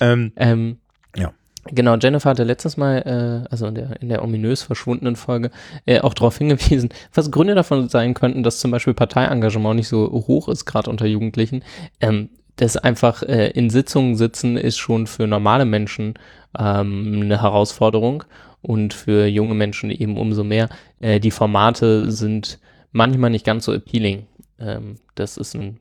Ähm, 0.01 0.33
Ähm, 0.37 0.79
Ja. 1.17 1.33
Genau, 1.67 1.97
Jennifer 1.97 2.31
hatte 2.31 2.45
letztes 2.45 2.77
Mal, 2.77 3.45
äh, 3.47 3.49
also 3.51 3.67
in 3.67 3.75
der, 3.75 4.03
in 4.03 4.09
der 4.09 4.23
ominös 4.23 4.63
verschwundenen 4.63 5.17
Folge, 5.17 5.51
äh, 5.87 6.01
auch 6.01 6.15
darauf 6.15 6.37
hingewiesen, 6.39 6.91
was 7.15 7.31
Gründe 7.31 7.55
davon 7.55 7.89
sein 7.89 8.15
könnten, 8.15 8.43
dass 8.43 8.61
zum 8.61 8.71
Beispiel 8.71 8.95
Parteiengagement 8.95 9.77
nicht 9.77 9.89
so 9.89 10.11
hoch 10.27 10.49
ist, 10.49 10.67
gerade 10.67 10.91
unter 10.91 11.07
Jugendlichen. 11.07 11.65
Ähm, 12.01 12.29
das 12.57 12.77
einfach 12.77 13.23
äh, 13.23 13.51
in 13.51 13.71
Sitzungen 13.71 14.17
sitzen 14.17 14.57
ist 14.57 14.79
schon 14.79 15.07
für 15.07 15.27
normale 15.27 15.65
Menschen 15.65 16.15
ähm, 16.57 17.21
eine 17.23 17.43
Herausforderung 17.43 18.25
und 18.63 18.95
für 18.95 19.27
junge 19.27 19.55
Menschen 19.55 19.91
eben 19.91 20.17
umso 20.17 20.45
mehr. 20.45 20.69
Äh, 21.01 21.19
die 21.19 21.31
Formate 21.33 22.11
sind 22.13 22.59
manchmal 22.93 23.31
nicht 23.31 23.45
ganz 23.45 23.65
so 23.65 23.73
appealing. 23.73 24.27
Ähm, 24.61 24.97
das 25.17 25.37
ist 25.37 25.55
ein, 25.55 25.81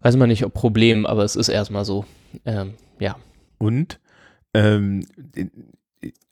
weiß 0.00 0.16
man 0.16 0.28
nicht, 0.28 0.44
ob 0.44 0.52
Problem, 0.52 1.06
aber 1.06 1.24
es 1.24 1.36
ist 1.36 1.48
erstmal 1.48 1.84
so. 1.84 2.04
Ähm, 2.44 2.74
ja. 2.98 3.16
Und 3.58 4.00
ähm, 4.54 5.04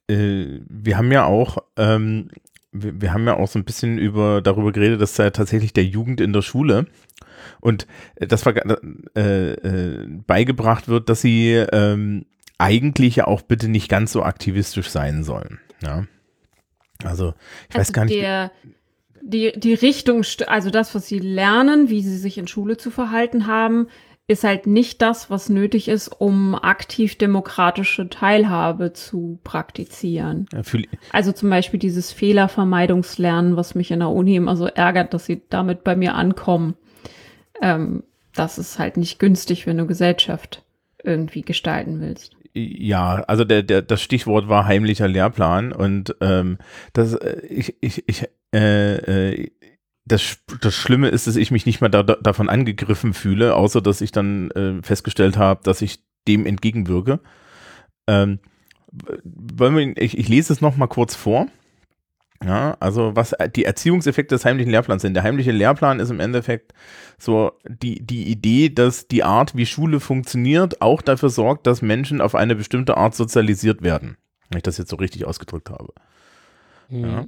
äh, 0.08 0.60
wir 0.68 0.98
haben 0.98 1.12
ja 1.12 1.24
auch, 1.24 1.58
ähm, 1.76 2.28
wir, 2.72 3.00
wir 3.00 3.12
haben 3.12 3.26
ja 3.26 3.36
auch 3.36 3.48
so 3.48 3.58
ein 3.58 3.64
bisschen 3.64 3.98
über 3.98 4.42
darüber 4.42 4.72
geredet, 4.72 5.00
dass 5.00 5.16
ja 5.16 5.30
tatsächlich 5.30 5.72
der 5.72 5.84
Jugend 5.84 6.20
in 6.20 6.32
der 6.32 6.42
Schule 6.42 6.86
und 7.60 7.86
äh, 8.16 8.26
das 8.26 8.46
war 8.46 8.54
äh, 8.56 9.52
äh, 9.52 10.06
beigebracht 10.26 10.88
wird, 10.88 11.08
dass 11.08 11.20
sie 11.20 11.52
ähm, 11.54 12.26
eigentlich 12.58 13.16
ja 13.16 13.26
auch 13.26 13.42
bitte 13.42 13.68
nicht 13.68 13.88
ganz 13.88 14.12
so 14.12 14.22
aktivistisch 14.22 14.88
sein 14.88 15.24
sollen. 15.24 15.60
Ja. 15.82 16.04
Also 17.04 17.34
ich 17.68 17.74
weiß 17.74 17.88
also 17.88 17.92
gar 17.92 18.04
nicht. 18.04 18.16
Der, 18.16 18.52
die, 19.22 19.52
die 19.56 19.74
Richtung, 19.74 20.24
also 20.46 20.70
das, 20.70 20.94
was 20.94 21.06
sie 21.06 21.18
lernen, 21.18 21.88
wie 21.88 22.02
sie 22.02 22.16
sich 22.16 22.38
in 22.38 22.48
Schule 22.48 22.76
zu 22.76 22.90
verhalten 22.90 23.46
haben, 23.46 23.88
ist 24.30 24.44
halt 24.44 24.68
nicht 24.68 25.02
das, 25.02 25.28
was 25.28 25.48
nötig 25.48 25.88
ist, 25.88 26.06
um 26.06 26.54
aktiv 26.54 27.18
demokratische 27.18 28.08
Teilhabe 28.08 28.92
zu 28.92 29.40
praktizieren. 29.42 30.46
Ja, 30.52 30.62
Also 31.10 31.32
zum 31.32 31.50
Beispiel 31.50 31.80
dieses 31.80 32.12
Fehlervermeidungslernen, 32.12 33.56
was 33.56 33.74
mich 33.74 33.90
in 33.90 33.98
der 33.98 34.10
Uni 34.10 34.36
immer 34.36 34.56
so 34.56 34.66
ärgert, 34.66 35.14
dass 35.14 35.26
sie 35.26 35.42
damit 35.50 35.82
bei 35.82 35.96
mir 35.96 36.14
ankommen. 36.14 36.74
Ähm, 37.60 38.04
das 38.32 38.56
ist 38.56 38.78
halt 38.78 38.96
nicht 38.96 39.18
günstig, 39.18 39.66
wenn 39.66 39.78
du 39.78 39.86
Gesellschaft 39.86 40.62
irgendwie 41.02 41.42
gestalten 41.42 42.00
willst. 42.00 42.36
Ja, 42.54 43.24
also 43.26 43.44
der, 43.44 43.64
der, 43.64 43.82
das 43.82 44.00
Stichwort 44.00 44.48
war 44.48 44.64
heimlicher 44.64 45.08
Lehrplan 45.08 45.72
und 45.72 46.14
ähm, 46.20 46.58
das, 46.92 47.14
äh, 47.14 47.44
ich, 47.48 47.74
ich, 47.80 48.04
ich, 48.06 48.28
äh, 48.54 49.32
äh, 49.32 49.50
das, 50.04 50.38
das 50.60 50.74
Schlimme 50.74 51.08
ist, 51.08 51.26
dass 51.26 51.36
ich 51.36 51.50
mich 51.50 51.66
nicht 51.66 51.80
mehr 51.80 51.90
da, 51.90 52.02
da, 52.02 52.16
davon 52.16 52.48
angegriffen 52.48 53.14
fühle, 53.14 53.54
außer 53.54 53.80
dass 53.80 54.00
ich 54.00 54.12
dann 54.12 54.50
äh, 54.52 54.82
festgestellt 54.82 55.36
habe, 55.36 55.60
dass 55.62 55.82
ich 55.82 56.00
dem 56.26 56.46
entgegenwirke. 56.46 57.20
Ähm, 58.06 58.40
wollen 59.24 59.76
wir, 59.76 60.02
ich, 60.02 60.18
ich 60.18 60.28
lese 60.28 60.52
es 60.52 60.60
noch 60.60 60.76
mal 60.76 60.88
kurz 60.88 61.14
vor. 61.14 61.46
Ja, 62.42 62.74
also 62.80 63.14
was 63.14 63.34
die 63.54 63.66
Erziehungseffekte 63.66 64.34
des 64.34 64.46
heimlichen 64.46 64.70
Lehrplans 64.70 65.02
sind. 65.02 65.12
Der 65.12 65.22
heimliche 65.22 65.52
Lehrplan 65.52 66.00
ist 66.00 66.10
im 66.10 66.20
Endeffekt 66.20 66.72
so 67.18 67.52
die, 67.68 68.04
die 68.04 68.28
Idee, 68.28 68.70
dass 68.70 69.08
die 69.08 69.24
Art, 69.24 69.54
wie 69.56 69.66
Schule 69.66 70.00
funktioniert, 70.00 70.80
auch 70.80 71.02
dafür 71.02 71.28
sorgt, 71.28 71.66
dass 71.66 71.82
Menschen 71.82 72.22
auf 72.22 72.34
eine 72.34 72.56
bestimmte 72.56 72.96
Art 72.96 73.14
sozialisiert 73.14 73.82
werden. 73.82 74.16
Wenn 74.48 74.56
ich 74.56 74.62
das 74.62 74.78
jetzt 74.78 74.88
so 74.88 74.96
richtig 74.96 75.26
ausgedrückt 75.26 75.68
habe. 75.68 75.92
Mhm. 76.88 77.04
Ja. 77.04 77.24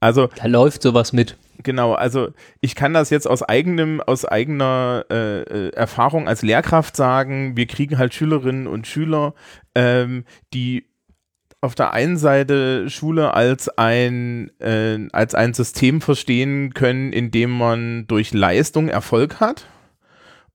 Also 0.00 0.28
Da 0.36 0.46
läuft 0.46 0.82
sowas 0.82 1.12
mit. 1.12 1.36
Genau, 1.62 1.94
also 1.94 2.28
ich 2.60 2.76
kann 2.76 2.94
das 2.94 3.10
jetzt 3.10 3.26
aus 3.26 3.42
eigenem, 3.42 4.00
aus 4.00 4.24
eigener 4.24 5.04
äh, 5.10 5.42
äh, 5.42 5.68
Erfahrung 5.70 6.28
als 6.28 6.42
Lehrkraft 6.42 6.94
sagen. 6.94 7.56
Wir 7.56 7.66
kriegen 7.66 7.98
halt 7.98 8.14
Schülerinnen 8.14 8.68
und 8.68 8.86
Schüler, 8.86 9.34
ähm, 9.74 10.24
die 10.54 10.84
auf 11.60 11.74
der 11.74 11.92
einen 11.92 12.16
Seite 12.16 12.88
Schule 12.88 13.34
als 13.34 13.68
ein, 13.76 14.52
äh, 14.60 15.08
als 15.12 15.34
ein 15.34 15.52
System 15.54 16.00
verstehen 16.00 16.74
können, 16.74 17.12
in 17.12 17.32
dem 17.32 17.50
man 17.50 18.06
durch 18.06 18.32
Leistung 18.32 18.88
Erfolg 18.88 19.40
hat. 19.40 19.66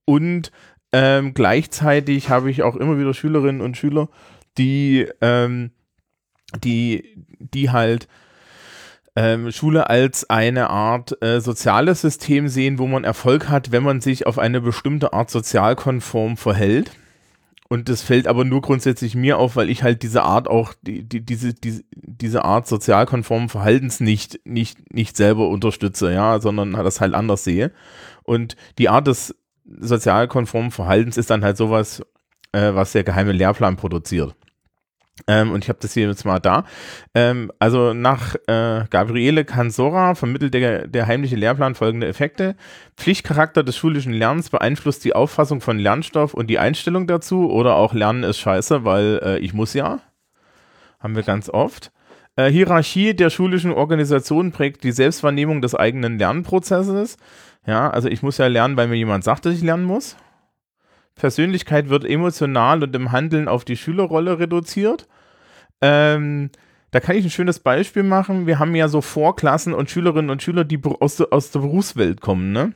Und 0.06 0.52
ähm, 0.94 1.34
gleichzeitig 1.34 2.30
habe 2.30 2.50
ich 2.50 2.64
auch 2.64 2.78
immer 2.78 2.98
wieder 2.98 3.14
Schülerinnen 3.14 3.62
und 3.62 3.76
Schüler, 3.76 4.08
die, 4.58 5.08
ähm, 5.20 5.72
die, 6.64 7.26
die 7.39 7.72
halt 7.72 8.08
ähm, 9.16 9.51
Schule 9.51 9.89
als 9.89 10.30
eine 10.30 10.70
Art 10.70 11.22
äh, 11.22 11.39
soziales 11.39 12.01
System 12.01 12.47
sehen, 12.47 12.80
wo 12.80 12.88
man 12.88 13.03
Erfolg 13.03 13.49
hat, 13.49 13.72
wenn 13.72 13.84
man 13.84 14.01
sich 14.01 14.26
auf 14.26 14.39
eine 14.39 14.61
bestimmte 14.61 15.14
Art 15.14 15.30
sozialkonform 15.30 16.38
verhält. 16.38 16.91
Und 17.70 17.89
das 17.89 18.03
fällt 18.03 18.28
aber 18.28 18.45
nur 18.45 18.61
grundsätzlich 18.61 19.16
mir 19.16 19.38
auf, 19.38 19.55
weil 19.55 19.70
ich 19.70 19.82
halt 19.84 20.03
diese 20.03 20.24
Art 20.24 20.47
auch, 20.47 20.74
die, 20.82 21.03
die, 21.03 21.22
diese, 21.22 21.53
diese, 21.53 21.84
diese 21.95 22.45
Art 22.45 22.68
sozialkonformen 22.68 23.49
Verhaltens 23.49 23.99
nicht, 23.99 24.39
nicht, 24.45 24.93
nicht 24.93 25.18
selber 25.18 25.47
unterstütze, 25.47 26.14
ja, 26.14 26.39
sondern 26.39 26.74
das 26.74 27.01
halt 27.01 27.14
anders 27.14 27.43
sehe. 27.43 27.72
Und 28.24 28.55
die 28.78 28.89
Art 28.89 29.07
des 29.07 29.36
sozialkonformen 29.66 30.72
Verhaltens 30.72 31.18
ist 31.18 31.30
dann 31.30 31.43
halt 31.43 31.57
sowas, 31.57 32.03
äh, 32.51 32.74
was 32.74 32.91
der 32.91 33.03
geheime 33.03 33.32
Lehrplan 33.32 33.76
produziert. 33.76 34.36
Ähm, 35.28 35.51
und 35.51 35.64
ich 35.64 35.70
habe 35.70 35.80
das 35.80 35.93
hier 35.93 36.07
jetzt 36.07 36.26
mal 36.26 36.39
da. 36.39 36.66
Ähm, 37.14 37.51
also 37.59 37.93
nach 37.93 38.36
äh, 38.47 38.86
Gabriele 38.89 39.45
Cansora 39.45 40.16
vermittelt 40.16 40.53
der, 40.53 40.88
der 40.88 41.05
heimliche 41.05 41.36
Lehrplan 41.36 41.76
folgende 41.76 42.07
Effekte. 42.07 42.55
Pflichtcharakter 42.97 43.64
des 43.64 43.78
schulischen 43.78 44.14
Lernens 44.14 44.49
beeinflusst 44.49 45.05
die 45.05 45.14
Auffassung 45.14 45.61
von 45.61 45.78
Lernstoff 45.78 46.34
und 46.34 46.47
die 46.47 46.59
Einstellung 46.59 47.05
dazu 47.05 47.49
oder 47.51 47.76
auch 47.76 47.93
Lernen 47.93 48.24
ist 48.24 48.39
scheiße, 48.39 48.86
weil 48.86 49.20
äh, 49.24 49.38
ich 49.39 49.53
muss 49.53 49.74
ja. 49.74 49.99
Haben 50.99 51.16
wir 51.16 51.24
ganz 51.24 51.49
oft. 51.49 51.91
Äh, 52.36 52.49
Hierarchie 52.49 53.14
der 53.14 53.30
schulischen 53.30 53.72
Organisation 53.72 54.51
prägt 54.51 54.84
die 54.84 54.91
Selbstwahrnehmung 54.91 55.61
des 55.61 55.76
eigenen 55.76 56.18
Lernprozesses. 56.18 57.18
Ja, 57.68 57.89
also 57.89 58.09
ich 58.09 58.24
muss 58.24 58.39
ja 58.39 58.47
lernen, 58.47 58.78
weil 58.78 58.88
mir 58.88 58.95
jemand 58.95 59.24
sagt, 59.24 59.45
dass 59.45 59.53
ich 59.53 59.61
lernen 59.61 59.86
muss. 59.86 60.18
Persönlichkeit 61.16 61.89
wird 61.89 62.05
emotional 62.05 62.84
und 62.84 62.95
im 62.95 63.11
Handeln 63.11 63.47
auf 63.47 63.66
die 63.66 63.78
Schülerrolle 63.78 64.39
reduziert. 64.39 65.07
Ähm, 65.82 66.49
da 66.91 66.99
kann 66.99 67.16
ich 67.16 67.26
ein 67.26 67.32
schönes 67.32 67.59
Beispiel 67.59 68.03
machen. 68.03 68.45
Wir 68.47 68.59
haben 68.59 68.76
ja 68.76 68.88
so 68.88 69.01
Vorklassen 69.01 69.74
und 69.74 69.89
Schülerinnen 69.89 70.30
und 70.30 70.43
Schüler, 70.43 70.64
die 70.64 70.80
aus, 70.99 71.18
der- 71.18 71.32
aus 71.32 71.51
der 71.51 71.59
Berufswelt 71.59 72.22
kommen, 72.22 72.51
ne? 72.51 72.74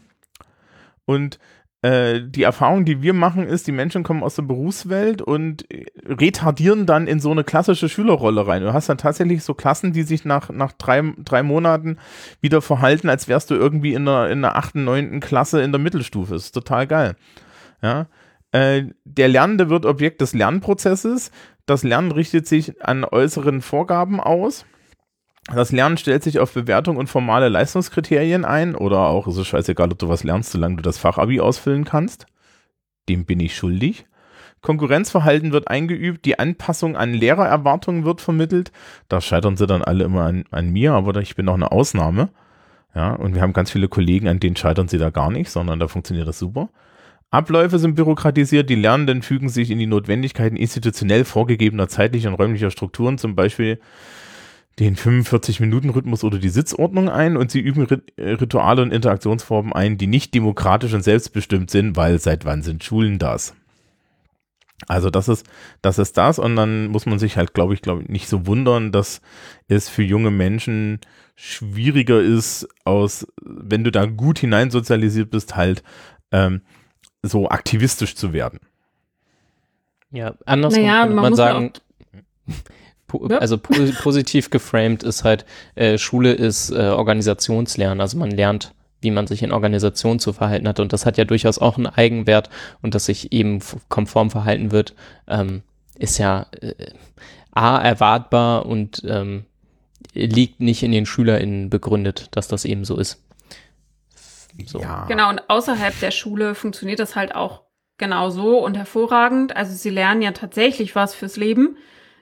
Und 1.05 1.39
äh, 1.83 2.21
die 2.25 2.41
Erfahrung, 2.43 2.85
die 2.85 3.03
wir 3.03 3.13
machen, 3.13 3.47
ist, 3.47 3.67
die 3.67 3.71
Menschen 3.71 4.03
kommen 4.03 4.23
aus 4.23 4.35
der 4.35 4.41
Berufswelt 4.41 5.21
und 5.21 5.69
äh, 5.71 5.85
retardieren 6.05 6.88
dann 6.88 7.05
in 7.05 7.19
so 7.19 7.29
eine 7.31 7.43
klassische 7.43 7.88
Schülerrolle 7.88 8.47
rein. 8.47 8.63
Du 8.63 8.73
hast 8.73 8.89
dann 8.89 8.97
tatsächlich 8.97 9.43
so 9.43 9.53
Klassen, 9.53 9.93
die 9.93 10.01
sich 10.01 10.25
nach, 10.25 10.49
nach 10.49 10.71
drei, 10.73 11.03
drei 11.23 11.43
Monaten 11.43 11.97
wieder 12.41 12.61
verhalten, 12.63 13.09
als 13.09 13.27
wärst 13.27 13.51
du 13.51 13.55
irgendwie 13.55 13.93
in 13.93 14.05
der, 14.05 14.29
in 14.31 14.41
der 14.41 14.55
achten, 14.55 14.83
neunten 14.83 15.19
Klasse 15.19 15.61
in 15.61 15.71
der 15.71 15.79
Mittelstufe. 15.79 16.33
ist 16.35 16.51
total 16.51 16.88
geil. 16.88 17.15
Ja. 17.83 18.07
Äh, 18.51 18.85
der 19.03 19.27
Lernende 19.27 19.69
wird 19.69 19.85
Objekt 19.85 20.21
des 20.21 20.33
Lernprozesses. 20.33 21.31
Das 21.65 21.83
Lernen 21.83 22.11
richtet 22.11 22.47
sich 22.47 22.81
an 22.83 23.03
äußeren 23.03 23.61
Vorgaben 23.61 24.19
aus. 24.19 24.65
Das 25.53 25.71
Lernen 25.71 25.97
stellt 25.97 26.23
sich 26.23 26.39
auf 26.39 26.53
Bewertung 26.53 26.97
und 26.97 27.07
formale 27.07 27.49
Leistungskriterien 27.49 28.45
ein. 28.45 28.75
Oder 28.75 28.99
auch, 28.99 29.27
ist 29.27 29.37
es 29.37 29.47
scheißegal, 29.47 29.91
ob 29.91 29.99
du 29.99 30.09
was 30.09 30.23
lernst, 30.23 30.51
solange 30.51 30.77
du 30.77 30.81
das 30.81 30.97
Fachabi 30.97 31.39
ausfüllen 31.39 31.85
kannst. 31.85 32.25
Dem 33.07 33.25
bin 33.25 33.39
ich 33.39 33.55
schuldig. 33.55 34.05
Konkurrenzverhalten 34.61 35.51
wird 35.51 35.67
eingeübt, 35.67 36.25
die 36.25 36.39
Anpassung 36.39 36.97
an 36.97 37.13
Lehrererwartungen 37.13 38.05
wird 38.05 38.21
vermittelt. 38.21 38.71
Da 39.07 39.21
scheitern 39.21 39.55
sie 39.55 39.67
dann 39.67 39.83
alle 39.83 40.03
immer 40.03 40.23
an, 40.23 40.45
an 40.51 40.69
mir, 40.69 40.93
aber 40.93 41.15
ich 41.21 41.35
bin 41.35 41.45
noch 41.45 41.53
eine 41.53 41.71
Ausnahme. 41.71 42.29
Ja, 42.95 43.13
und 43.13 43.35
wir 43.35 43.41
haben 43.41 43.53
ganz 43.53 43.71
viele 43.71 43.87
Kollegen, 43.87 44.27
an 44.27 44.39
denen 44.39 44.55
scheitern 44.55 44.87
sie 44.87 44.97
da 44.97 45.11
gar 45.11 45.29
nicht, 45.29 45.51
sondern 45.51 45.79
da 45.79 45.87
funktioniert 45.87 46.27
das 46.27 46.39
super. 46.39 46.69
Abläufe 47.30 47.78
sind 47.78 47.95
bürokratisiert, 47.95 48.69
die 48.69 48.75
Lernenden 48.75 49.21
fügen 49.21 49.49
sich 49.49 49.69
in 49.69 49.80
die 49.80 49.86
Notwendigkeiten 49.86 50.55
institutionell 50.55 51.25
vorgegebener 51.25 51.89
zeitlicher 51.89 52.30
und 52.30 52.36
räumlicher 52.36 52.71
Strukturen, 52.71 53.17
zum 53.17 53.36
Beispiel 53.36 53.80
den 54.80 54.95
45-Minuten-Rhythmus 54.95 56.23
oder 56.23 56.38
die 56.38 56.49
Sitzordnung 56.49 57.09
ein 57.09 57.36
und 57.36 57.51
sie 57.51 57.59
üben 57.59 57.88
äh, 58.15 58.32
Rituale 58.32 58.82
und 58.84 58.93
Interaktionsformen 58.93 59.73
ein, 59.73 59.97
die 59.97 60.07
nicht 60.07 60.34
demokratisch 60.34 60.93
und 60.93 61.03
selbstbestimmt 61.03 61.71
sind, 61.71 61.97
weil 61.97 62.19
seit 62.19 62.45
wann 62.45 62.61
sind 62.61 62.84
Schulen 62.84 63.17
das? 63.17 63.55
Also 64.88 65.09
das 65.09 65.28
ist, 65.28 65.47
das 65.82 65.97
ist 65.97 66.17
das 66.17 66.38
und 66.38 66.55
dann 66.55 66.88
muss 66.88 67.07
man 67.07 67.17
sich 67.17 67.36
halt, 67.36 67.55
glaube 67.55 67.73
ich, 67.73 67.82
glaube 67.82 68.03
ich, 68.03 68.09
nicht 68.09 68.28
so 68.28 68.45
wundern, 68.45 68.91
dass 68.91 69.21
es 69.67 69.89
für 69.89 70.03
junge 70.03 70.30
Menschen 70.30 70.99
schwieriger 71.36 72.21
ist, 72.21 72.67
aus, 72.86 73.25
wenn 73.41 73.84
du 73.84 73.91
da 73.91 74.05
gut 74.05 74.38
hineinsozialisiert 74.38 75.32
bist, 75.32 75.55
halt 75.55 75.84
ähm, 76.32 76.61
so 77.28 77.49
aktivistisch 77.49 78.15
zu 78.15 78.34
werden. 78.34 78.59
Ja, 80.11 80.36
andersrum 80.45 80.84
Naja, 80.84 81.01
könnte 81.01 81.15
man 81.15 81.23
man 81.23 81.36
sagen, 81.36 81.73
po 83.07 83.28
Ja. 83.30 83.38
also 83.38 83.57
po 83.57 83.73
positiv 84.01 84.49
geframed 84.49 85.03
ist 85.03 85.23
halt, 85.23 85.45
äh, 85.75 85.97
Schule 85.97 86.34
ist 86.34 86.71
äh, 86.71 86.89
Organisationslernen, 86.89 88.01
also 88.01 88.17
man 88.17 88.32
lernt, 88.32 88.73
wie 89.01 89.11
man 89.11 89.28
sich 89.28 89.43
in 89.43 89.51
Organisation 89.51 90.19
zu 90.19 90.34
verhalten 90.34 90.67
hat 90.67 90.80
und 90.80 90.93
das 90.93 91.05
hat 91.05 91.17
ja 91.17 91.25
durchaus 91.25 91.59
auch 91.59 91.78
einen 91.78 91.88
Eigenwert 91.88 92.49
und 92.82 92.95
dass 92.95 93.05
sich 93.05 93.32
eben 93.32 93.59
konform 93.89 94.32
verhalten 94.32 94.71
wird, 94.71 94.95
ähm, 95.28 95.61
ist 95.97 96.17
ja 96.17 96.47
äh, 96.61 96.73
A, 97.51 97.78
erwartbar 97.80 98.65
und 98.65 99.03
ähm, 99.07 99.45
liegt 100.13 100.59
nicht 100.59 100.84
in 100.84 100.91
den 100.91 101.05
SchülerInnen 101.05 101.69
begründet, 101.69 102.30
dass 102.32 102.47
das 102.47 102.65
eben 102.65 102.86
so 102.86 102.97
ist. 102.97 103.21
So. 104.65 104.79
Ja. 104.79 105.05
Genau, 105.07 105.29
und 105.29 105.49
außerhalb 105.49 105.99
der 105.99 106.11
Schule 106.11 106.55
funktioniert 106.55 106.99
das 106.99 107.15
halt 107.15 107.35
auch 107.35 107.63
genau 107.97 108.29
so 108.29 108.63
und 108.63 108.75
hervorragend. 108.77 109.55
Also 109.55 109.73
sie 109.73 109.89
lernen 109.89 110.21
ja 110.21 110.31
tatsächlich 110.31 110.95
was 110.95 111.15
fürs 111.15 111.37
Leben, 111.37 111.77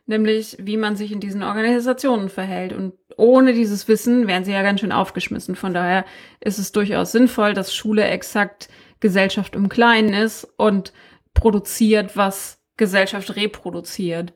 nämlich 0.05 0.57
wie 0.59 0.77
man 0.77 0.95
sich 0.95 1.11
in 1.11 1.19
diesen 1.19 1.43
Organisationen 1.43 2.29
verhält. 2.29 2.73
Und 2.73 2.93
ohne 3.17 3.53
dieses 3.53 3.87
Wissen 3.87 4.27
wären 4.27 4.45
sie 4.45 4.51
ja 4.51 4.61
ganz 4.63 4.79
schön 4.81 4.91
aufgeschmissen. 4.91 5.55
Von 5.55 5.73
daher 5.73 6.05
ist 6.39 6.59
es 6.59 6.71
durchaus 6.71 7.11
sinnvoll, 7.11 7.53
dass 7.53 7.73
Schule 7.75 8.03
exakt 8.05 8.69
Gesellschaft 8.99 9.55
im 9.55 9.69
Kleinen 9.69 10.13
ist 10.13 10.45
und 10.57 10.93
produziert, 11.33 12.15
was 12.15 12.61
Gesellschaft 12.77 13.35
reproduziert. 13.35 14.33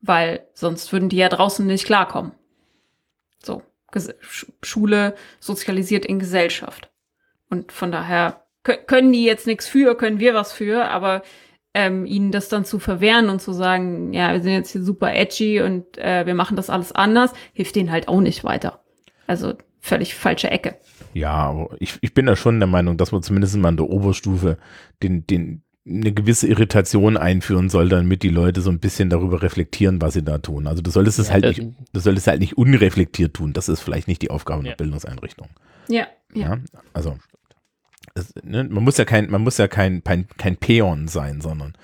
Weil 0.00 0.46
sonst 0.54 0.92
würden 0.92 1.08
die 1.08 1.16
ja 1.16 1.28
draußen 1.28 1.66
nicht 1.66 1.84
klarkommen. 1.84 2.32
So, 3.42 3.62
Ges 3.90 4.10
Sch- 4.20 4.46
Schule 4.62 5.14
sozialisiert 5.40 6.06
in 6.06 6.18
Gesellschaft. 6.18 6.90
Und 7.50 7.72
von 7.72 7.90
daher 7.92 8.42
kö- 8.64 8.76
können 8.86 9.12
die 9.12 9.24
jetzt 9.24 9.46
nichts 9.46 9.66
für, 9.66 9.94
können 9.96 10.20
wir 10.20 10.34
was 10.34 10.52
für, 10.52 10.84
aber 10.86 11.22
ähm, 11.74 12.06
ihnen 12.06 12.32
das 12.32 12.48
dann 12.48 12.64
zu 12.64 12.78
verwehren 12.78 13.28
und 13.28 13.40
zu 13.40 13.52
sagen, 13.52 14.12
ja, 14.12 14.32
wir 14.32 14.40
sind 14.42 14.52
jetzt 14.52 14.70
hier 14.72 14.82
super 14.82 15.14
edgy 15.14 15.60
und 15.60 15.98
äh, 15.98 16.26
wir 16.26 16.34
machen 16.34 16.56
das 16.56 16.70
alles 16.70 16.92
anders, 16.92 17.32
hilft 17.52 17.76
denen 17.76 17.90
halt 17.92 18.08
auch 18.08 18.20
nicht 18.20 18.42
weiter. 18.44 18.82
Also 19.26 19.54
völlig 19.80 20.14
falsche 20.14 20.50
Ecke. 20.50 20.76
Ja, 21.14 21.32
aber 21.32 21.70
ich, 21.78 21.98
ich 22.00 22.14
bin 22.14 22.26
da 22.26 22.36
schon 22.36 22.58
der 22.58 22.66
Meinung, 22.66 22.96
dass 22.96 23.12
man 23.12 23.22
zumindest 23.22 23.56
mal 23.56 23.68
in 23.70 23.76
der 23.76 23.88
Oberstufe 23.88 24.58
den, 25.02 25.26
den, 25.26 25.62
eine 25.86 26.12
gewisse 26.12 26.48
Irritation 26.48 27.16
einführen 27.16 27.68
soll, 27.70 27.88
damit 27.88 28.22
die 28.22 28.28
Leute 28.28 28.60
so 28.60 28.70
ein 28.70 28.80
bisschen 28.80 29.08
darüber 29.08 29.40
reflektieren, 29.42 30.02
was 30.02 30.14
sie 30.14 30.22
da 30.24 30.38
tun. 30.38 30.66
Also 30.66 30.82
du 30.82 30.90
solltest 30.90 31.18
es 31.18 31.28
Ja, 31.28 31.34
halt 31.34 31.44
nicht, 31.46 31.62
du 31.92 32.00
solltest 32.00 32.26
halt 32.26 32.40
nicht 32.40 32.58
unreflektiert 32.58 33.34
tun. 33.34 33.52
Das 33.52 33.68
ist 33.68 33.80
vielleicht 33.80 34.08
nicht 34.08 34.20
die 34.22 34.30
Aufgabe 34.30 34.62
Ja. 34.64 34.68
einer 34.70 34.76
Bildungseinrichtung. 34.76 35.48
Ja, 35.88 36.06
ja. 36.34 36.48
Ja, 36.56 36.58
also 36.92 37.16
ne, 38.42 38.64
man 38.64 38.84
muss 38.84 38.96
ja 38.98 39.04
kein, 39.04 39.30
man 39.30 39.42
muss 39.42 39.58
ja 39.58 39.68
kein, 39.68 40.02
kein, 40.04 40.26
kein 40.36 40.56
Peon 40.56 41.08
sein, 41.08 41.40
sondern 41.40 41.74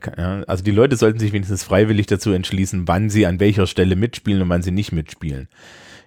kann, 0.00 0.14
ja, 0.16 0.42
also 0.46 0.64
die 0.64 0.70
Leute 0.70 0.96
sollten 0.96 1.18
sich 1.18 1.32
wenigstens 1.32 1.64
freiwillig 1.64 2.06
dazu 2.06 2.32
entschließen, 2.32 2.88
wann 2.88 3.10
sie 3.10 3.26
an 3.26 3.40
welcher 3.40 3.66
Stelle 3.66 3.96
mitspielen 3.96 4.42
und 4.42 4.48
wann 4.48 4.62
sie 4.62 4.70
nicht 4.70 4.92
mitspielen. 4.92 5.48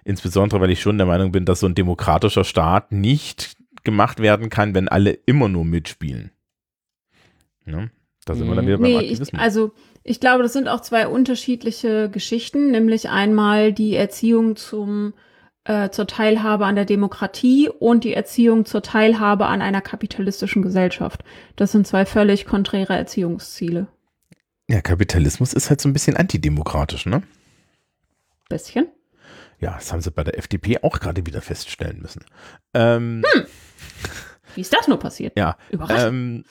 Insbesondere, 0.04 0.60
weil 0.60 0.70
ich 0.70 0.80
schon 0.80 0.98
der 0.98 1.06
Meinung 1.06 1.32
bin, 1.32 1.44
dass 1.44 1.60
so 1.60 1.66
ein 1.66 1.74
demokratischer 1.74 2.44
Staat 2.44 2.92
nicht 2.92 3.56
gemacht 3.84 4.20
werden 4.20 4.50
kann, 4.50 4.74
wenn 4.74 4.88
alle 4.88 5.10
immer 5.10 5.48
nur 5.48 5.64
mitspielen. 5.64 6.30
Ne? 7.64 7.90
Da 8.24 8.34
sind 8.34 8.48
wir 8.48 8.54
dann 8.54 8.66
wieder 8.66 8.78
beim 8.78 8.90
Nee, 8.90 8.96
Aktivismus. 8.98 9.28
ich, 9.32 9.38
also 9.38 9.72
ich 10.02 10.20
glaube, 10.20 10.42
das 10.42 10.52
sind 10.52 10.68
auch 10.68 10.80
zwei 10.80 11.06
unterschiedliche 11.06 12.10
Geschichten, 12.10 12.70
nämlich 12.70 13.08
einmal 13.08 13.72
die 13.72 13.94
Erziehung 13.94 14.56
zum 14.56 15.14
äh, 15.64 15.90
zur 15.90 16.06
Teilhabe 16.06 16.66
an 16.66 16.76
der 16.76 16.84
Demokratie 16.84 17.68
und 17.68 18.04
die 18.04 18.14
Erziehung 18.14 18.64
zur 18.64 18.82
Teilhabe 18.82 19.46
an 19.46 19.62
einer 19.62 19.80
kapitalistischen 19.80 20.62
Gesellschaft. 20.62 21.24
Das 21.56 21.72
sind 21.72 21.86
zwei 21.86 22.04
völlig 22.06 22.46
konträre 22.46 22.94
Erziehungsziele. 22.96 23.86
ja, 24.68 24.80
Kapitalismus 24.80 25.52
ist 25.52 25.70
halt 25.70 25.80
so 25.80 25.88
ein 25.88 25.92
bisschen 25.92 26.16
antidemokratisch, 26.16 27.06
ne? 27.06 27.22
Bisschen. 28.48 28.88
Ja, 29.60 29.74
das 29.74 29.92
haben 29.92 30.02
sie 30.02 30.10
bei 30.10 30.24
der 30.24 30.38
FDP 30.38 30.82
auch 30.82 31.00
gerade 31.00 31.24
wieder 31.24 31.40
feststellen 31.40 32.00
müssen. 32.02 32.24
Ähm, 32.74 33.24
Wie 34.54 34.60
ist 34.60 34.72
das 34.72 34.88
nur 34.88 34.98
passiert? 34.98 35.38
Ja. 35.38 35.56
Überraschend. 35.70 36.08
Ähm, 36.08 36.44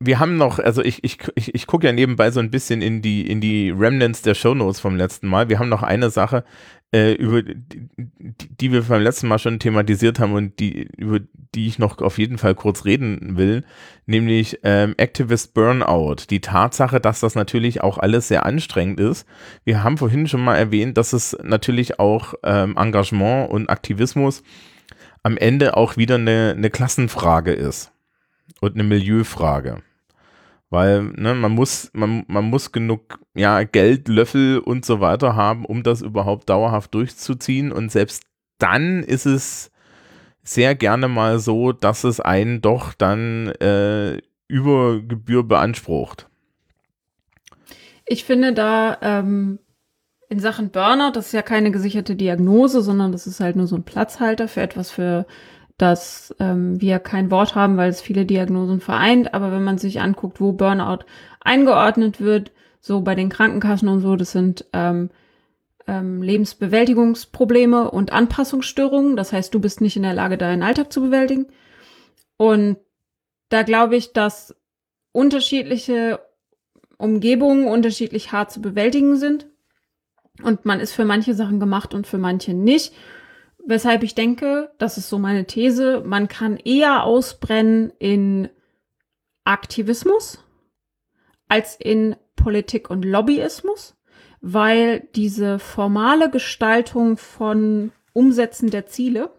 wir 0.00 0.20
haben 0.20 0.36
noch, 0.36 0.60
also 0.60 0.82
ich, 0.82 1.02
ich, 1.02 1.18
ich, 1.34 1.54
ich 1.54 1.66
gucke 1.66 1.86
ja 1.86 1.92
nebenbei 1.92 2.30
so 2.30 2.38
ein 2.38 2.50
bisschen 2.50 2.82
in 2.82 3.02
die, 3.02 3.28
in 3.28 3.40
die 3.40 3.70
Remnants 3.70 4.22
der 4.22 4.34
Shownotes 4.34 4.78
vom 4.78 4.96
letzten 4.96 5.26
Mal. 5.26 5.48
Wir 5.48 5.58
haben 5.58 5.68
noch 5.68 5.82
eine 5.82 6.10
Sache, 6.10 6.44
äh, 6.92 7.12
über 7.14 7.42
die, 7.42 7.88
die 7.96 8.72
wir 8.72 8.82
beim 8.82 9.02
letzten 9.02 9.26
Mal 9.26 9.40
schon 9.40 9.58
thematisiert 9.58 10.20
haben 10.20 10.34
und 10.34 10.60
die, 10.60 10.88
über 10.96 11.18
die 11.54 11.66
ich 11.66 11.80
noch 11.80 11.98
auf 11.98 12.18
jeden 12.18 12.38
Fall 12.38 12.54
kurz 12.54 12.84
reden 12.84 13.36
will, 13.36 13.64
nämlich 14.06 14.60
ähm, 14.62 14.94
Activist 14.96 15.52
Burnout. 15.52 16.26
Die 16.30 16.40
Tatsache, 16.40 17.00
dass 17.00 17.18
das 17.20 17.34
natürlich 17.34 17.82
auch 17.82 17.98
alles 17.98 18.28
sehr 18.28 18.46
anstrengend 18.46 19.00
ist. 19.00 19.26
Wir 19.64 19.82
haben 19.82 19.98
vorhin 19.98 20.28
schon 20.28 20.44
mal 20.44 20.56
erwähnt, 20.56 20.96
dass 20.96 21.12
es 21.12 21.36
natürlich 21.42 21.98
auch 21.98 22.34
ähm, 22.44 22.76
Engagement 22.76 23.50
und 23.50 23.68
Aktivismus 23.68 24.44
am 25.24 25.36
Ende 25.36 25.76
auch 25.76 25.96
wieder 25.96 26.14
eine, 26.14 26.54
eine 26.56 26.70
Klassenfrage 26.70 27.52
ist 27.52 27.90
und 28.60 28.74
eine 28.74 28.84
Milieufrage. 28.84 29.82
Weil 30.70 31.02
ne, 31.16 31.34
man 31.34 31.52
muss, 31.52 31.90
man, 31.94 32.24
man 32.28 32.44
muss 32.44 32.72
genug 32.72 33.20
ja, 33.34 33.62
Geld, 33.62 34.08
Löffel 34.08 34.58
und 34.58 34.84
so 34.84 35.00
weiter 35.00 35.34
haben, 35.34 35.64
um 35.64 35.82
das 35.82 36.02
überhaupt 36.02 36.50
dauerhaft 36.50 36.92
durchzuziehen. 36.94 37.72
Und 37.72 37.90
selbst 37.90 38.24
dann 38.58 39.02
ist 39.02 39.26
es 39.26 39.70
sehr 40.42 40.74
gerne 40.74 41.08
mal 41.08 41.38
so, 41.38 41.72
dass 41.72 42.04
es 42.04 42.20
einen 42.20 42.60
doch 42.60 42.92
dann 42.92 43.48
äh, 43.60 44.20
über 44.46 45.00
Gebühr 45.00 45.44
beansprucht. 45.44 46.28
Ich 48.06 48.24
finde 48.24 48.54
da 48.54 48.98
ähm, 49.02 49.58
in 50.28 50.40
Sachen 50.40 50.70
Burnout, 50.70 51.12
das 51.12 51.26
ist 51.26 51.32
ja 51.32 51.42
keine 51.42 51.70
gesicherte 51.70 52.16
Diagnose, 52.16 52.82
sondern 52.82 53.12
das 53.12 53.26
ist 53.26 53.40
halt 53.40 53.56
nur 53.56 53.66
so 53.66 53.76
ein 53.76 53.84
Platzhalter 53.84 54.48
für 54.48 54.62
etwas, 54.62 54.90
für 54.90 55.26
das 55.78 56.34
ähm, 56.40 56.80
wir 56.80 56.98
kein 56.98 57.30
Wort 57.30 57.54
haben, 57.54 57.76
weil 57.76 57.88
es 57.88 58.00
viele 58.00 58.26
Diagnosen 58.26 58.80
vereint. 58.80 59.32
Aber 59.32 59.52
wenn 59.52 59.64
man 59.64 59.78
sich 59.78 60.00
anguckt, 60.00 60.40
wo 60.40 60.52
Burnout 60.52 61.04
eingeordnet 61.40 62.20
wird, 62.20 62.50
so 62.80 63.00
bei 63.00 63.14
den 63.14 63.28
Krankenkassen 63.28 63.88
und 63.88 64.00
so, 64.00 64.16
das 64.16 64.32
sind 64.32 64.66
ähm, 64.72 65.10
ähm, 65.86 66.20
Lebensbewältigungsprobleme 66.20 67.90
und 67.90 68.12
Anpassungsstörungen. 68.12 69.16
Das 69.16 69.32
heißt, 69.32 69.54
du 69.54 69.60
bist 69.60 69.80
nicht 69.80 69.96
in 69.96 70.02
der 70.02 70.14
Lage, 70.14 70.36
deinen 70.36 70.64
Alltag 70.64 70.92
zu 70.92 71.00
bewältigen. 71.00 71.46
Und 72.36 72.76
da 73.48 73.62
glaube 73.62 73.96
ich, 73.96 74.12
dass 74.12 74.56
unterschiedliche 75.12 76.20
Umgebungen 76.98 77.68
unterschiedlich 77.68 78.32
hart 78.32 78.50
zu 78.50 78.60
bewältigen 78.60 79.16
sind. 79.16 79.46
Und 80.42 80.64
man 80.64 80.80
ist 80.80 80.92
für 80.92 81.04
manche 81.04 81.34
Sachen 81.34 81.60
gemacht 81.60 81.94
und 81.94 82.06
für 82.06 82.18
manche 82.18 82.52
nicht. 82.52 82.92
Weshalb 83.68 84.02
ich 84.02 84.14
denke, 84.14 84.70
das 84.78 84.96
ist 84.96 85.10
so 85.10 85.18
meine 85.18 85.44
These, 85.44 86.02
man 86.02 86.26
kann 86.26 86.56
eher 86.56 87.04
ausbrennen 87.04 87.92
in 87.98 88.48
Aktivismus 89.44 90.42
als 91.48 91.76
in 91.78 92.16
Politik 92.34 92.88
und 92.88 93.04
Lobbyismus, 93.04 93.94
weil 94.40 95.06
diese 95.14 95.58
formale 95.58 96.30
Gestaltung 96.30 97.18
von 97.18 97.92
Umsetzen 98.14 98.70
der 98.70 98.86
Ziele 98.86 99.32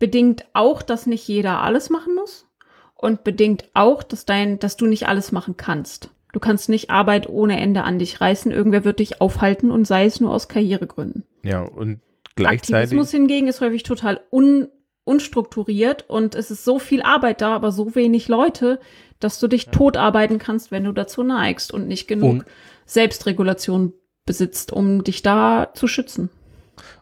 bedingt 0.00 0.46
auch, 0.52 0.82
dass 0.82 1.06
nicht 1.06 1.28
jeder 1.28 1.62
alles 1.62 1.90
machen 1.90 2.16
muss 2.16 2.50
und 2.96 3.22
bedingt 3.22 3.70
auch, 3.72 4.02
dass 4.02 4.24
dein, 4.24 4.58
dass 4.58 4.76
du 4.76 4.86
nicht 4.86 5.06
alles 5.06 5.30
machen 5.30 5.56
kannst. 5.56 6.10
Du 6.32 6.40
kannst 6.40 6.68
nicht 6.68 6.90
Arbeit 6.90 7.28
ohne 7.28 7.60
Ende 7.60 7.84
an 7.84 8.00
dich 8.00 8.20
reißen. 8.20 8.50
Irgendwer 8.50 8.84
wird 8.84 8.98
dich 8.98 9.20
aufhalten 9.20 9.70
und 9.70 9.86
sei 9.86 10.06
es 10.06 10.18
nur 10.18 10.32
aus 10.32 10.48
Karrieregründen. 10.48 11.22
Ja, 11.44 11.62
und 11.62 12.00
gleichzeitig. 12.38 12.74
Aktivismus 12.74 13.10
hingegen 13.10 13.48
ist 13.48 13.60
häufig 13.60 13.82
total 13.82 14.20
un, 14.30 14.68
unstrukturiert 15.04 16.04
und 16.08 16.34
es 16.34 16.50
ist 16.50 16.64
so 16.64 16.78
viel 16.78 17.02
Arbeit 17.02 17.40
da, 17.40 17.54
aber 17.54 17.72
so 17.72 17.94
wenig 17.94 18.28
Leute, 18.28 18.80
dass 19.20 19.40
du 19.40 19.48
dich 19.48 19.68
totarbeiten 19.68 20.38
kannst, 20.38 20.70
wenn 20.70 20.84
du 20.84 20.92
dazu 20.92 21.22
neigst 21.22 21.72
und 21.72 21.88
nicht 21.88 22.08
genug 22.08 22.30
Und- 22.30 22.44
Selbstregulation 22.86 23.92
besitzt, 24.26 24.72
um 24.72 25.04
dich 25.04 25.22
da 25.22 25.70
zu 25.74 25.86
schützen. 25.86 26.30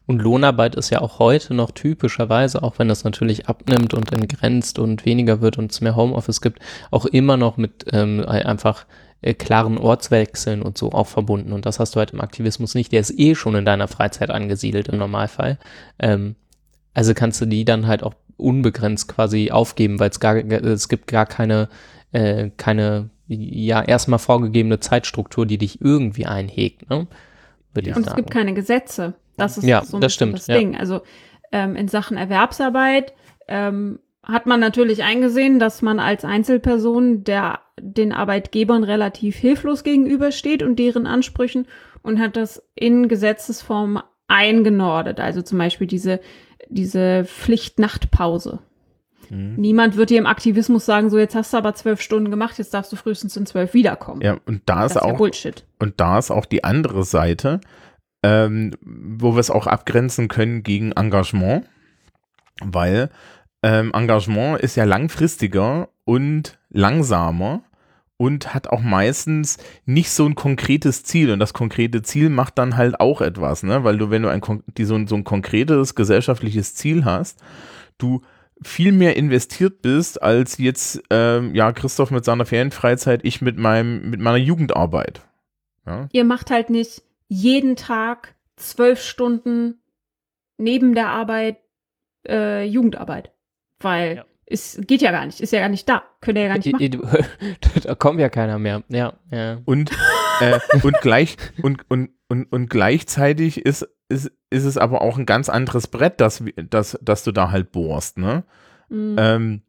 Und 0.07 0.23
Lohnarbeit 0.23 0.77
ist 0.77 0.91
ja 0.91 1.01
auch 1.01 1.19
heute 1.19 1.53
noch 1.53 1.71
typischerweise, 1.73 2.63
auch 2.63 2.79
wenn 2.79 2.89
das 2.89 3.05
natürlich 3.05 3.49
abnimmt 3.49 3.93
und 3.93 4.13
entgrenzt 4.13 4.79
und 4.79 5.05
weniger 5.05 5.41
wird 5.41 5.59
und 5.59 5.73
es 5.73 5.81
mehr 5.81 5.97
Homeoffice 5.97 6.41
gibt, 6.41 6.61
auch 6.91 7.07
immer 7.07 7.37
noch 7.37 7.57
mit 7.57 7.87
ähm, 7.93 8.25
einfach 8.27 8.87
äh, 9.23 9.35
klaren 9.35 9.79
Ortswechseln 9.79 10.63
und 10.63 10.79
so 10.79 10.93
auch 10.93 11.07
verbunden. 11.07 11.53
Und 11.53 11.67
das 11.67 11.81
hast 11.81 11.95
du 11.95 11.99
halt 11.99 12.13
im 12.13 12.21
Aktivismus 12.21 12.75
nicht. 12.75 12.93
Der 12.93 13.01
ist 13.01 13.19
eh 13.19 13.35
schon 13.35 13.55
in 13.55 13.65
deiner 13.65 13.89
Freizeit 13.89 14.31
angesiedelt 14.31 14.89
im 14.89 14.99
Normalfall. 14.99 15.59
Ähm, 15.99 16.37
also 16.95 17.15
kannst 17.15 17.41
du 17.41 17.47
die 17.47 17.65
dann 17.65 17.87
halt 17.87 18.03
auch 18.03 18.15
unbegrenzt 18.37 19.09
quasi 19.09 19.51
aufgeben, 19.51 19.99
weil 19.99 20.11
es 20.11 20.21
gar, 20.21 20.37
es 20.37 20.89
gibt 20.89 21.07
gar 21.07 21.27
keine, 21.27 21.69
äh, 22.13 22.51
keine, 22.57 23.11
ja, 23.29 23.83
erstmal 23.83 24.19
vorgegebene 24.19 24.81
Zeitstruktur, 24.81 25.47
die 25.47 25.59
dich 25.59 25.81
irgendwie 25.81 26.27
einhegt, 26.27 26.89
ne? 26.91 27.07
Würde 27.75 27.91
ich 27.91 27.97
Und 27.97 28.07
es 28.07 28.15
gibt 28.15 28.31
keine 28.31 28.55
Gesetze. 28.55 29.15
Das 29.37 29.59
ist 29.59 29.65
Ja, 29.65 29.85
so 29.85 29.99
ein 29.99 30.01
das 30.01 30.15
stimmt, 30.15 30.35
das 30.35 30.47
ja. 30.47 30.57
Ding. 30.57 30.77
Also 30.77 31.03
ähm, 31.53 31.77
in 31.77 31.89
Sachen 31.89 32.17
Erwerbsarbeit 32.17 33.13
ähm, 33.49 33.99
hat 34.23 34.47
man 34.47 34.61
natürlich 34.61 35.03
eingesehen, 35.03 35.59
dass 35.59 35.83
man 35.83 36.01
als 36.01 36.25
Einzelperson 36.25 37.25
der 37.25 37.61
den 37.81 38.13
Arbeitgebern 38.13 38.85
relativ 38.85 39.37
hilflos 39.37 39.85
gegenübersteht 39.85 40.63
und 40.63 40.79
deren 40.79 41.07
Ansprüchen 41.07 41.67
und 42.03 42.21
hat 42.21 42.37
das 42.37 42.63
in 42.75 43.09
Gesetzesform 43.09 44.03
eingenordet. 44.29 45.21
Also 45.21 45.43
zum 45.43 45.59
Beispiel 45.59 45.87
diese 45.87 46.21
diese 46.69 47.25
Pflicht-Nachtpause. 47.25 48.61
Mhm. 49.31 49.55
Niemand 49.57 49.97
wird 49.97 50.11
dir 50.11 50.19
im 50.19 50.27
Aktivismus 50.27 50.87
sagen, 50.87 51.11
so 51.11 51.19
jetzt 51.19 51.35
hast 51.35 51.53
du 51.53 51.57
aber 51.57 51.75
zwölf 51.75 52.01
Stunden 52.01 52.31
gemacht, 52.31 52.59
jetzt 52.59 52.75
darfst 52.75 52.93
du 52.93 52.97
frühestens 52.97 53.37
in 53.37 53.47
zwölf 53.47 53.75
wiederkommen. 53.75 54.21
Ja, 54.21 54.39
und 54.47 54.63
da 54.67 54.83
das 54.83 54.93
ist 54.93 54.97
ist 54.97 55.03
ja 55.03 55.13
auch, 55.13 55.19
Bullshit. 55.19 55.65
und 55.79 56.01
da 56.01 56.19
ist 56.19 56.31
auch 56.31 56.47
die 56.47 56.65
andere 56.65 57.05
Seite, 57.05 57.61
ähm, 58.23 58.73
wo 58.83 59.35
wir 59.35 59.41
es 59.41 59.51
auch 59.51 59.67
abgrenzen 59.67 60.29
können 60.29 60.63
gegen 60.63 60.93
Engagement, 60.93 61.67
weil 62.63 63.11
ähm, 63.63 63.93
Engagement 63.95 64.61
ist 64.61 64.77
ja 64.77 64.85
langfristiger 64.85 65.89
und 66.07 66.59
langsamer 66.71 67.63
und 68.17 68.55
hat 68.55 68.69
auch 68.69 68.81
meistens 68.81 69.59
nicht 69.85 70.11
so 70.11 70.25
ein 70.25 70.35
konkretes 70.35 71.03
Ziel 71.03 71.31
und 71.31 71.39
das 71.39 71.53
konkrete 71.53 72.01
Ziel 72.01 72.31
macht 72.31 72.57
dann 72.57 72.79
halt 72.79 72.99
auch 72.99 73.21
etwas, 73.21 73.63
ne? 73.63 73.85
weil 73.85 73.99
du, 73.99 74.09
wenn 74.09 74.23
du 74.23 74.31
ein, 74.31 74.41
die, 74.79 74.85
so, 74.85 74.95
ein, 74.95 75.07
so 75.07 75.17
ein 75.17 75.25
konkretes 75.25 75.95
gesellschaftliches 75.95 76.75
Ziel 76.75 77.05
hast, 77.05 77.43
du 77.99 78.23
viel 78.63 78.93
mehr 78.93 79.17
investiert 79.17 79.83
bist 79.83 80.23
als 80.23 80.57
jetzt 80.57 81.03
ähm, 81.11 81.55
ja 81.55 81.73
Christoph 81.73 82.11
mit 82.11 82.25
seiner 82.25 82.47
Ferienfreizeit, 82.47 83.21
ich 83.23 83.43
mit 83.43 83.59
meinem 83.59 84.09
mit 84.09 84.21
meiner 84.21 84.39
Jugendarbeit. 84.39 85.21
Ja? 85.85 86.09
ihr 86.13 86.25
macht 86.25 86.51
halt 86.51 86.71
nicht 86.71 87.03
jeden 87.29 87.77
Tag 87.77 88.35
zwölf 88.57 89.03
Stunden 89.03 89.83
neben 90.57 90.95
der 90.95 91.09
Arbeit 91.09 91.59
äh, 92.27 92.65
Jugendarbeit. 92.65 93.33
Weil 93.79 94.17
Ja. 94.17 94.25
Es 94.47 94.81
geht 94.87 95.03
ja 95.03 95.11
gar 95.11 95.27
nicht, 95.27 95.41
ist 95.41 95.53
ja 95.53 95.61
gar 95.61 95.69
nicht 95.69 95.89
da. 95.89 96.05
Könnt 96.21 96.39
ihr 96.39 96.45
ja 96.45 96.55
gar 96.55 96.59
nicht 96.59 97.03
machen. 97.03 97.27
Da 97.83 97.95
kommt 97.95 98.21
ja 98.21 98.29
keiner 98.29 98.59
mehr. 98.59 98.83
Ja, 98.89 99.15
ja. 99.31 99.59
Und 99.65 99.91
äh, 100.41 100.59
und 100.83 101.01
gleich 101.01 101.37
und, 101.63 101.89
und, 101.91 102.11
und, 102.29 102.45
und 102.53 102.71
gleichzeitig 102.71 103.65
ist, 103.65 103.89
ist, 104.09 104.31
ist 104.51 104.65
es 104.65 104.79
aber 104.79 105.03
auch 105.03 105.19
ein 105.19 105.27
ganz 105.27 105.49
anderes 105.49 105.87
Brett, 105.87 106.21
das, 106.21 106.43
das, 106.71 106.99
das 107.03 107.25
du 107.25 107.33
da 107.33 107.51
halt 107.51 107.73
bohrst, 107.73 108.19
ne? 108.19 108.45
Mhm. 108.89 109.17
Ähm, 109.19 109.63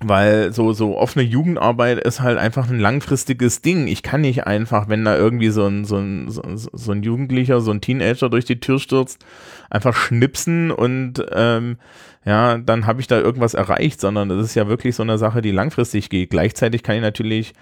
weil 0.00 0.52
so, 0.52 0.72
so 0.72 0.96
offene 0.96 1.24
Jugendarbeit 1.24 1.98
ist 1.98 2.20
halt 2.20 2.38
einfach 2.38 2.70
ein 2.70 2.78
langfristiges 2.78 3.62
Ding. 3.62 3.88
Ich 3.88 4.02
kann 4.02 4.20
nicht 4.20 4.46
einfach, 4.46 4.88
wenn 4.88 5.04
da 5.04 5.16
irgendwie 5.16 5.50
so 5.50 5.66
ein, 5.66 5.84
so 5.84 5.96
ein, 5.96 6.28
so, 6.30 6.92
ein 6.92 7.02
Jugendlicher, 7.02 7.60
so 7.60 7.72
ein 7.72 7.80
Teenager 7.80 8.30
durch 8.30 8.44
die 8.44 8.60
Tür 8.60 8.78
stürzt, 8.78 9.24
einfach 9.70 9.96
schnipsen 9.96 10.70
und 10.70 11.24
ähm, 11.32 11.78
ja, 12.24 12.58
dann 12.58 12.86
habe 12.86 13.00
ich 13.00 13.06
da 13.06 13.18
irgendwas 13.18 13.54
erreicht, 13.54 14.00
sondern 14.00 14.28
das 14.28 14.44
ist 14.44 14.54
ja 14.54 14.68
wirklich 14.68 14.94
so 14.94 15.02
eine 15.02 15.18
Sache, 15.18 15.42
die 15.42 15.50
langfristig 15.50 16.10
geht. 16.10 16.30
Gleichzeitig 16.30 16.82
kann 16.82 16.96
ich 16.96 17.02
natürlich 17.02 17.52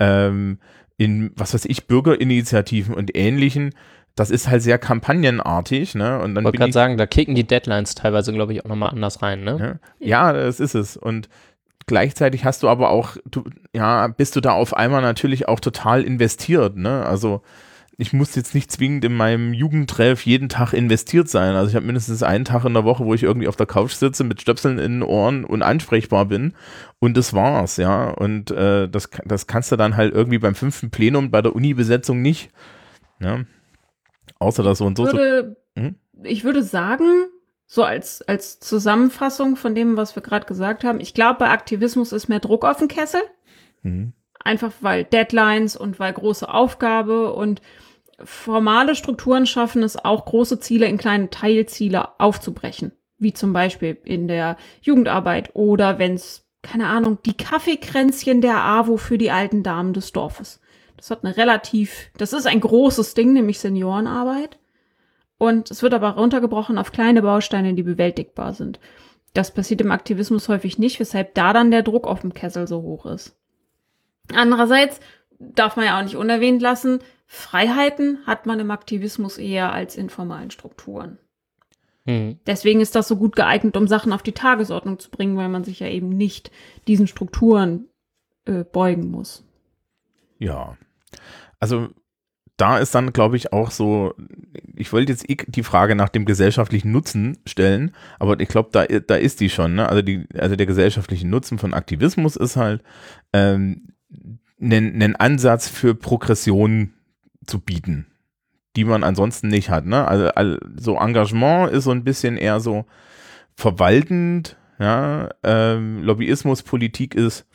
ähm, 0.00 0.58
in, 0.96 1.32
was 1.36 1.54
weiß 1.54 1.64
ich, 1.66 1.86
Bürgerinitiativen 1.86 2.94
und 2.94 3.16
ähnlichen 3.16 3.72
das 4.16 4.30
ist 4.30 4.48
halt 4.48 4.62
sehr 4.62 4.78
kampagnenartig, 4.78 5.94
ne? 5.96 6.20
Und 6.20 6.34
dann 6.34 6.42
ich 6.42 6.44
wollte 6.44 6.58
gerade 6.58 6.72
sagen, 6.72 6.96
da 6.96 7.06
kicken 7.06 7.34
die 7.34 7.46
Deadlines 7.46 7.96
teilweise, 7.96 8.32
glaube 8.32 8.52
ich, 8.52 8.64
auch 8.64 8.68
nochmal 8.68 8.90
anders 8.90 9.22
rein, 9.22 9.42
ne? 9.42 9.80
Ja, 10.00 10.28
ja, 10.28 10.32
das 10.32 10.60
ist 10.60 10.74
es. 10.74 10.96
Und 10.96 11.28
gleichzeitig 11.86 12.44
hast 12.44 12.62
du 12.62 12.68
aber 12.68 12.90
auch, 12.90 13.16
du, 13.30 13.44
ja, 13.72 14.06
bist 14.08 14.36
du 14.36 14.40
da 14.40 14.52
auf 14.52 14.76
einmal 14.76 15.02
natürlich 15.02 15.48
auch 15.48 15.60
total 15.60 16.02
investiert, 16.02 16.76
ne? 16.76 17.04
Also 17.06 17.42
ich 17.96 18.12
muss 18.12 18.34
jetzt 18.34 18.54
nicht 18.54 18.72
zwingend 18.72 19.04
in 19.04 19.14
meinem 19.14 19.52
Jugendtreff 19.52 20.26
jeden 20.26 20.48
Tag 20.48 20.72
investiert 20.72 21.28
sein. 21.28 21.54
Also 21.54 21.70
ich 21.70 21.76
habe 21.76 21.86
mindestens 21.86 22.22
einen 22.22 22.44
Tag 22.44 22.64
in 22.64 22.74
der 22.74 22.84
Woche, 22.84 23.04
wo 23.04 23.14
ich 23.14 23.22
irgendwie 23.22 23.46
auf 23.46 23.56
der 23.56 23.66
Couch 23.66 23.92
sitze 23.92 24.24
mit 24.24 24.40
Stöpseln 24.40 24.78
in 24.78 25.00
den 25.00 25.02
Ohren 25.02 25.44
und 25.44 25.62
ansprechbar 25.62 26.26
bin. 26.26 26.54
Und 26.98 27.16
das 27.16 27.34
war's, 27.34 27.76
ja. 27.76 28.10
Und 28.10 28.50
äh, 28.50 28.88
das, 28.88 29.10
das 29.24 29.46
kannst 29.46 29.70
du 29.70 29.76
dann 29.76 29.96
halt 29.96 30.12
irgendwie 30.12 30.38
beim 30.38 30.56
fünften 30.56 30.90
Plenum 30.90 31.30
bei 31.30 31.40
der 31.40 31.54
Uni-Besetzung 31.54 32.20
nicht. 32.20 32.50
Ja. 33.20 33.44
Außer 34.40 34.64
das 34.64 34.78
so 34.78 34.86
und 34.86 34.96
so. 34.96 35.04
Würde, 35.04 35.56
hm? 35.76 35.94
Ich 36.24 36.42
würde 36.42 36.64
sagen, 36.64 37.26
so 37.66 37.82
als, 37.82 38.22
als 38.22 38.60
Zusammenfassung 38.60 39.56
von 39.56 39.74
dem, 39.74 39.96
was 39.96 40.14
wir 40.16 40.22
gerade 40.22 40.46
gesagt 40.46 40.84
haben. 40.84 41.00
Ich 41.00 41.14
glaube, 41.14 41.40
bei 41.40 41.50
Aktivismus 41.50 42.12
ist 42.12 42.28
mehr 42.28 42.40
Druck 42.40 42.64
auf 42.64 42.78
den 42.78 42.88
Kessel. 42.88 43.22
Mhm. 43.82 44.12
Einfach 44.42 44.72
weil 44.80 45.04
Deadlines 45.04 45.76
und 45.76 45.98
weil 45.98 46.12
große 46.12 46.48
Aufgabe 46.48 47.32
und 47.32 47.62
formale 48.22 48.94
Strukturen 48.94 49.46
schaffen 49.46 49.82
es 49.82 50.02
auch, 50.02 50.26
große 50.26 50.60
Ziele 50.60 50.86
in 50.86 50.98
kleine 50.98 51.30
Teilziele 51.30 52.20
aufzubrechen. 52.20 52.92
Wie 53.18 53.32
zum 53.32 53.52
Beispiel 53.52 53.96
in 54.04 54.28
der 54.28 54.56
Jugendarbeit 54.82 55.50
oder 55.54 55.98
wenn 55.98 56.14
es, 56.14 56.46
keine 56.62 56.88
Ahnung, 56.88 57.18
die 57.24 57.36
Kaffeekränzchen 57.36 58.40
der 58.40 58.62
AWO 58.62 58.96
für 58.96 59.18
die 59.18 59.30
alten 59.30 59.62
Damen 59.62 59.94
des 59.94 60.12
Dorfes. 60.12 60.60
Das 60.96 61.10
hat 61.10 61.24
eine 61.24 61.36
relativ, 61.36 62.10
das 62.16 62.32
ist 62.32 62.46
ein 62.46 62.60
großes 62.60 63.14
Ding, 63.14 63.32
nämlich 63.32 63.58
Seniorenarbeit. 63.58 64.58
Und 65.38 65.70
es 65.70 65.82
wird 65.82 65.94
aber 65.94 66.10
runtergebrochen 66.10 66.78
auf 66.78 66.92
kleine 66.92 67.22
Bausteine, 67.22 67.74
die 67.74 67.82
bewältigbar 67.82 68.54
sind. 68.54 68.78
Das 69.32 69.52
passiert 69.52 69.80
im 69.80 69.90
Aktivismus 69.90 70.48
häufig 70.48 70.78
nicht, 70.78 71.00
weshalb 71.00 71.34
da 71.34 71.52
dann 71.52 71.70
der 71.70 71.82
Druck 71.82 72.06
auf 72.06 72.20
dem 72.20 72.34
Kessel 72.34 72.68
so 72.68 72.82
hoch 72.82 73.04
ist. 73.06 73.36
Andererseits 74.32 75.00
darf 75.38 75.76
man 75.76 75.86
ja 75.86 75.98
auch 75.98 76.04
nicht 76.04 76.16
unerwähnt 76.16 76.62
lassen, 76.62 77.00
Freiheiten 77.26 78.18
hat 78.26 78.46
man 78.46 78.60
im 78.60 78.70
Aktivismus 78.70 79.38
eher 79.38 79.72
als 79.72 79.96
in 79.96 80.08
formalen 80.08 80.50
Strukturen. 80.50 81.18
Mhm. 82.04 82.38
Deswegen 82.46 82.80
ist 82.80 82.94
das 82.94 83.08
so 83.08 83.16
gut 83.16 83.34
geeignet, 83.34 83.76
um 83.76 83.88
Sachen 83.88 84.12
auf 84.12 84.22
die 84.22 84.32
Tagesordnung 84.32 84.98
zu 84.98 85.10
bringen, 85.10 85.36
weil 85.36 85.48
man 85.48 85.64
sich 85.64 85.80
ja 85.80 85.88
eben 85.88 86.10
nicht 86.10 86.50
diesen 86.86 87.06
Strukturen 87.06 87.88
äh, 88.44 88.64
beugen 88.64 89.10
muss. 89.10 89.44
Ja. 90.38 90.76
Also 91.58 91.88
da 92.56 92.78
ist 92.78 92.94
dann, 92.94 93.12
glaube 93.12 93.36
ich, 93.36 93.52
auch 93.52 93.70
so, 93.70 94.14
ich 94.76 94.92
wollte 94.92 95.12
jetzt 95.12 95.28
eh 95.28 95.36
die 95.46 95.62
Frage 95.62 95.94
nach 95.94 96.08
dem 96.08 96.24
gesellschaftlichen 96.24 96.92
Nutzen 96.92 97.38
stellen, 97.46 97.94
aber 98.18 98.38
ich 98.38 98.48
glaube, 98.48 98.68
da, 98.72 98.84
da 98.86 99.16
ist 99.16 99.40
die 99.40 99.50
schon. 99.50 99.74
Ne? 99.74 99.88
Also, 99.88 100.02
die, 100.02 100.26
also 100.38 100.54
der 100.54 100.66
gesellschaftliche 100.66 101.26
Nutzen 101.26 101.58
von 101.58 101.74
Aktivismus 101.74 102.36
ist 102.36 102.56
halt, 102.56 102.82
ähm, 103.32 103.88
einen, 104.60 104.94
einen 104.94 105.16
Ansatz 105.16 105.68
für 105.68 105.94
Progression 105.94 106.94
zu 107.44 107.58
bieten, 107.58 108.06
die 108.76 108.84
man 108.84 109.02
ansonsten 109.02 109.48
nicht 109.48 109.70
hat. 109.70 109.84
Ne? 109.84 110.06
Also, 110.06 110.28
also 110.28 110.58
so 110.76 110.96
Engagement 110.96 111.72
ist 111.72 111.84
so 111.84 111.90
ein 111.90 112.04
bisschen 112.04 112.36
eher 112.36 112.60
so 112.60 112.84
verwaltend, 113.56 114.56
ja, 114.78 115.30
ähm, 115.42 116.02
Lobbyismus, 116.02 116.62
Politik 116.62 117.14
ist 117.14 117.46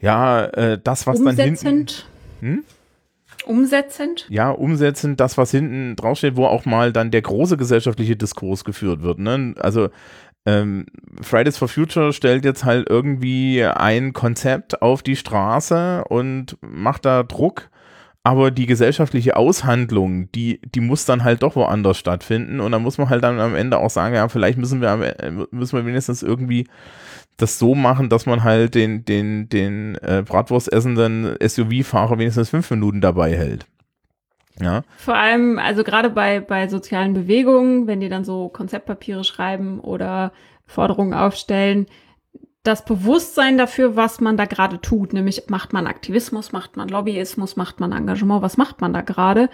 ja 0.00 0.46
äh, 0.46 0.78
das, 0.82 1.06
was 1.06 1.20
Umsetzend. 1.20 1.62
dann 1.62 1.72
hinten. 1.72 1.94
Hm? 2.40 2.64
Umsetzend? 3.46 4.26
Ja, 4.30 4.50
umsetzend, 4.50 5.20
das, 5.20 5.36
was 5.36 5.50
hinten 5.50 5.96
draufsteht, 5.96 6.36
wo 6.36 6.46
auch 6.46 6.64
mal 6.64 6.92
dann 6.92 7.10
der 7.10 7.22
große 7.22 7.56
gesellschaftliche 7.56 8.16
Diskurs 8.16 8.64
geführt 8.64 9.02
wird. 9.02 9.18
Ne? 9.18 9.54
Also 9.58 9.90
ähm, 10.46 10.86
Fridays 11.22 11.56
for 11.56 11.68
Future 11.68 12.12
stellt 12.12 12.44
jetzt 12.44 12.64
halt 12.64 12.88
irgendwie 12.88 13.64
ein 13.64 14.12
Konzept 14.12 14.82
auf 14.82 15.02
die 15.02 15.16
Straße 15.16 16.04
und 16.08 16.56
macht 16.60 17.04
da 17.04 17.22
Druck, 17.22 17.70
aber 18.22 18.50
die 18.50 18.66
gesellschaftliche 18.66 19.36
Aushandlung, 19.36 20.30
die, 20.32 20.60
die 20.74 20.80
muss 20.80 21.04
dann 21.04 21.24
halt 21.24 21.42
doch 21.42 21.56
woanders 21.56 21.98
stattfinden 21.98 22.60
und 22.60 22.72
da 22.72 22.78
muss 22.78 22.98
man 22.98 23.08
halt 23.08 23.22
dann 23.22 23.40
am 23.40 23.54
Ende 23.54 23.78
auch 23.78 23.90
sagen, 23.90 24.14
ja, 24.14 24.28
vielleicht 24.28 24.58
müssen 24.58 24.80
wir, 24.80 25.18
äh, 25.20 25.30
müssen 25.50 25.76
wir 25.76 25.86
wenigstens 25.86 26.22
irgendwie 26.22 26.66
das 27.36 27.58
so 27.58 27.74
machen, 27.74 28.08
dass 28.08 28.26
man 28.26 28.44
halt 28.44 28.74
den, 28.74 29.04
den, 29.04 29.48
den 29.48 29.96
äh, 30.02 30.22
Bratwurst 30.24 30.72
essenden 30.72 31.36
SUV-Fahrer 31.40 32.18
wenigstens 32.18 32.50
fünf 32.50 32.70
Minuten 32.70 33.00
dabei 33.00 33.36
hält. 33.36 33.66
Ja. 34.60 34.82
Vor 34.98 35.16
allem, 35.16 35.58
also 35.58 35.82
gerade 35.82 36.10
bei, 36.10 36.40
bei 36.40 36.68
sozialen 36.68 37.12
Bewegungen, 37.12 37.86
wenn 37.86 38.00
die 38.00 38.08
dann 38.08 38.24
so 38.24 38.48
Konzeptpapiere 38.48 39.24
schreiben 39.24 39.80
oder 39.80 40.32
Forderungen 40.64 41.14
aufstellen, 41.14 41.86
das 42.62 42.84
Bewusstsein 42.84 43.58
dafür, 43.58 43.96
was 43.96 44.20
man 44.20 44.36
da 44.36 44.46
gerade 44.46 44.80
tut, 44.80 45.12
nämlich 45.12 45.48
macht 45.48 45.72
man 45.72 45.86
Aktivismus, 45.86 46.52
macht 46.52 46.76
man 46.76 46.88
Lobbyismus, 46.88 47.56
macht 47.56 47.80
man 47.80 47.92
Engagement, 47.92 48.42
was 48.42 48.56
macht 48.56 48.80
man 48.80 48.94
da 48.94 49.02
gerade, 49.02 49.50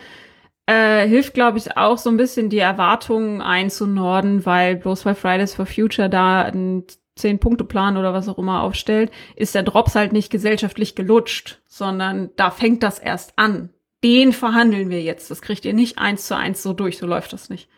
äh, 0.67 1.09
hilft, 1.09 1.35
glaube 1.35 1.59
ich, 1.59 1.77
auch 1.77 1.99
so 1.99 2.11
ein 2.11 2.17
bisschen 2.17 2.51
die 2.51 2.59
Erwartungen 2.59 3.43
einzunorden, 3.43 4.47
weil 4.47 4.77
bloß 4.77 5.05
weil 5.05 5.17
Fridays 5.17 5.55
for 5.55 5.67
Future 5.67 6.09
da 6.09 6.43
ein 6.43 6.85
Zehn-Punkte-Plan 7.21 7.97
oder 7.97 8.13
was 8.13 8.29
auch 8.29 8.39
immer 8.39 8.63
aufstellt, 8.63 9.11
ist 9.37 9.55
der 9.55 9.63
Drops 9.63 9.95
halt 9.95 10.13
nicht 10.13 10.31
gesellschaftlich 10.31 10.95
gelutscht, 10.95 11.61
sondern 11.69 12.31
da 12.37 12.51
fängt 12.51 12.83
das 12.83 12.99
erst 12.99 13.33
an. 13.37 13.71
Den 14.03 14.33
verhandeln 14.33 14.91
wir 14.91 15.03
jetzt. 15.03 15.31
Das 15.31 15.43
kriegt 15.43 15.65
ihr 15.65 15.75
nicht 15.75 15.99
eins 15.99 16.27
zu 16.27 16.37
eins 16.37 16.63
so 16.63 16.73
durch, 16.73 16.99
so 16.99 17.07
läuft 17.07 17.33
das 17.33 17.51
nicht. 17.51 17.69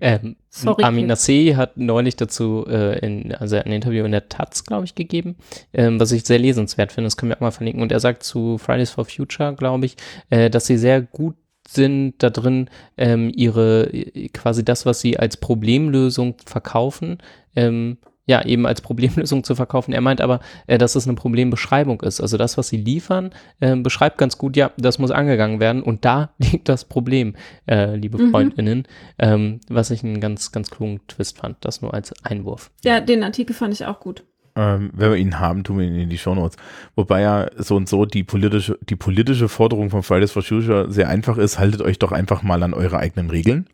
Ähm, 0.00 0.36
Sorry, 0.48 0.84
Amina 0.84 1.16
C. 1.16 1.56
hat 1.56 1.76
neulich 1.76 2.16
dazu 2.16 2.64
äh, 2.68 2.98
in, 3.04 3.34
also 3.34 3.56
ein 3.56 3.72
Interview 3.72 4.04
in 4.04 4.12
der 4.12 4.28
Taz, 4.28 4.64
glaube 4.64 4.84
ich, 4.84 4.94
gegeben, 4.94 5.36
ähm, 5.72 5.98
was 5.98 6.12
ich 6.12 6.24
sehr 6.24 6.38
lesenswert 6.38 6.92
finde. 6.92 7.06
Das 7.06 7.16
können 7.16 7.30
wir 7.30 7.36
auch 7.36 7.40
mal 7.40 7.50
verlinken. 7.50 7.82
Und 7.82 7.90
er 7.90 8.00
sagt 8.00 8.22
zu 8.22 8.58
Fridays 8.58 8.90
for 8.90 9.04
Future, 9.04 9.54
glaube 9.54 9.86
ich, 9.86 9.96
äh, 10.30 10.50
dass 10.50 10.66
sie 10.66 10.78
sehr 10.78 11.02
gut 11.02 11.34
sind 11.68 12.14
da 12.18 12.30
drin, 12.30 12.70
ähm, 12.96 13.30
ihre 13.34 13.90
quasi 14.32 14.64
das, 14.64 14.86
was 14.86 15.00
sie 15.00 15.18
als 15.18 15.36
Problemlösung 15.36 16.36
verkaufen, 16.46 17.18
ähm, 17.56 17.98
ja, 18.28 18.44
eben 18.44 18.66
als 18.66 18.82
Problemlösung 18.82 19.42
zu 19.42 19.54
verkaufen. 19.54 19.92
Er 19.92 20.02
meint 20.02 20.20
aber, 20.20 20.40
äh, 20.66 20.78
dass 20.78 20.94
es 20.94 21.08
eine 21.08 21.16
Problembeschreibung 21.16 22.02
ist. 22.02 22.20
Also 22.20 22.36
das, 22.36 22.58
was 22.58 22.68
sie 22.68 22.76
liefern, 22.76 23.30
äh, 23.58 23.74
beschreibt 23.74 24.18
ganz 24.18 24.38
gut, 24.38 24.56
ja, 24.56 24.70
das 24.76 24.98
muss 24.98 25.10
angegangen 25.10 25.58
werden 25.58 25.82
und 25.82 26.04
da 26.04 26.30
liegt 26.38 26.68
das 26.68 26.84
Problem, 26.84 27.34
äh, 27.66 27.96
liebe 27.96 28.22
mhm. 28.22 28.30
Freundinnen, 28.30 28.86
ähm, 29.18 29.60
was 29.68 29.90
ich 29.90 30.04
einen 30.04 30.20
ganz, 30.20 30.52
ganz 30.52 30.70
klugen 30.70 31.00
Twist 31.08 31.38
fand. 31.38 31.56
Das 31.62 31.80
nur 31.80 31.94
als 31.94 32.14
Einwurf. 32.22 32.70
Ja, 32.84 33.00
den 33.00 33.24
Artikel 33.24 33.54
fand 33.54 33.72
ich 33.72 33.86
auch 33.86 33.98
gut. 33.98 34.24
Ähm, 34.54 34.90
wenn 34.92 35.10
wir 35.10 35.16
ihn 35.16 35.38
haben, 35.38 35.64
tun 35.64 35.78
wir 35.78 35.86
ihn 35.86 35.94
in 35.94 36.10
die 36.10 36.18
Shownotes. 36.18 36.58
Wobei 36.96 37.22
ja 37.22 37.48
so 37.56 37.76
und 37.76 37.88
so 37.88 38.04
die 38.04 38.24
politische, 38.24 38.78
die 38.82 38.96
politische 38.96 39.48
Forderung 39.48 39.88
von 39.88 40.02
Fridays 40.02 40.32
for 40.32 40.42
Future 40.42 40.90
sehr 40.90 41.08
einfach 41.08 41.38
ist, 41.38 41.58
haltet 41.58 41.80
euch 41.80 41.98
doch 41.98 42.12
einfach 42.12 42.42
mal 42.42 42.62
an 42.62 42.74
eure 42.74 42.98
eigenen 42.98 43.30
Regeln. 43.30 43.68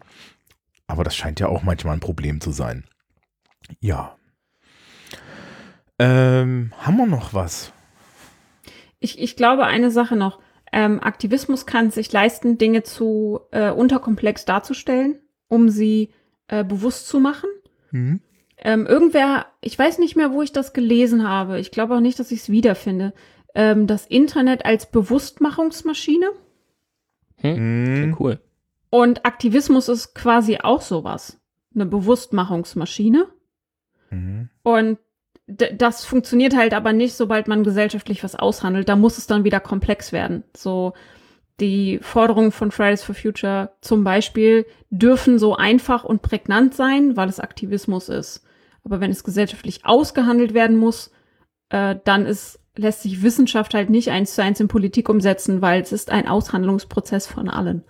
Aber 0.86 1.02
das 1.02 1.16
scheint 1.16 1.40
ja 1.40 1.48
auch 1.48 1.64
manchmal 1.64 1.94
ein 1.94 2.00
Problem 2.00 2.40
zu 2.40 2.52
sein. 2.52 2.84
Ja. 3.80 4.16
Ähm, 5.98 6.72
haben 6.78 6.96
wir 6.96 7.06
noch 7.06 7.34
was? 7.34 7.72
Ich, 8.98 9.18
ich 9.20 9.36
glaube, 9.36 9.64
eine 9.66 9.90
Sache 9.90 10.16
noch. 10.16 10.40
Ähm, 10.72 11.00
Aktivismus 11.00 11.66
kann 11.66 11.90
sich 11.90 12.10
leisten, 12.10 12.58
Dinge 12.58 12.82
zu 12.82 13.40
äh, 13.52 13.70
unterkomplex 13.70 14.44
darzustellen, 14.44 15.20
um 15.48 15.68
sie 15.68 16.10
äh, 16.48 16.64
bewusst 16.64 17.06
zu 17.06 17.20
machen. 17.20 17.48
Mhm. 17.90 18.20
Ähm, 18.58 18.86
irgendwer, 18.86 19.46
ich 19.60 19.78
weiß 19.78 19.98
nicht 19.98 20.16
mehr, 20.16 20.32
wo 20.32 20.42
ich 20.42 20.52
das 20.52 20.72
gelesen 20.72 21.28
habe. 21.28 21.60
Ich 21.60 21.70
glaube 21.70 21.94
auch 21.94 22.00
nicht, 22.00 22.18
dass 22.18 22.32
ich 22.32 22.40
es 22.40 22.50
wiederfinde. 22.50 23.12
Ähm, 23.54 23.86
das 23.86 24.06
Internet 24.06 24.64
als 24.64 24.90
Bewusstmachungsmaschine. 24.90 26.30
Hm, 27.36 28.06
mhm. 28.06 28.16
cool. 28.18 28.40
Und 28.90 29.26
Aktivismus 29.26 29.88
ist 29.88 30.14
quasi 30.14 30.58
auch 30.62 30.80
sowas. 30.80 31.40
Eine 31.74 31.86
Bewusstmachungsmaschine. 31.86 33.28
Mhm. 34.10 34.48
Und 34.62 34.98
das 35.46 36.04
funktioniert 36.04 36.56
halt 36.56 36.72
aber 36.72 36.92
nicht, 36.92 37.14
sobald 37.14 37.48
man 37.48 37.64
gesellschaftlich 37.64 38.24
was 38.24 38.34
aushandelt. 38.34 38.88
Da 38.88 38.96
muss 38.96 39.18
es 39.18 39.26
dann 39.26 39.44
wieder 39.44 39.60
komplex 39.60 40.12
werden. 40.12 40.42
So 40.56 40.94
die 41.60 41.98
Forderungen 42.02 42.50
von 42.50 42.70
Fridays 42.70 43.02
for 43.02 43.14
Future 43.14 43.72
zum 43.80 44.04
Beispiel 44.04 44.66
dürfen 44.90 45.38
so 45.38 45.54
einfach 45.54 46.02
und 46.04 46.22
prägnant 46.22 46.74
sein, 46.74 47.16
weil 47.16 47.28
es 47.28 47.40
Aktivismus 47.40 48.08
ist. 48.08 48.44
Aber 48.84 49.00
wenn 49.00 49.10
es 49.10 49.22
gesellschaftlich 49.24 49.84
ausgehandelt 49.84 50.54
werden 50.54 50.76
muss, 50.76 51.12
äh, 51.68 51.96
dann 52.04 52.26
ist, 52.26 52.58
lässt 52.76 53.02
sich 53.02 53.22
Wissenschaft 53.22 53.74
halt 53.74 53.88
nicht 53.90 54.10
eins 54.10 54.34
zu 54.34 54.42
eins 54.42 54.60
in 54.60 54.68
Politik 54.68 55.08
umsetzen, 55.08 55.62
weil 55.62 55.80
es 55.82 55.92
ist 55.92 56.10
ein 56.10 56.26
Aushandlungsprozess 56.26 57.26
von 57.26 57.48
allen. 57.48 57.84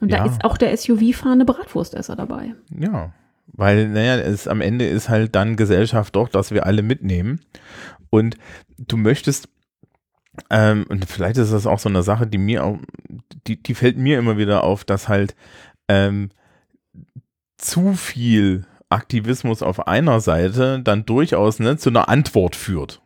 Und 0.00 0.10
Ja. 0.10 0.18
da 0.18 0.24
ist 0.24 0.44
auch 0.44 0.56
der 0.56 0.72
SUV-fahrende 0.72 1.44
Bratwurstesser 1.44 2.16
dabei. 2.16 2.54
Ja, 2.70 3.12
weil, 3.56 3.88
naja, 3.88 4.16
es 4.16 4.48
am 4.48 4.60
Ende 4.60 4.86
ist 4.86 5.08
halt 5.08 5.34
dann 5.34 5.56
Gesellschaft 5.56 6.14
doch, 6.16 6.28
dass 6.28 6.50
wir 6.50 6.66
alle 6.66 6.82
mitnehmen. 6.82 7.40
Und 8.10 8.36
du 8.78 8.96
möchtest, 8.96 9.48
ähm, 10.50 10.84
und 10.88 11.04
vielleicht 11.04 11.38
ist 11.38 11.52
das 11.52 11.66
auch 11.66 11.78
so 11.78 11.88
eine 11.88 12.02
Sache, 12.02 12.26
die 12.26 12.38
mir 12.38 12.64
auch, 12.64 12.78
die, 13.46 13.62
die 13.62 13.74
fällt 13.74 13.96
mir 13.96 14.18
immer 14.18 14.36
wieder 14.36 14.64
auf, 14.64 14.84
dass 14.84 15.08
halt 15.08 15.34
ähm, 15.88 16.30
zu 17.56 17.94
viel 17.94 18.66
Aktivismus 18.88 19.62
auf 19.62 19.86
einer 19.86 20.20
Seite 20.20 20.80
dann 20.82 21.06
durchaus 21.06 21.58
ne, 21.58 21.76
zu 21.76 21.90
einer 21.90 22.08
Antwort 22.08 22.56
führt. 22.56 23.00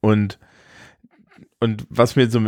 Und 0.00 0.38
und 1.60 1.86
was 1.90 2.16
mir 2.16 2.30
so 2.30 2.40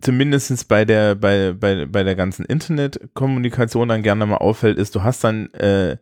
zumindest 0.00 0.68
bei 0.68 0.84
der, 0.84 1.14
bei, 1.14 1.52
bei, 1.52 1.86
bei 1.86 2.02
der 2.02 2.16
ganzen 2.16 2.44
Internetkommunikation 2.44 3.88
dann 3.88 4.02
gerne 4.02 4.26
mal 4.26 4.38
auffällt, 4.38 4.76
ist, 4.76 4.94
du 4.96 5.04
hast 5.04 5.22
dann 5.22 5.50
äh, 5.52 5.96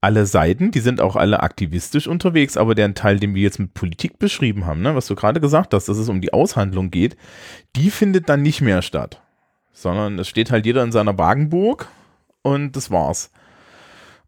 alle 0.00 0.26
Seiten, 0.26 0.72
die 0.72 0.80
sind 0.80 1.00
auch 1.00 1.14
alle 1.14 1.40
aktivistisch 1.40 2.08
unterwegs, 2.08 2.56
aber 2.56 2.74
der 2.74 2.94
Teil, 2.94 3.18
den 3.18 3.34
wir 3.34 3.42
jetzt 3.42 3.60
mit 3.60 3.74
Politik 3.74 4.18
beschrieben 4.18 4.66
haben, 4.66 4.82
ne, 4.82 4.94
was 4.94 5.06
du 5.06 5.14
gerade 5.14 5.40
gesagt 5.40 5.72
hast, 5.72 5.88
dass 5.88 5.98
es 5.98 6.08
um 6.08 6.20
die 6.20 6.32
Aushandlung 6.32 6.90
geht, 6.90 7.16
die 7.76 7.90
findet 7.90 8.28
dann 8.28 8.42
nicht 8.42 8.60
mehr 8.60 8.82
statt. 8.82 9.22
Sondern 9.72 10.18
es 10.18 10.26
steht 10.26 10.50
halt 10.50 10.66
jeder 10.66 10.82
in 10.82 10.90
seiner 10.90 11.16
Wagenburg 11.16 11.88
und 12.42 12.74
das 12.74 12.90
war's. 12.90 13.30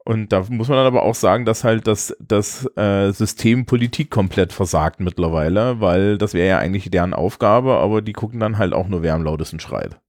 Und 0.04 0.32
da 0.32 0.44
muss 0.48 0.68
man 0.68 0.78
dann 0.78 0.86
aber 0.86 1.02
auch 1.02 1.14
sagen, 1.14 1.44
dass 1.44 1.62
halt 1.62 1.86
das, 1.86 2.16
das 2.20 2.64
äh, 2.76 3.12
System 3.12 3.66
Politik 3.66 4.10
komplett 4.10 4.52
versagt 4.52 5.00
mittlerweile, 5.00 5.80
weil 5.80 6.16
das 6.18 6.34
wäre 6.34 6.48
ja 6.48 6.58
eigentlich 6.58 6.90
deren 6.90 7.14
Aufgabe, 7.14 7.74
aber 7.74 8.00
die 8.02 8.14
gucken 8.14 8.40
dann 8.40 8.58
halt 8.58 8.72
auch 8.72 8.88
nur, 8.88 9.02
wer 9.02 9.14
am 9.14 9.22
lautesten 9.24 9.60
schreit. 9.60 10.00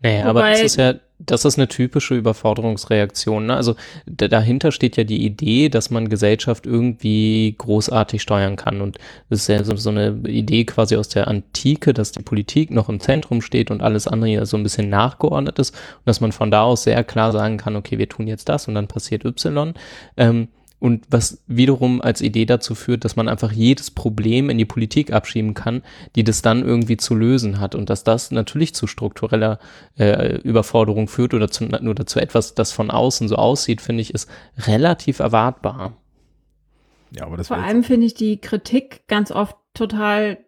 Naja, 0.00 0.26
aber 0.26 0.40
Wobei- 0.40 0.52
das 0.52 0.62
ist 0.62 0.76
ja, 0.76 0.94
das 1.18 1.44
ist 1.44 1.58
eine 1.58 1.66
typische 1.66 2.14
Überforderungsreaktion. 2.14 3.46
Ne? 3.46 3.56
Also 3.56 3.74
da, 4.06 4.28
dahinter 4.28 4.70
steht 4.70 4.96
ja 4.96 5.02
die 5.02 5.24
Idee, 5.24 5.68
dass 5.68 5.90
man 5.90 6.08
Gesellschaft 6.08 6.66
irgendwie 6.66 7.56
großartig 7.58 8.22
steuern 8.22 8.54
kann. 8.54 8.80
Und 8.80 8.98
das 9.28 9.40
ist 9.40 9.48
ja 9.48 9.64
so, 9.64 9.74
so 9.74 9.90
eine 9.90 10.20
Idee 10.28 10.64
quasi 10.64 10.96
aus 10.96 11.08
der 11.08 11.26
Antike, 11.26 11.92
dass 11.92 12.12
die 12.12 12.22
Politik 12.22 12.70
noch 12.70 12.88
im 12.88 13.00
Zentrum 13.00 13.42
steht 13.42 13.72
und 13.72 13.82
alles 13.82 14.06
andere 14.06 14.30
ja 14.30 14.46
so 14.46 14.56
ein 14.56 14.62
bisschen 14.62 14.88
nachgeordnet 14.88 15.58
ist. 15.58 15.74
Und 15.74 16.06
dass 16.06 16.20
man 16.20 16.30
von 16.30 16.52
da 16.52 16.62
aus 16.62 16.84
sehr 16.84 17.02
klar 17.02 17.32
sagen 17.32 17.56
kann, 17.56 17.74
okay, 17.74 17.98
wir 17.98 18.08
tun 18.08 18.28
jetzt 18.28 18.48
das 18.48 18.68
und 18.68 18.74
dann 18.76 18.86
passiert 18.86 19.24
Y. 19.24 19.74
Ähm, 20.16 20.48
und 20.80 21.06
was 21.10 21.42
wiederum 21.46 22.00
als 22.00 22.20
Idee 22.20 22.44
dazu 22.44 22.74
führt, 22.74 23.04
dass 23.04 23.16
man 23.16 23.28
einfach 23.28 23.50
jedes 23.50 23.90
Problem 23.90 24.48
in 24.48 24.58
die 24.58 24.64
Politik 24.64 25.12
abschieben 25.12 25.54
kann, 25.54 25.82
die 26.14 26.22
das 26.22 26.40
dann 26.40 26.64
irgendwie 26.64 26.96
zu 26.96 27.14
lösen 27.14 27.58
hat. 27.58 27.74
Und 27.74 27.90
dass 27.90 28.04
das 28.04 28.30
natürlich 28.30 28.74
zu 28.74 28.86
struktureller 28.86 29.58
äh, 29.98 30.36
Überforderung 30.40 31.08
führt 31.08 31.34
oder 31.34 31.50
zu, 31.50 31.66
oder 31.66 32.06
zu 32.06 32.20
etwas, 32.20 32.54
das 32.54 32.70
von 32.72 32.90
außen 32.90 33.26
so 33.28 33.36
aussieht, 33.36 33.80
finde 33.80 34.02
ich, 34.02 34.14
ist 34.14 34.30
relativ 34.56 35.18
erwartbar. 35.18 35.96
Ja, 37.10 37.26
aber 37.26 37.36
das 37.36 37.48
Vor 37.48 37.56
allem 37.56 37.82
finde 37.82 38.06
ich 38.06 38.14
die 38.14 38.40
Kritik 38.40 39.06
ganz 39.08 39.32
oft 39.32 39.56
total 39.74 40.38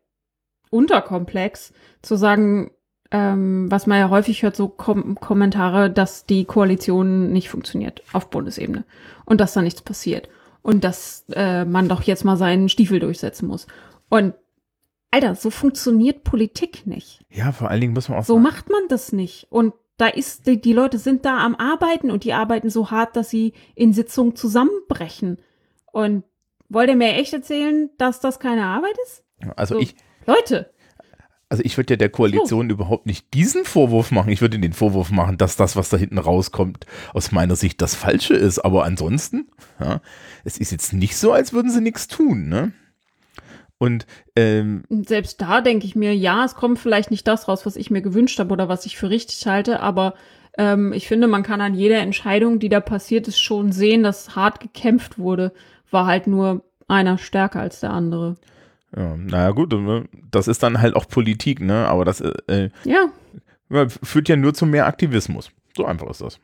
unterkomplex, 0.71 1.73
zu 2.03 2.17
sagen, 2.17 2.71
ähm, 3.11 3.71
was 3.71 3.87
man 3.87 3.99
ja 3.99 4.11
häufig 4.11 4.43
hört, 4.43 4.57
so 4.57 4.69
Kom 4.69 5.17
Kommentare, 5.17 5.91
dass 5.91 6.27
die 6.27 6.45
Koalition 6.45 7.33
nicht 7.33 7.49
funktioniert 7.49 8.03
auf 8.13 8.31
Bundesebene 8.31 8.85
und 9.25 9.41
dass 9.41 9.53
da 9.53 9.63
nichts 9.63 9.83
passiert 9.83 10.29
und 10.63 10.85
dass 10.85 11.25
äh, 11.33 11.65
man 11.65 11.89
doch 11.89 12.03
jetzt 12.03 12.25
mal 12.25 12.37
seinen 12.37 12.69
Stiefel 12.69 13.01
durchsetzen 13.01 13.49
muss. 13.49 13.67
Und 14.09 14.35
Alter, 15.11 15.35
so 15.35 15.51
funktioniert 15.51 16.23
Politik 16.23 16.87
nicht. 16.87 17.25
ja, 17.31 17.51
vor 17.51 17.69
allen 17.69 17.81
Dingen 17.81 17.95
muss 17.95 18.09
man 18.09 18.19
auch 18.19 18.25
So 18.25 18.35
sagen, 18.35 18.43
macht 18.43 18.71
man 18.71 18.83
das 18.89 19.13
nicht. 19.13 19.49
Und 19.51 19.75
da 19.97 20.07
ist, 20.07 20.47
die, 20.47 20.61
die 20.61 20.73
Leute 20.73 20.99
sind 20.99 21.25
da 21.25 21.39
am 21.45 21.57
Arbeiten 21.57 22.11
und 22.11 22.25
die 22.25 22.33
arbeiten 22.33 22.71
so 22.71 22.91
hart, 22.91 23.17
dass 23.17 23.29
sie 23.29 23.53
in 23.75 23.93
Sitzungen 23.93 24.37
zusammenbrechen. 24.37 25.39
Und 25.93 26.25
wollt 26.69 26.89
ihr 26.89 26.97
mir 26.97 27.15
echt 27.15 27.33
erzählen, 27.33 27.91
dass 27.99 28.21
das 28.21 28.39
keine 28.39 28.67
Arbeit 28.67 28.97
ist? 29.05 29.25
also 29.57 29.75
so. 29.75 29.81
ich, 29.81 29.97
Leute, 30.27 30.71
Also 31.51 31.65
ich 31.65 31.77
würde 31.77 31.95
ja 31.95 31.97
der 31.99 32.09
Koalition 32.11 32.71
überhaupt 32.71 33.07
nicht 33.07 33.35
diesen 33.35 33.65
Vorwurf 33.65 34.13
machen. 34.13 34.31
Ich 34.31 34.41
würde 34.41 34.59
den 34.59 34.73
Vorwurf 34.73 35.11
machen, 35.11 35.37
dass 35.37 35.57
das, 35.57 35.75
was 35.75 35.89
da 35.89 35.97
hinten 35.97 36.19
rauskommt, 36.19 36.87
aus 37.13 37.33
meiner 37.33 37.57
Sicht 37.57 37.83
das 37.83 37.97
Falsche 37.97 38.35
ist. 38.35 38.61
Aber 38.61 38.85
ansonsten, 38.85 39.49
ja, 39.81 40.01
es 40.45 40.59
ist 40.59 40.71
jetzt 40.71 40.93
nicht 40.93 41.17
so, 41.17 41.33
als 41.33 41.53
würden 41.53 41.73
sie 41.73 41.81
nichts 41.81 42.07
tun, 42.07 42.49
ne? 42.49 42.73
Und 43.79 44.07
ähm, 44.37 44.85
selbst 44.91 45.41
da 45.41 45.61
denke 45.61 45.87
ich 45.87 45.97
mir, 45.97 46.15
ja, 46.15 46.45
es 46.45 46.55
kommt 46.55 46.79
vielleicht 46.79 47.11
nicht 47.11 47.27
das 47.27 47.49
raus, 47.49 47.67
was 47.67 47.77
ich 47.77 47.91
mir 47.91 48.03
gewünscht 48.03 48.39
habe 48.39 48.53
oder 48.53 48.69
was 48.69 48.87
ich 48.87 48.97
für 48.97 49.11
richtig 49.11 49.47
halte, 49.47 49.81
aber 49.81 50.15
ähm, 50.59 50.93
ich 50.93 51.09
finde, 51.09 51.27
man 51.27 51.43
kann 51.43 51.61
an 51.61 51.75
jeder 51.75 51.99
Entscheidung, 51.99 52.59
die 52.59 52.69
da 52.69 52.81
passiert 52.81 53.27
ist, 53.27 53.41
schon 53.41 53.73
sehen, 53.73 54.03
dass 54.03 54.37
hart 54.37 54.61
gekämpft 54.61 55.19
wurde. 55.19 55.53
War 55.91 56.07
halt 56.07 56.27
nur 56.27 56.63
einer 56.89 57.19
stärker 57.19 57.61
als 57.61 57.81
der 57.81 57.91
andere. 57.91 58.37
Ja, 58.97 59.17
naja 59.17 59.51
gut, 59.51 59.73
ne, 59.73 60.09
das 60.31 60.49
ist 60.49 60.63
dann 60.63 60.81
halt 60.81 60.97
auch 60.97 61.07
Politik, 61.09 61.61
ne? 61.61 61.87
Aber 61.87 62.05
das 62.05 62.21
äh, 62.21 62.71
Ja, 62.85 63.11
äh, 63.71 63.89
führt 63.89 64.29
ja 64.29 64.37
nur 64.37 64.55
zu 64.55 64.67
mehr 64.67 64.87
Aktivismus. 64.87 65.51
So 65.77 65.85
einfach 65.85 66.11
ist 66.11 66.21
das. 66.21 66.41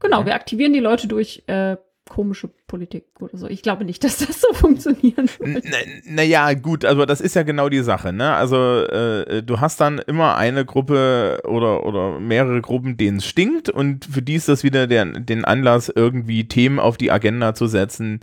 genau. 0.00 0.24
Wir 0.24 0.34
aktivieren 0.34 0.72
die 0.72 0.80
Leute 0.80 1.06
durch 1.06 1.42
äh, 1.46 1.76
komische 2.08 2.48
Politik 2.66 3.04
oder 3.20 3.36
so. 3.36 3.46
Ich 3.46 3.62
glaube 3.62 3.84
nicht, 3.84 4.02
dass 4.04 4.18
das 4.18 4.40
so 4.40 4.52
funktionieren 4.54 5.28
wird. 5.38 5.64
Naja, 6.06 6.52
gut, 6.54 6.84
also 6.84 7.04
das 7.06 7.20
ist 7.20 7.34
ja 7.34 7.42
genau 7.42 7.68
die 7.68 7.82
Sache, 7.82 8.12
ne? 8.12 8.34
Also 8.34 8.56
äh, 8.56 9.42
du 9.42 9.60
hast 9.60 9.80
dann 9.80 9.98
immer 9.98 10.36
eine 10.36 10.64
Gruppe 10.64 11.40
oder, 11.44 11.84
oder 11.86 12.18
mehrere 12.18 12.60
Gruppen, 12.62 12.96
denen 12.96 13.18
es 13.18 13.26
stinkt 13.26 13.68
und 13.68 14.06
für 14.06 14.22
die 14.22 14.34
ist 14.34 14.48
das 14.48 14.64
wieder 14.64 14.86
der, 14.86 15.04
den 15.04 15.44
Anlass, 15.44 15.92
irgendwie 15.94 16.48
Themen 16.48 16.78
auf 16.80 16.96
die 16.96 17.12
Agenda 17.12 17.54
zu 17.54 17.66
setzen 17.66 18.20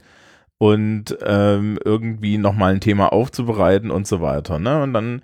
und 0.59 1.17
ähm, 1.21 1.77
irgendwie 1.85 2.37
nochmal 2.37 2.73
ein 2.73 2.79
Thema 2.81 3.11
aufzubereiten 3.13 3.91
und 3.91 4.07
so 4.07 4.21
weiter, 4.21 4.57
ne? 4.59 4.81
Und 4.83 4.93
dann, 4.93 5.21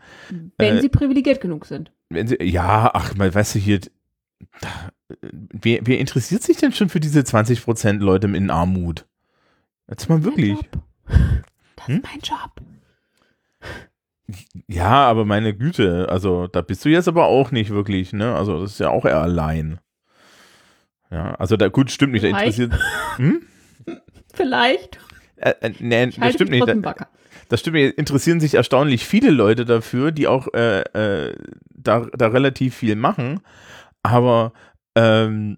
Wenn 0.57 0.77
Äh, 0.77 0.81
sie 0.81 0.89
privilegiert 0.89 1.41
genug 1.41 1.65
sind. 1.65 1.91
wenn 2.09 2.27
sie, 2.27 2.38
ja, 2.41 2.91
ach, 2.93 3.15
mal, 3.15 3.34
weißt 3.34 3.55
du, 3.55 3.59
hier, 3.59 3.79
wer, 5.09 5.79
wer 5.84 5.99
interessiert 5.99 6.43
sich 6.43 6.57
denn 6.57 6.71
schon 6.71 6.89
für 6.89 6.99
diese 6.99 7.21
20% 7.21 7.99
Leute 7.99 8.27
in 8.27 8.49
Armut? 8.51 9.05
Jetzt 9.89 10.07
mal 10.09 10.23
wirklich. 10.23 10.53
Job. 10.53 10.67
Das 11.75 11.88
Hm? 11.88 11.95
ist 11.97 12.03
mein 12.03 12.19
Job. 12.21 12.51
Ja, 14.67 15.07
aber 15.09 15.25
meine 15.25 15.53
Güte, 15.53 16.07
also 16.09 16.47
da 16.47 16.61
bist 16.61 16.86
du 16.86 16.89
jetzt 16.89 17.07
aber 17.09 17.25
auch 17.25 17.51
nicht 17.51 17.71
wirklich, 17.71 18.13
ne? 18.13 18.34
Also 18.36 18.61
das 18.61 18.71
ist 18.73 18.79
ja 18.79 18.89
auch 18.89 19.05
eher 19.05 19.21
allein. 19.21 19.79
Ja, 21.11 21.36
also 21.36 21.57
da 21.57 21.67
gut, 21.67 21.91
stimmt 21.91 22.13
nicht, 22.13 22.23
da 22.23 22.29
interessiert. 22.29 22.73
Hm? 23.17 23.41
Vielleicht. 24.34 24.99
Äh, 25.44 25.54
äh, 25.62 25.74
nee, 25.80 26.06
Ich 26.06 26.20
das 26.20 26.34
stimmt 26.34 26.52
nicht. 26.52 26.66
das 27.50 27.60
stimmt 27.60 27.76
nicht. 27.76 27.98
Interessieren 27.98 28.39
sich 28.39 28.56
erstaunlich 28.56 29.06
viele 29.06 29.30
Leute 29.30 29.66
dafür, 29.66 30.12
die 30.12 30.28
auch 30.28 30.48
äh, 30.54 30.82
äh, 30.82 31.36
da, 31.70 32.08
da 32.16 32.28
relativ 32.28 32.76
viel 32.76 32.96
machen. 32.96 33.41
Aber 34.04 34.54
ähm, 34.96 35.58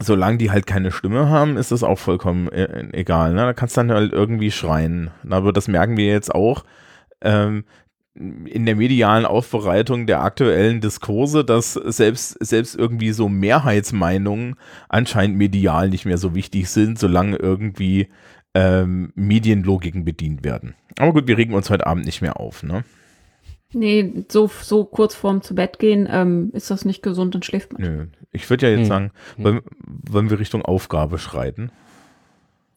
solange 0.00 0.38
die 0.38 0.50
halt 0.50 0.66
keine 0.66 0.92
Stimme 0.92 1.28
haben, 1.28 1.56
ist 1.56 1.72
das 1.72 1.82
auch 1.82 1.98
vollkommen 1.98 2.48
äh, 2.52 2.88
egal. 2.92 3.34
Ne? 3.34 3.40
Da 3.40 3.52
kannst 3.52 3.76
du 3.76 3.80
dann 3.80 3.90
halt 3.92 4.12
irgendwie 4.12 4.52
schreien. 4.52 5.10
Aber 5.28 5.52
das 5.52 5.68
merken 5.68 5.96
wir 5.96 6.06
jetzt 6.06 6.34
auch. 6.34 6.64
Ähm, 7.20 7.64
in 8.14 8.66
der 8.66 8.74
medialen 8.74 9.26
Aufbereitung 9.26 10.06
der 10.08 10.22
aktuellen 10.22 10.80
Diskurse, 10.80 11.44
dass 11.44 11.74
selbst, 11.74 12.36
selbst 12.44 12.74
irgendwie 12.74 13.12
so 13.12 13.28
Mehrheitsmeinungen 13.28 14.56
anscheinend 14.88 15.36
medial 15.36 15.88
nicht 15.88 16.04
mehr 16.04 16.18
so 16.18 16.34
wichtig 16.34 16.68
sind, 16.68 16.98
solange 16.98 17.36
irgendwie 17.36 18.08
ähm, 18.58 19.12
Medienlogiken 19.14 20.04
bedient 20.04 20.44
werden. 20.44 20.74
Aber 20.98 21.12
gut, 21.12 21.26
wir 21.28 21.36
regen 21.38 21.54
uns 21.54 21.70
heute 21.70 21.86
Abend 21.86 22.04
nicht 22.04 22.22
mehr 22.22 22.40
auf, 22.40 22.62
ne? 22.62 22.84
Nee, 23.72 24.24
so, 24.28 24.50
so 24.62 24.84
kurz 24.84 25.14
vorm 25.14 25.42
zu 25.42 25.54
Bett 25.54 25.78
gehen, 25.78 26.08
ähm, 26.10 26.50
ist 26.54 26.70
das 26.70 26.84
nicht 26.86 27.02
gesund, 27.02 27.34
dann 27.34 27.42
schläft 27.42 27.72
man. 27.74 27.82
Nö. 27.82 28.06
Ich 28.32 28.48
würde 28.48 28.66
ja 28.66 28.72
jetzt 28.72 28.80
Hm. 28.80 28.86
sagen, 28.88 29.10
wollen, 29.36 29.60
wollen 29.86 30.30
wir 30.30 30.38
Richtung 30.38 30.62
Aufgabe 30.64 31.18
schreiten? 31.18 31.70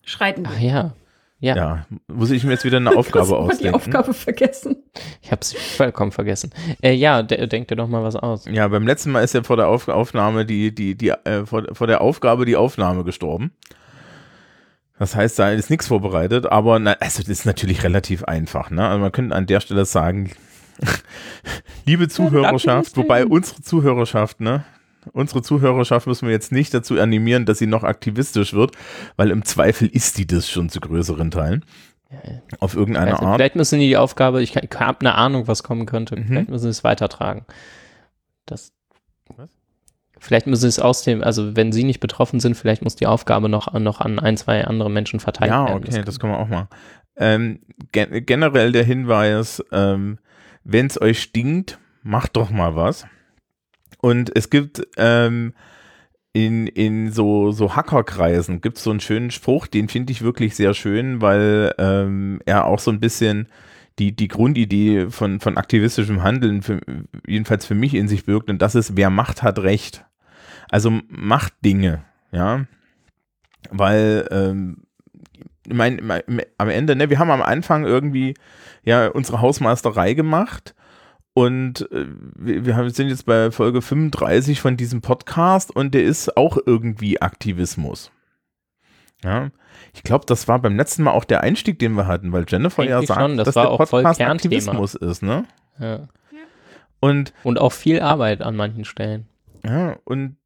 Schreiten 0.03 0.43
Ach 0.47 0.59
ja. 0.59 0.93
Ja, 1.39 1.55
Ja. 1.55 1.85
Muss 2.07 2.29
ich 2.29 2.43
mir 2.43 2.51
jetzt 2.51 2.65
wieder 2.65 2.77
eine 2.77 2.91
Aufgabe 2.97 3.23
hast 3.23 3.31
mal 3.31 3.37
die 3.47 3.53
ausdenken? 3.53 3.75
Aufgabe 3.75 4.13
vergessen. 4.13 4.75
ich 5.23 5.31
habe 5.31 5.41
es 5.41 5.53
vollkommen 5.53 6.11
vergessen. 6.11 6.51
Äh, 6.83 6.93
ja, 6.93 7.23
de 7.23 7.47
denk 7.47 7.67
dir 7.69 7.75
doch 7.77 7.87
mal 7.87 8.03
was 8.03 8.15
aus. 8.15 8.45
Ja, 8.45 8.67
beim 8.67 8.85
letzten 8.85 9.11
Mal 9.11 9.23
ist 9.23 9.33
ja 9.33 9.41
vor 9.43 9.57
der 9.57 9.67
Auf 9.69 9.87
Aufnahme 9.87 10.45
die, 10.45 10.75
die, 10.75 10.95
die, 10.95 11.09
äh, 11.09 11.45
vor, 11.45 11.63
vor 11.73 11.87
der 11.87 12.01
Aufgabe 12.01 12.45
die 12.45 12.55
Aufnahme 12.57 13.03
gestorben. 13.03 13.51
Das 15.01 15.15
heißt, 15.15 15.39
da 15.39 15.49
ist 15.49 15.71
nichts 15.71 15.87
vorbereitet, 15.87 16.45
aber 16.45 16.77
na, 16.77 16.91
also 16.99 17.21
das 17.23 17.29
ist 17.29 17.45
natürlich 17.47 17.83
relativ 17.83 18.23
einfach. 18.25 18.69
Ne? 18.69 18.87
Also 18.87 18.99
man 18.99 19.11
könnte 19.11 19.35
an 19.35 19.47
der 19.47 19.59
Stelle 19.59 19.83
sagen, 19.85 20.29
liebe 21.87 22.07
Zuhörerschaft, 22.07 22.95
wobei 22.97 23.25
unsere 23.25 23.63
Zuhörerschaft, 23.63 24.41
ne, 24.41 24.63
unsere 25.11 25.41
Zuhörerschaft 25.41 26.05
müssen 26.05 26.27
wir 26.27 26.33
jetzt 26.33 26.51
nicht 26.51 26.71
dazu 26.75 26.99
animieren, 26.99 27.47
dass 27.47 27.57
sie 27.57 27.65
noch 27.65 27.83
aktivistisch 27.83 28.53
wird, 28.53 28.75
weil 29.15 29.31
im 29.31 29.43
Zweifel 29.43 29.87
ist 29.87 30.19
die 30.19 30.27
das 30.27 30.47
schon 30.47 30.69
zu 30.69 30.79
größeren 30.79 31.31
Teilen. 31.31 31.65
Auf 32.59 32.75
irgendeine 32.75 33.13
Also, 33.13 33.25
Art. 33.25 33.37
vielleicht 33.37 33.55
müssen 33.55 33.79
die 33.79 33.87
die 33.87 33.97
Aufgabe, 33.97 34.43
ich, 34.43 34.55
ich 34.55 34.79
habe 34.79 34.99
eine 34.99 35.15
Ahnung, 35.15 35.47
was 35.47 35.63
kommen 35.63 35.87
könnte. 35.87 36.15
Mhm. 36.15 36.27
Vielleicht 36.27 36.49
müssen 36.49 36.65
sie 36.65 36.69
es 36.69 36.83
weitertragen. 36.83 37.47
Das. 38.45 38.71
Vielleicht 40.23 40.45
müssen 40.45 40.61
sie 40.61 40.67
es 40.67 40.79
aus 40.79 41.01
dem, 41.01 41.23
also 41.23 41.55
wenn 41.55 41.71
sie 41.71 41.83
nicht 41.83 41.99
betroffen 41.99 42.39
sind, 42.39 42.55
vielleicht 42.55 42.83
muss 42.83 42.95
die 42.95 43.07
Aufgabe 43.07 43.49
noch, 43.49 43.73
noch 43.73 43.99
an 44.01 44.19
ein, 44.19 44.37
zwei 44.37 44.63
andere 44.63 44.91
Menschen 44.91 45.19
verteilt 45.19 45.49
Ja, 45.49 45.67
werden. 45.67 45.83
okay, 45.83 46.03
das 46.05 46.19
können 46.19 46.33
wir 46.33 46.39
auch 46.39 46.47
machen. 46.47 46.67
Ähm, 47.17 47.59
gen 47.91 48.23
generell 48.25 48.71
der 48.71 48.83
Hinweis, 48.83 49.63
ähm, 49.71 50.19
wenn 50.63 50.85
es 50.85 51.01
euch 51.01 51.21
stinkt, 51.23 51.79
macht 52.03 52.37
doch 52.37 52.51
mal 52.51 52.75
was. 52.75 53.07
Und 53.99 54.31
es 54.35 54.51
gibt 54.51 54.87
ähm, 54.97 55.53
in, 56.33 56.67
in 56.67 57.11
so, 57.11 57.51
so 57.51 57.75
Hackerkreisen 57.75 58.61
gibt 58.61 58.77
es 58.77 58.83
so 58.83 58.91
einen 58.91 58.99
schönen 58.99 59.31
Spruch, 59.31 59.65
den 59.65 59.89
finde 59.89 60.11
ich 60.11 60.21
wirklich 60.21 60.55
sehr 60.55 60.75
schön, 60.75 61.19
weil 61.21 61.73
ähm, 61.79 62.41
er 62.45 62.65
auch 62.65 62.79
so 62.79 62.91
ein 62.91 62.99
bisschen 62.99 63.47
die, 63.97 64.15
die 64.15 64.27
Grundidee 64.27 65.07
von, 65.09 65.39
von 65.39 65.57
aktivistischem 65.57 66.21
Handeln, 66.21 66.61
für, 66.61 66.79
jedenfalls 67.27 67.65
für 67.65 67.75
mich 67.75 67.95
in 67.95 68.07
sich 68.07 68.25
birgt, 68.25 68.49
und 68.51 68.61
das 68.61 68.75
ist, 68.75 68.95
wer 68.95 69.09
Macht 69.09 69.41
hat 69.43 69.59
Recht. 69.59 70.05
Also 70.71 71.01
macht 71.09 71.53
Dinge, 71.65 72.05
ja. 72.31 72.65
Weil, 73.69 74.27
ähm, 74.31 74.83
ich 75.67 75.73
mein, 75.73 75.99
mein, 76.01 76.23
am 76.57 76.69
Ende, 76.69 76.95
ne, 76.95 77.09
wir 77.09 77.19
haben 77.19 77.29
am 77.29 77.41
Anfang 77.41 77.83
irgendwie 77.83 78.35
ja 78.83 79.09
unsere 79.09 79.41
Hausmeisterei 79.41 80.13
gemacht 80.13 80.73
und 81.33 81.91
äh, 81.91 82.05
wir, 82.35 82.65
wir 82.65 82.89
sind 82.89 83.09
jetzt 83.09 83.25
bei 83.25 83.51
Folge 83.51 83.81
35 83.81 84.61
von 84.61 84.77
diesem 84.77 85.01
Podcast 85.01 85.75
und 85.75 85.93
der 85.93 86.03
ist 86.03 86.37
auch 86.37 86.57
irgendwie 86.65 87.21
Aktivismus. 87.21 88.09
Ja, 89.23 89.51
ich 89.93 90.03
glaube, 90.03 90.25
das 90.25 90.47
war 90.47 90.59
beim 90.59 90.77
letzten 90.77 91.03
Mal 91.03 91.11
auch 91.11 91.25
der 91.25 91.41
Einstieg, 91.41 91.79
den 91.79 91.95
wir 91.95 92.07
hatten, 92.07 92.31
weil 92.31 92.45
Jennifer 92.47 92.83
ja 92.85 92.97
Eigentlich 92.97 93.09
sagt, 93.09 93.21
schon, 93.21 93.37
das 93.37 93.45
dass 93.45 93.55
war 93.55 93.63
der 93.65 93.71
auch 93.71 93.87
voll 93.87 94.03
Podcast. 94.03 94.21
Aktivismus 94.21 94.95
ist, 94.95 95.21
ne? 95.21 95.43
Ja. 95.79 96.07
Und 97.01 97.33
Und 97.43 97.59
auch 97.59 97.73
viel 97.73 97.99
Arbeit 97.99 98.41
an 98.41 98.55
manchen 98.55 98.85
Stellen. 98.85 99.27
Ja, 99.65 99.97
und 100.05 100.37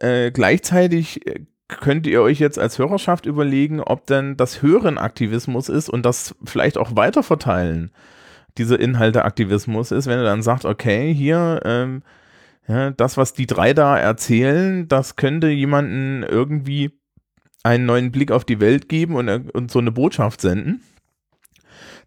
äh, 0.00 0.30
gleichzeitig 0.30 1.26
äh, 1.26 1.44
könnt 1.68 2.06
ihr 2.06 2.22
euch 2.22 2.38
jetzt 2.40 2.58
als 2.58 2.78
Hörerschaft 2.78 3.26
überlegen, 3.26 3.80
ob 3.80 4.06
denn 4.06 4.36
das 4.36 4.62
Hören 4.62 4.98
Aktivismus 4.98 5.68
ist 5.68 5.88
und 5.88 6.04
das 6.04 6.34
vielleicht 6.44 6.78
auch 6.78 6.96
weiterverteilen, 6.96 7.92
diese 8.58 8.74
Inhalte 8.74 9.24
Aktivismus 9.24 9.92
ist, 9.92 10.06
wenn 10.06 10.18
ihr 10.18 10.24
dann 10.24 10.42
sagt, 10.42 10.64
okay, 10.64 11.14
hier, 11.14 11.60
ähm, 11.64 12.02
ja, 12.66 12.90
das, 12.90 13.16
was 13.16 13.32
die 13.32 13.46
drei 13.46 13.72
da 13.72 13.96
erzählen, 13.96 14.88
das 14.88 15.16
könnte 15.16 15.48
jemanden 15.48 16.24
irgendwie 16.24 16.98
einen 17.62 17.86
neuen 17.86 18.10
Blick 18.10 18.32
auf 18.32 18.44
die 18.44 18.60
Welt 18.60 18.88
geben 18.88 19.14
und, 19.14 19.28
äh, 19.28 19.42
und 19.52 19.70
so 19.70 19.78
eine 19.78 19.92
Botschaft 19.92 20.40
senden 20.40 20.82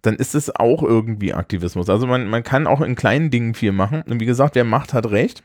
dann 0.03 0.15
ist 0.15 0.35
es 0.35 0.53
auch 0.55 0.83
irgendwie 0.83 1.33
Aktivismus. 1.33 1.89
Also 1.89 2.05
man, 2.05 2.27
man 2.27 2.43
kann 2.43 2.67
auch 2.67 2.81
in 2.81 2.95
kleinen 2.95 3.31
Dingen 3.31 3.55
viel 3.55 3.71
machen. 3.71 4.03
Und 4.03 4.19
wie 4.19 4.25
gesagt, 4.25 4.55
wer 4.55 4.65
Macht 4.65 4.93
hat 4.93 5.09
Recht. 5.09 5.43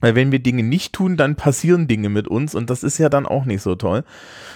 Weil 0.00 0.14
wenn 0.14 0.30
wir 0.30 0.38
Dinge 0.38 0.62
nicht 0.62 0.92
tun, 0.92 1.16
dann 1.16 1.34
passieren 1.34 1.88
Dinge 1.88 2.08
mit 2.08 2.28
uns 2.28 2.54
und 2.54 2.70
das 2.70 2.84
ist 2.84 2.98
ja 2.98 3.08
dann 3.08 3.26
auch 3.26 3.44
nicht 3.44 3.62
so 3.62 3.74
toll. 3.74 4.04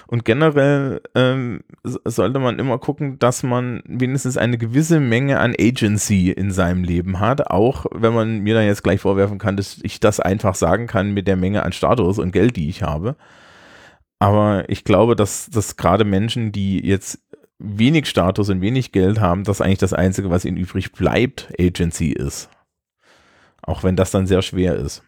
Und 0.07 0.25
generell 0.25 1.01
ähm, 1.15 1.61
sollte 1.83 2.39
man 2.39 2.59
immer 2.59 2.79
gucken, 2.79 3.19
dass 3.19 3.43
man 3.43 3.83
wenigstens 3.87 4.37
eine 4.37 4.59
gewisse 4.59 5.01
Menge 5.01 5.41
an 5.41 5.55
Agency 5.59 6.31
in 6.31 6.53
seinem 6.53 6.85
Leben 6.85 7.19
hat, 7.19 7.49
auch 7.49 7.87
wenn 7.93 8.15
man 8.15 8.39
mir 8.41 8.55
dann 8.55 8.67
jetzt 8.67 8.85
gleich 8.85 9.01
vorwerfen 9.01 9.39
kann, 9.39 9.57
dass 9.57 9.79
ich 9.83 9.99
das 9.99 10.21
einfach 10.21 10.55
sagen 10.55 10.87
kann 10.87 11.13
mit 11.13 11.27
der 11.27 11.37
Menge 11.37 11.65
an 11.65 11.73
Status 11.73 12.19
und 12.19 12.33
Geld, 12.33 12.57
die 12.57 12.69
ich 12.69 12.83
habe. 12.83 13.17
Aber 14.21 14.69
ich 14.69 14.85
glaube, 14.85 15.17
dass, 15.17 15.51
dass 15.51 15.77
gerade 15.77 16.05
Menschen, 16.05 16.53
die 16.53 16.79
jetzt 16.87 17.19
wenig 17.59 18.07
Status 18.07 18.51
und 18.51 18.61
wenig 18.61 18.93
Geld 18.93 19.21
haben, 19.21 19.43
das 19.43 19.61
eigentlich 19.61 19.79
das 19.79 19.93
Einzige, 19.93 20.31
was 20.31 20.45
ihnen 20.45 20.57
übrig 20.57 20.93
bleibt, 20.93 21.53
Agency 21.59 22.13
ist. 22.13 22.49
Auch 23.63 23.83
wenn 23.83 23.97
das 23.97 24.11
dann 24.11 24.27
sehr 24.27 24.43
schwer 24.43 24.77
ist. 24.77 25.03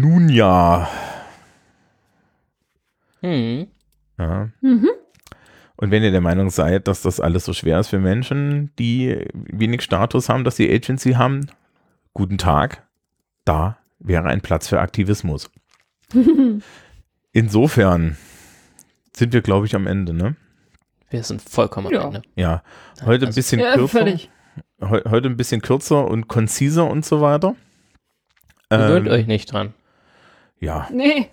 Nun 0.00 0.28
ja. 0.28 0.88
Hm. 3.20 3.68
ja. 4.18 4.48
Mhm. 4.60 4.88
Und 5.76 5.90
wenn 5.92 6.02
ihr 6.02 6.10
der 6.10 6.20
Meinung 6.20 6.50
seid, 6.50 6.88
dass 6.88 7.02
das 7.02 7.20
alles 7.20 7.44
so 7.44 7.52
schwer 7.52 7.78
ist 7.78 7.88
für 7.88 8.00
Menschen, 8.00 8.72
die 8.78 9.24
wenig 9.34 9.82
Status 9.82 10.28
haben, 10.28 10.42
dass 10.42 10.56
sie 10.56 10.68
Agency 10.72 11.12
haben, 11.12 11.46
guten 12.12 12.38
Tag. 12.38 12.86
Da 13.44 13.78
wäre 14.00 14.24
ein 14.28 14.40
Platz 14.40 14.66
für 14.68 14.80
Aktivismus. 14.80 15.48
Insofern 17.32 18.16
sind 19.16 19.32
wir, 19.32 19.42
glaube 19.42 19.66
ich, 19.66 19.76
am 19.76 19.86
Ende, 19.86 20.12
ne? 20.12 20.34
Wir 21.10 21.22
sind 21.22 21.40
vollkommen 21.40 21.92
Ja. 21.92 22.00
am 22.02 22.06
Ende. 22.16 22.22
Ja. 22.34 22.62
Heute 23.04 23.26
ein 23.26 23.28
Also- 23.28 23.36
bisschen 23.36 23.60
Ja, 23.60 23.74
kürzer. 23.74 23.98
völlig. 24.00 24.30
Heu 24.80 25.00
heute 25.08 25.28
ein 25.28 25.36
bisschen 25.36 25.62
kürzer 25.62 26.06
und 26.08 26.26
konziser 26.26 26.88
und 26.90 27.04
so 27.04 27.20
weiter. 27.20 27.54
Gewöhnt 28.70 29.06
Ähm, 29.06 29.12
euch 29.12 29.26
nicht 29.28 29.52
dran. 29.52 29.72
Ja, 30.60 30.88
Nee, 30.92 31.28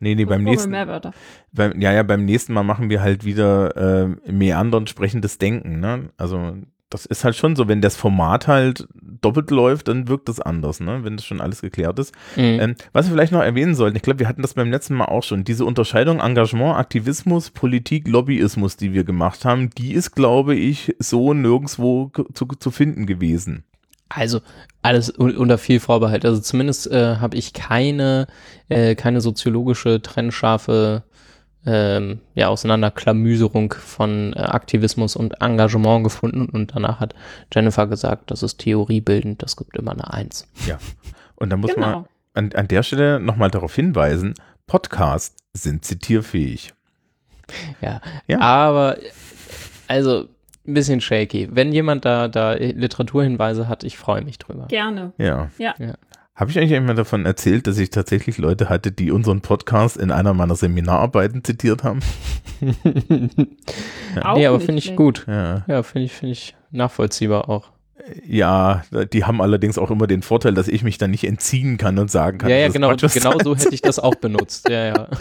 nee, 0.00 0.14
nee, 0.14 0.24
beim 0.24 0.44
nächsten, 0.44 0.70
mehr 0.70 0.86
Wörter. 0.86 1.12
beim, 1.52 1.80
ja, 1.80 1.92
ja, 1.92 2.02
beim 2.02 2.24
nächsten 2.24 2.52
Mal 2.52 2.62
machen 2.62 2.90
wir 2.90 3.00
halt 3.02 3.24
wieder 3.24 3.76
äh, 3.76 4.30
meandernd 4.30 4.88
sprechendes 4.88 5.38
Denken, 5.38 5.80
ne? 5.80 6.10
Also 6.16 6.54
das 6.90 7.04
ist 7.04 7.22
halt 7.22 7.36
schon 7.36 7.54
so, 7.54 7.68
wenn 7.68 7.82
das 7.82 7.96
Format 7.96 8.46
halt 8.48 8.88
doppelt 9.20 9.50
läuft, 9.50 9.88
dann 9.88 10.08
wirkt 10.08 10.26
das 10.28 10.40
anders, 10.40 10.80
ne? 10.80 11.00
Wenn 11.02 11.16
das 11.16 11.26
schon 11.26 11.40
alles 11.42 11.60
geklärt 11.60 11.98
ist. 11.98 12.14
Mhm. 12.36 12.42
Ähm, 12.60 12.74
was 12.92 13.06
wir 13.06 13.12
vielleicht 13.12 13.32
noch 13.32 13.42
erwähnen 13.42 13.74
sollten, 13.74 13.96
ich 13.96 14.02
glaube, 14.02 14.20
wir 14.20 14.28
hatten 14.28 14.40
das 14.40 14.54
beim 14.54 14.70
letzten 14.70 14.94
Mal 14.94 15.04
auch 15.06 15.22
schon, 15.22 15.44
diese 15.44 15.64
Unterscheidung 15.66 16.20
Engagement, 16.20 16.76
Aktivismus, 16.78 17.50
Politik, 17.50 18.08
Lobbyismus, 18.08 18.76
die 18.78 18.94
wir 18.94 19.04
gemacht 19.04 19.44
haben, 19.44 19.68
die 19.76 19.92
ist, 19.92 20.12
glaube 20.12 20.54
ich, 20.54 20.94
so 20.98 21.34
nirgendwo 21.34 22.06
ge- 22.08 22.24
zu, 22.32 22.46
zu 22.46 22.70
finden 22.70 23.04
gewesen. 23.04 23.64
Also 24.08 24.40
alles 24.82 25.10
un 25.18 25.36
unter 25.36 25.58
viel 25.58 25.80
Vorbehalt. 25.80 26.24
Also 26.24 26.40
zumindest 26.40 26.90
äh, 26.90 27.16
habe 27.16 27.36
ich 27.36 27.52
keine, 27.52 28.26
äh, 28.68 28.94
keine 28.94 29.20
soziologische, 29.20 30.00
trennscharfe 30.00 31.02
ähm, 31.66 32.20
ja, 32.34 32.48
Auseinanderklamüserung 32.48 33.74
von 33.74 34.32
äh, 34.32 34.38
Aktivismus 34.40 35.16
und 35.16 35.40
Engagement 35.42 36.04
gefunden. 36.04 36.48
Und 36.48 36.74
danach 36.74 37.00
hat 37.00 37.14
Jennifer 37.52 37.86
gesagt, 37.86 38.30
das 38.30 38.42
ist 38.42 38.58
theoriebildend, 38.58 39.42
das 39.42 39.56
gibt 39.56 39.76
immer 39.76 39.92
eine 39.92 40.10
Eins. 40.12 40.46
Und 41.36 41.50
da 41.50 41.56
muss 41.56 41.76
man 41.76 41.90
Genau. 41.90 42.08
an, 42.34 42.52
an 42.54 42.68
der 42.68 42.82
Stelle 42.82 43.20
nochmal 43.20 43.50
darauf 43.50 43.74
hinweisen, 43.74 44.34
Podcasts 44.66 45.36
sind 45.52 45.84
zitierfähig. 45.84 46.72
Ja. 47.80 48.00
Ja. 48.26 48.40
Aber 48.40 48.96
also 49.88 50.28
ein 50.68 50.74
bisschen 50.74 51.00
shaky. 51.00 51.48
Wenn 51.50 51.72
jemand 51.72 52.04
da, 52.04 52.28
da 52.28 52.52
Literaturhinweise 52.52 53.68
hat, 53.68 53.82
ich 53.84 53.98
freue 53.98 54.22
mich 54.22 54.38
drüber. 54.38 54.66
Gerne. 54.68 55.12
Ja. 55.18 55.50
Ja. 55.58 55.74
Ja. 55.78 55.94
Habe 56.34 56.52
ich 56.52 56.58
eigentlich 56.58 56.74
einmal 56.74 56.94
davon 56.94 57.26
erzählt, 57.26 57.66
dass 57.66 57.78
ich 57.78 57.90
tatsächlich 57.90 58.38
Leute 58.38 58.68
hatte, 58.68 58.92
die 58.92 59.10
unseren 59.10 59.40
Podcast 59.40 59.96
in 59.96 60.12
einer 60.12 60.34
meiner 60.34 60.54
Seminararbeiten 60.54 61.42
zitiert 61.42 61.82
haben? 61.82 61.98
Auch 64.22 64.36
nee, 64.36 64.46
aber 64.46 64.60
finde 64.60 64.78
ich 64.78 64.94
gut. 64.94 65.24
Ja. 65.26 65.64
Ja, 65.66 65.82
finde 65.82 66.04
ich, 66.04 66.12
finde 66.12 66.32
ich 66.32 66.54
nachvollziehbar 66.70 67.48
auch. 67.48 67.70
ja, 68.24 68.82
die 69.12 69.24
haben 69.24 69.40
allerdings 69.40 69.78
auch 69.78 69.90
immer 69.90 70.06
den 70.06 70.22
Vorteil, 70.22 70.54
dass 70.54 70.68
ich 70.68 70.82
mich 70.82 70.98
dann 70.98 71.10
nicht 71.10 71.24
entziehen 71.24 71.76
kann 71.76 71.98
und 71.98 72.10
sagen 72.10 72.38
kann, 72.38 72.50
ja, 72.50 72.56
ja, 72.56 72.68
genau, 72.68 72.94
genau 72.94 73.38
so 73.42 73.56
hätte 73.56 73.74
ich 73.74 73.82
das 73.82 73.98
auch 73.98 74.14
benutzt. 74.14 74.68
Ja, 74.68 74.86
ja. 74.86 75.08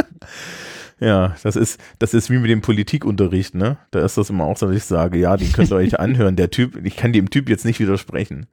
Ja, 1.00 1.36
das 1.44 1.56
ist, 1.56 1.80
das 2.00 2.14
ist 2.16 2.30
wie 2.32 2.40
mit 2.40 2.50
dem 2.50 2.62
Politikunterricht, 2.62 3.54
ne? 3.54 3.78
Da 3.92 4.04
ist 4.04 4.18
das 4.18 4.30
immer 4.32 4.46
auch 4.46 4.58
so, 4.58 4.66
dass 4.68 4.76
ich 4.76 4.84
sage, 4.84 5.20
ja, 5.20 5.38
den 5.38 5.52
könnt 5.52 5.70
ihr 5.72 5.76
euch 5.76 6.00
anhören. 6.00 6.36
Der 6.36 6.50
Typ, 6.50 6.84
ich 6.86 6.96
kann 6.96 7.14
dem 7.14 7.30
Typ 7.30 7.50
jetzt 7.50 7.66
nicht 7.66 7.80
widersprechen. 7.80 8.48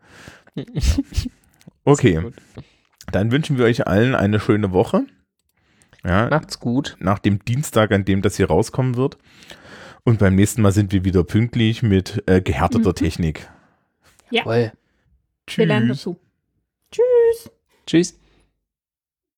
Okay, 1.85 2.21
dann 3.13 3.31
wünschen 3.33 3.59
wir 3.59 3.65
euch 3.65 3.87
allen 3.87 4.15
eine 4.15 4.41
schöne 4.41 4.73
Woche. 4.73 5.05
Ja, 6.05 6.29
Macht's 6.29 6.61
gut. 6.61 6.97
nach 7.01 7.19
dem 7.19 7.43
Dienstag, 7.45 7.93
an 7.93 8.05
dem 8.05 8.21
das 8.23 8.37
hier 8.37 8.47
rauskommen 8.49 8.97
wird. 8.97 9.17
Und 10.05 10.19
beim 10.19 10.35
nächsten 10.35 10.61
Mal 10.61 10.73
sind 10.73 10.93
wir 10.93 11.05
wieder 11.05 11.25
pünktlich 11.25 11.83
mit 11.83 12.23
äh, 12.27 12.43
gehärteter 12.43 12.91
Mhm. 12.91 12.95
Technik. 12.95 13.49
Ja. 14.31 14.41
Jawohl. 14.41 14.73
Wir 15.55 15.67
lernen 15.67 15.89
Tschüss. 15.89 15.99
dazu. 15.99 16.21
Tschüss. 16.91 17.51
Tschüss. 17.87 18.21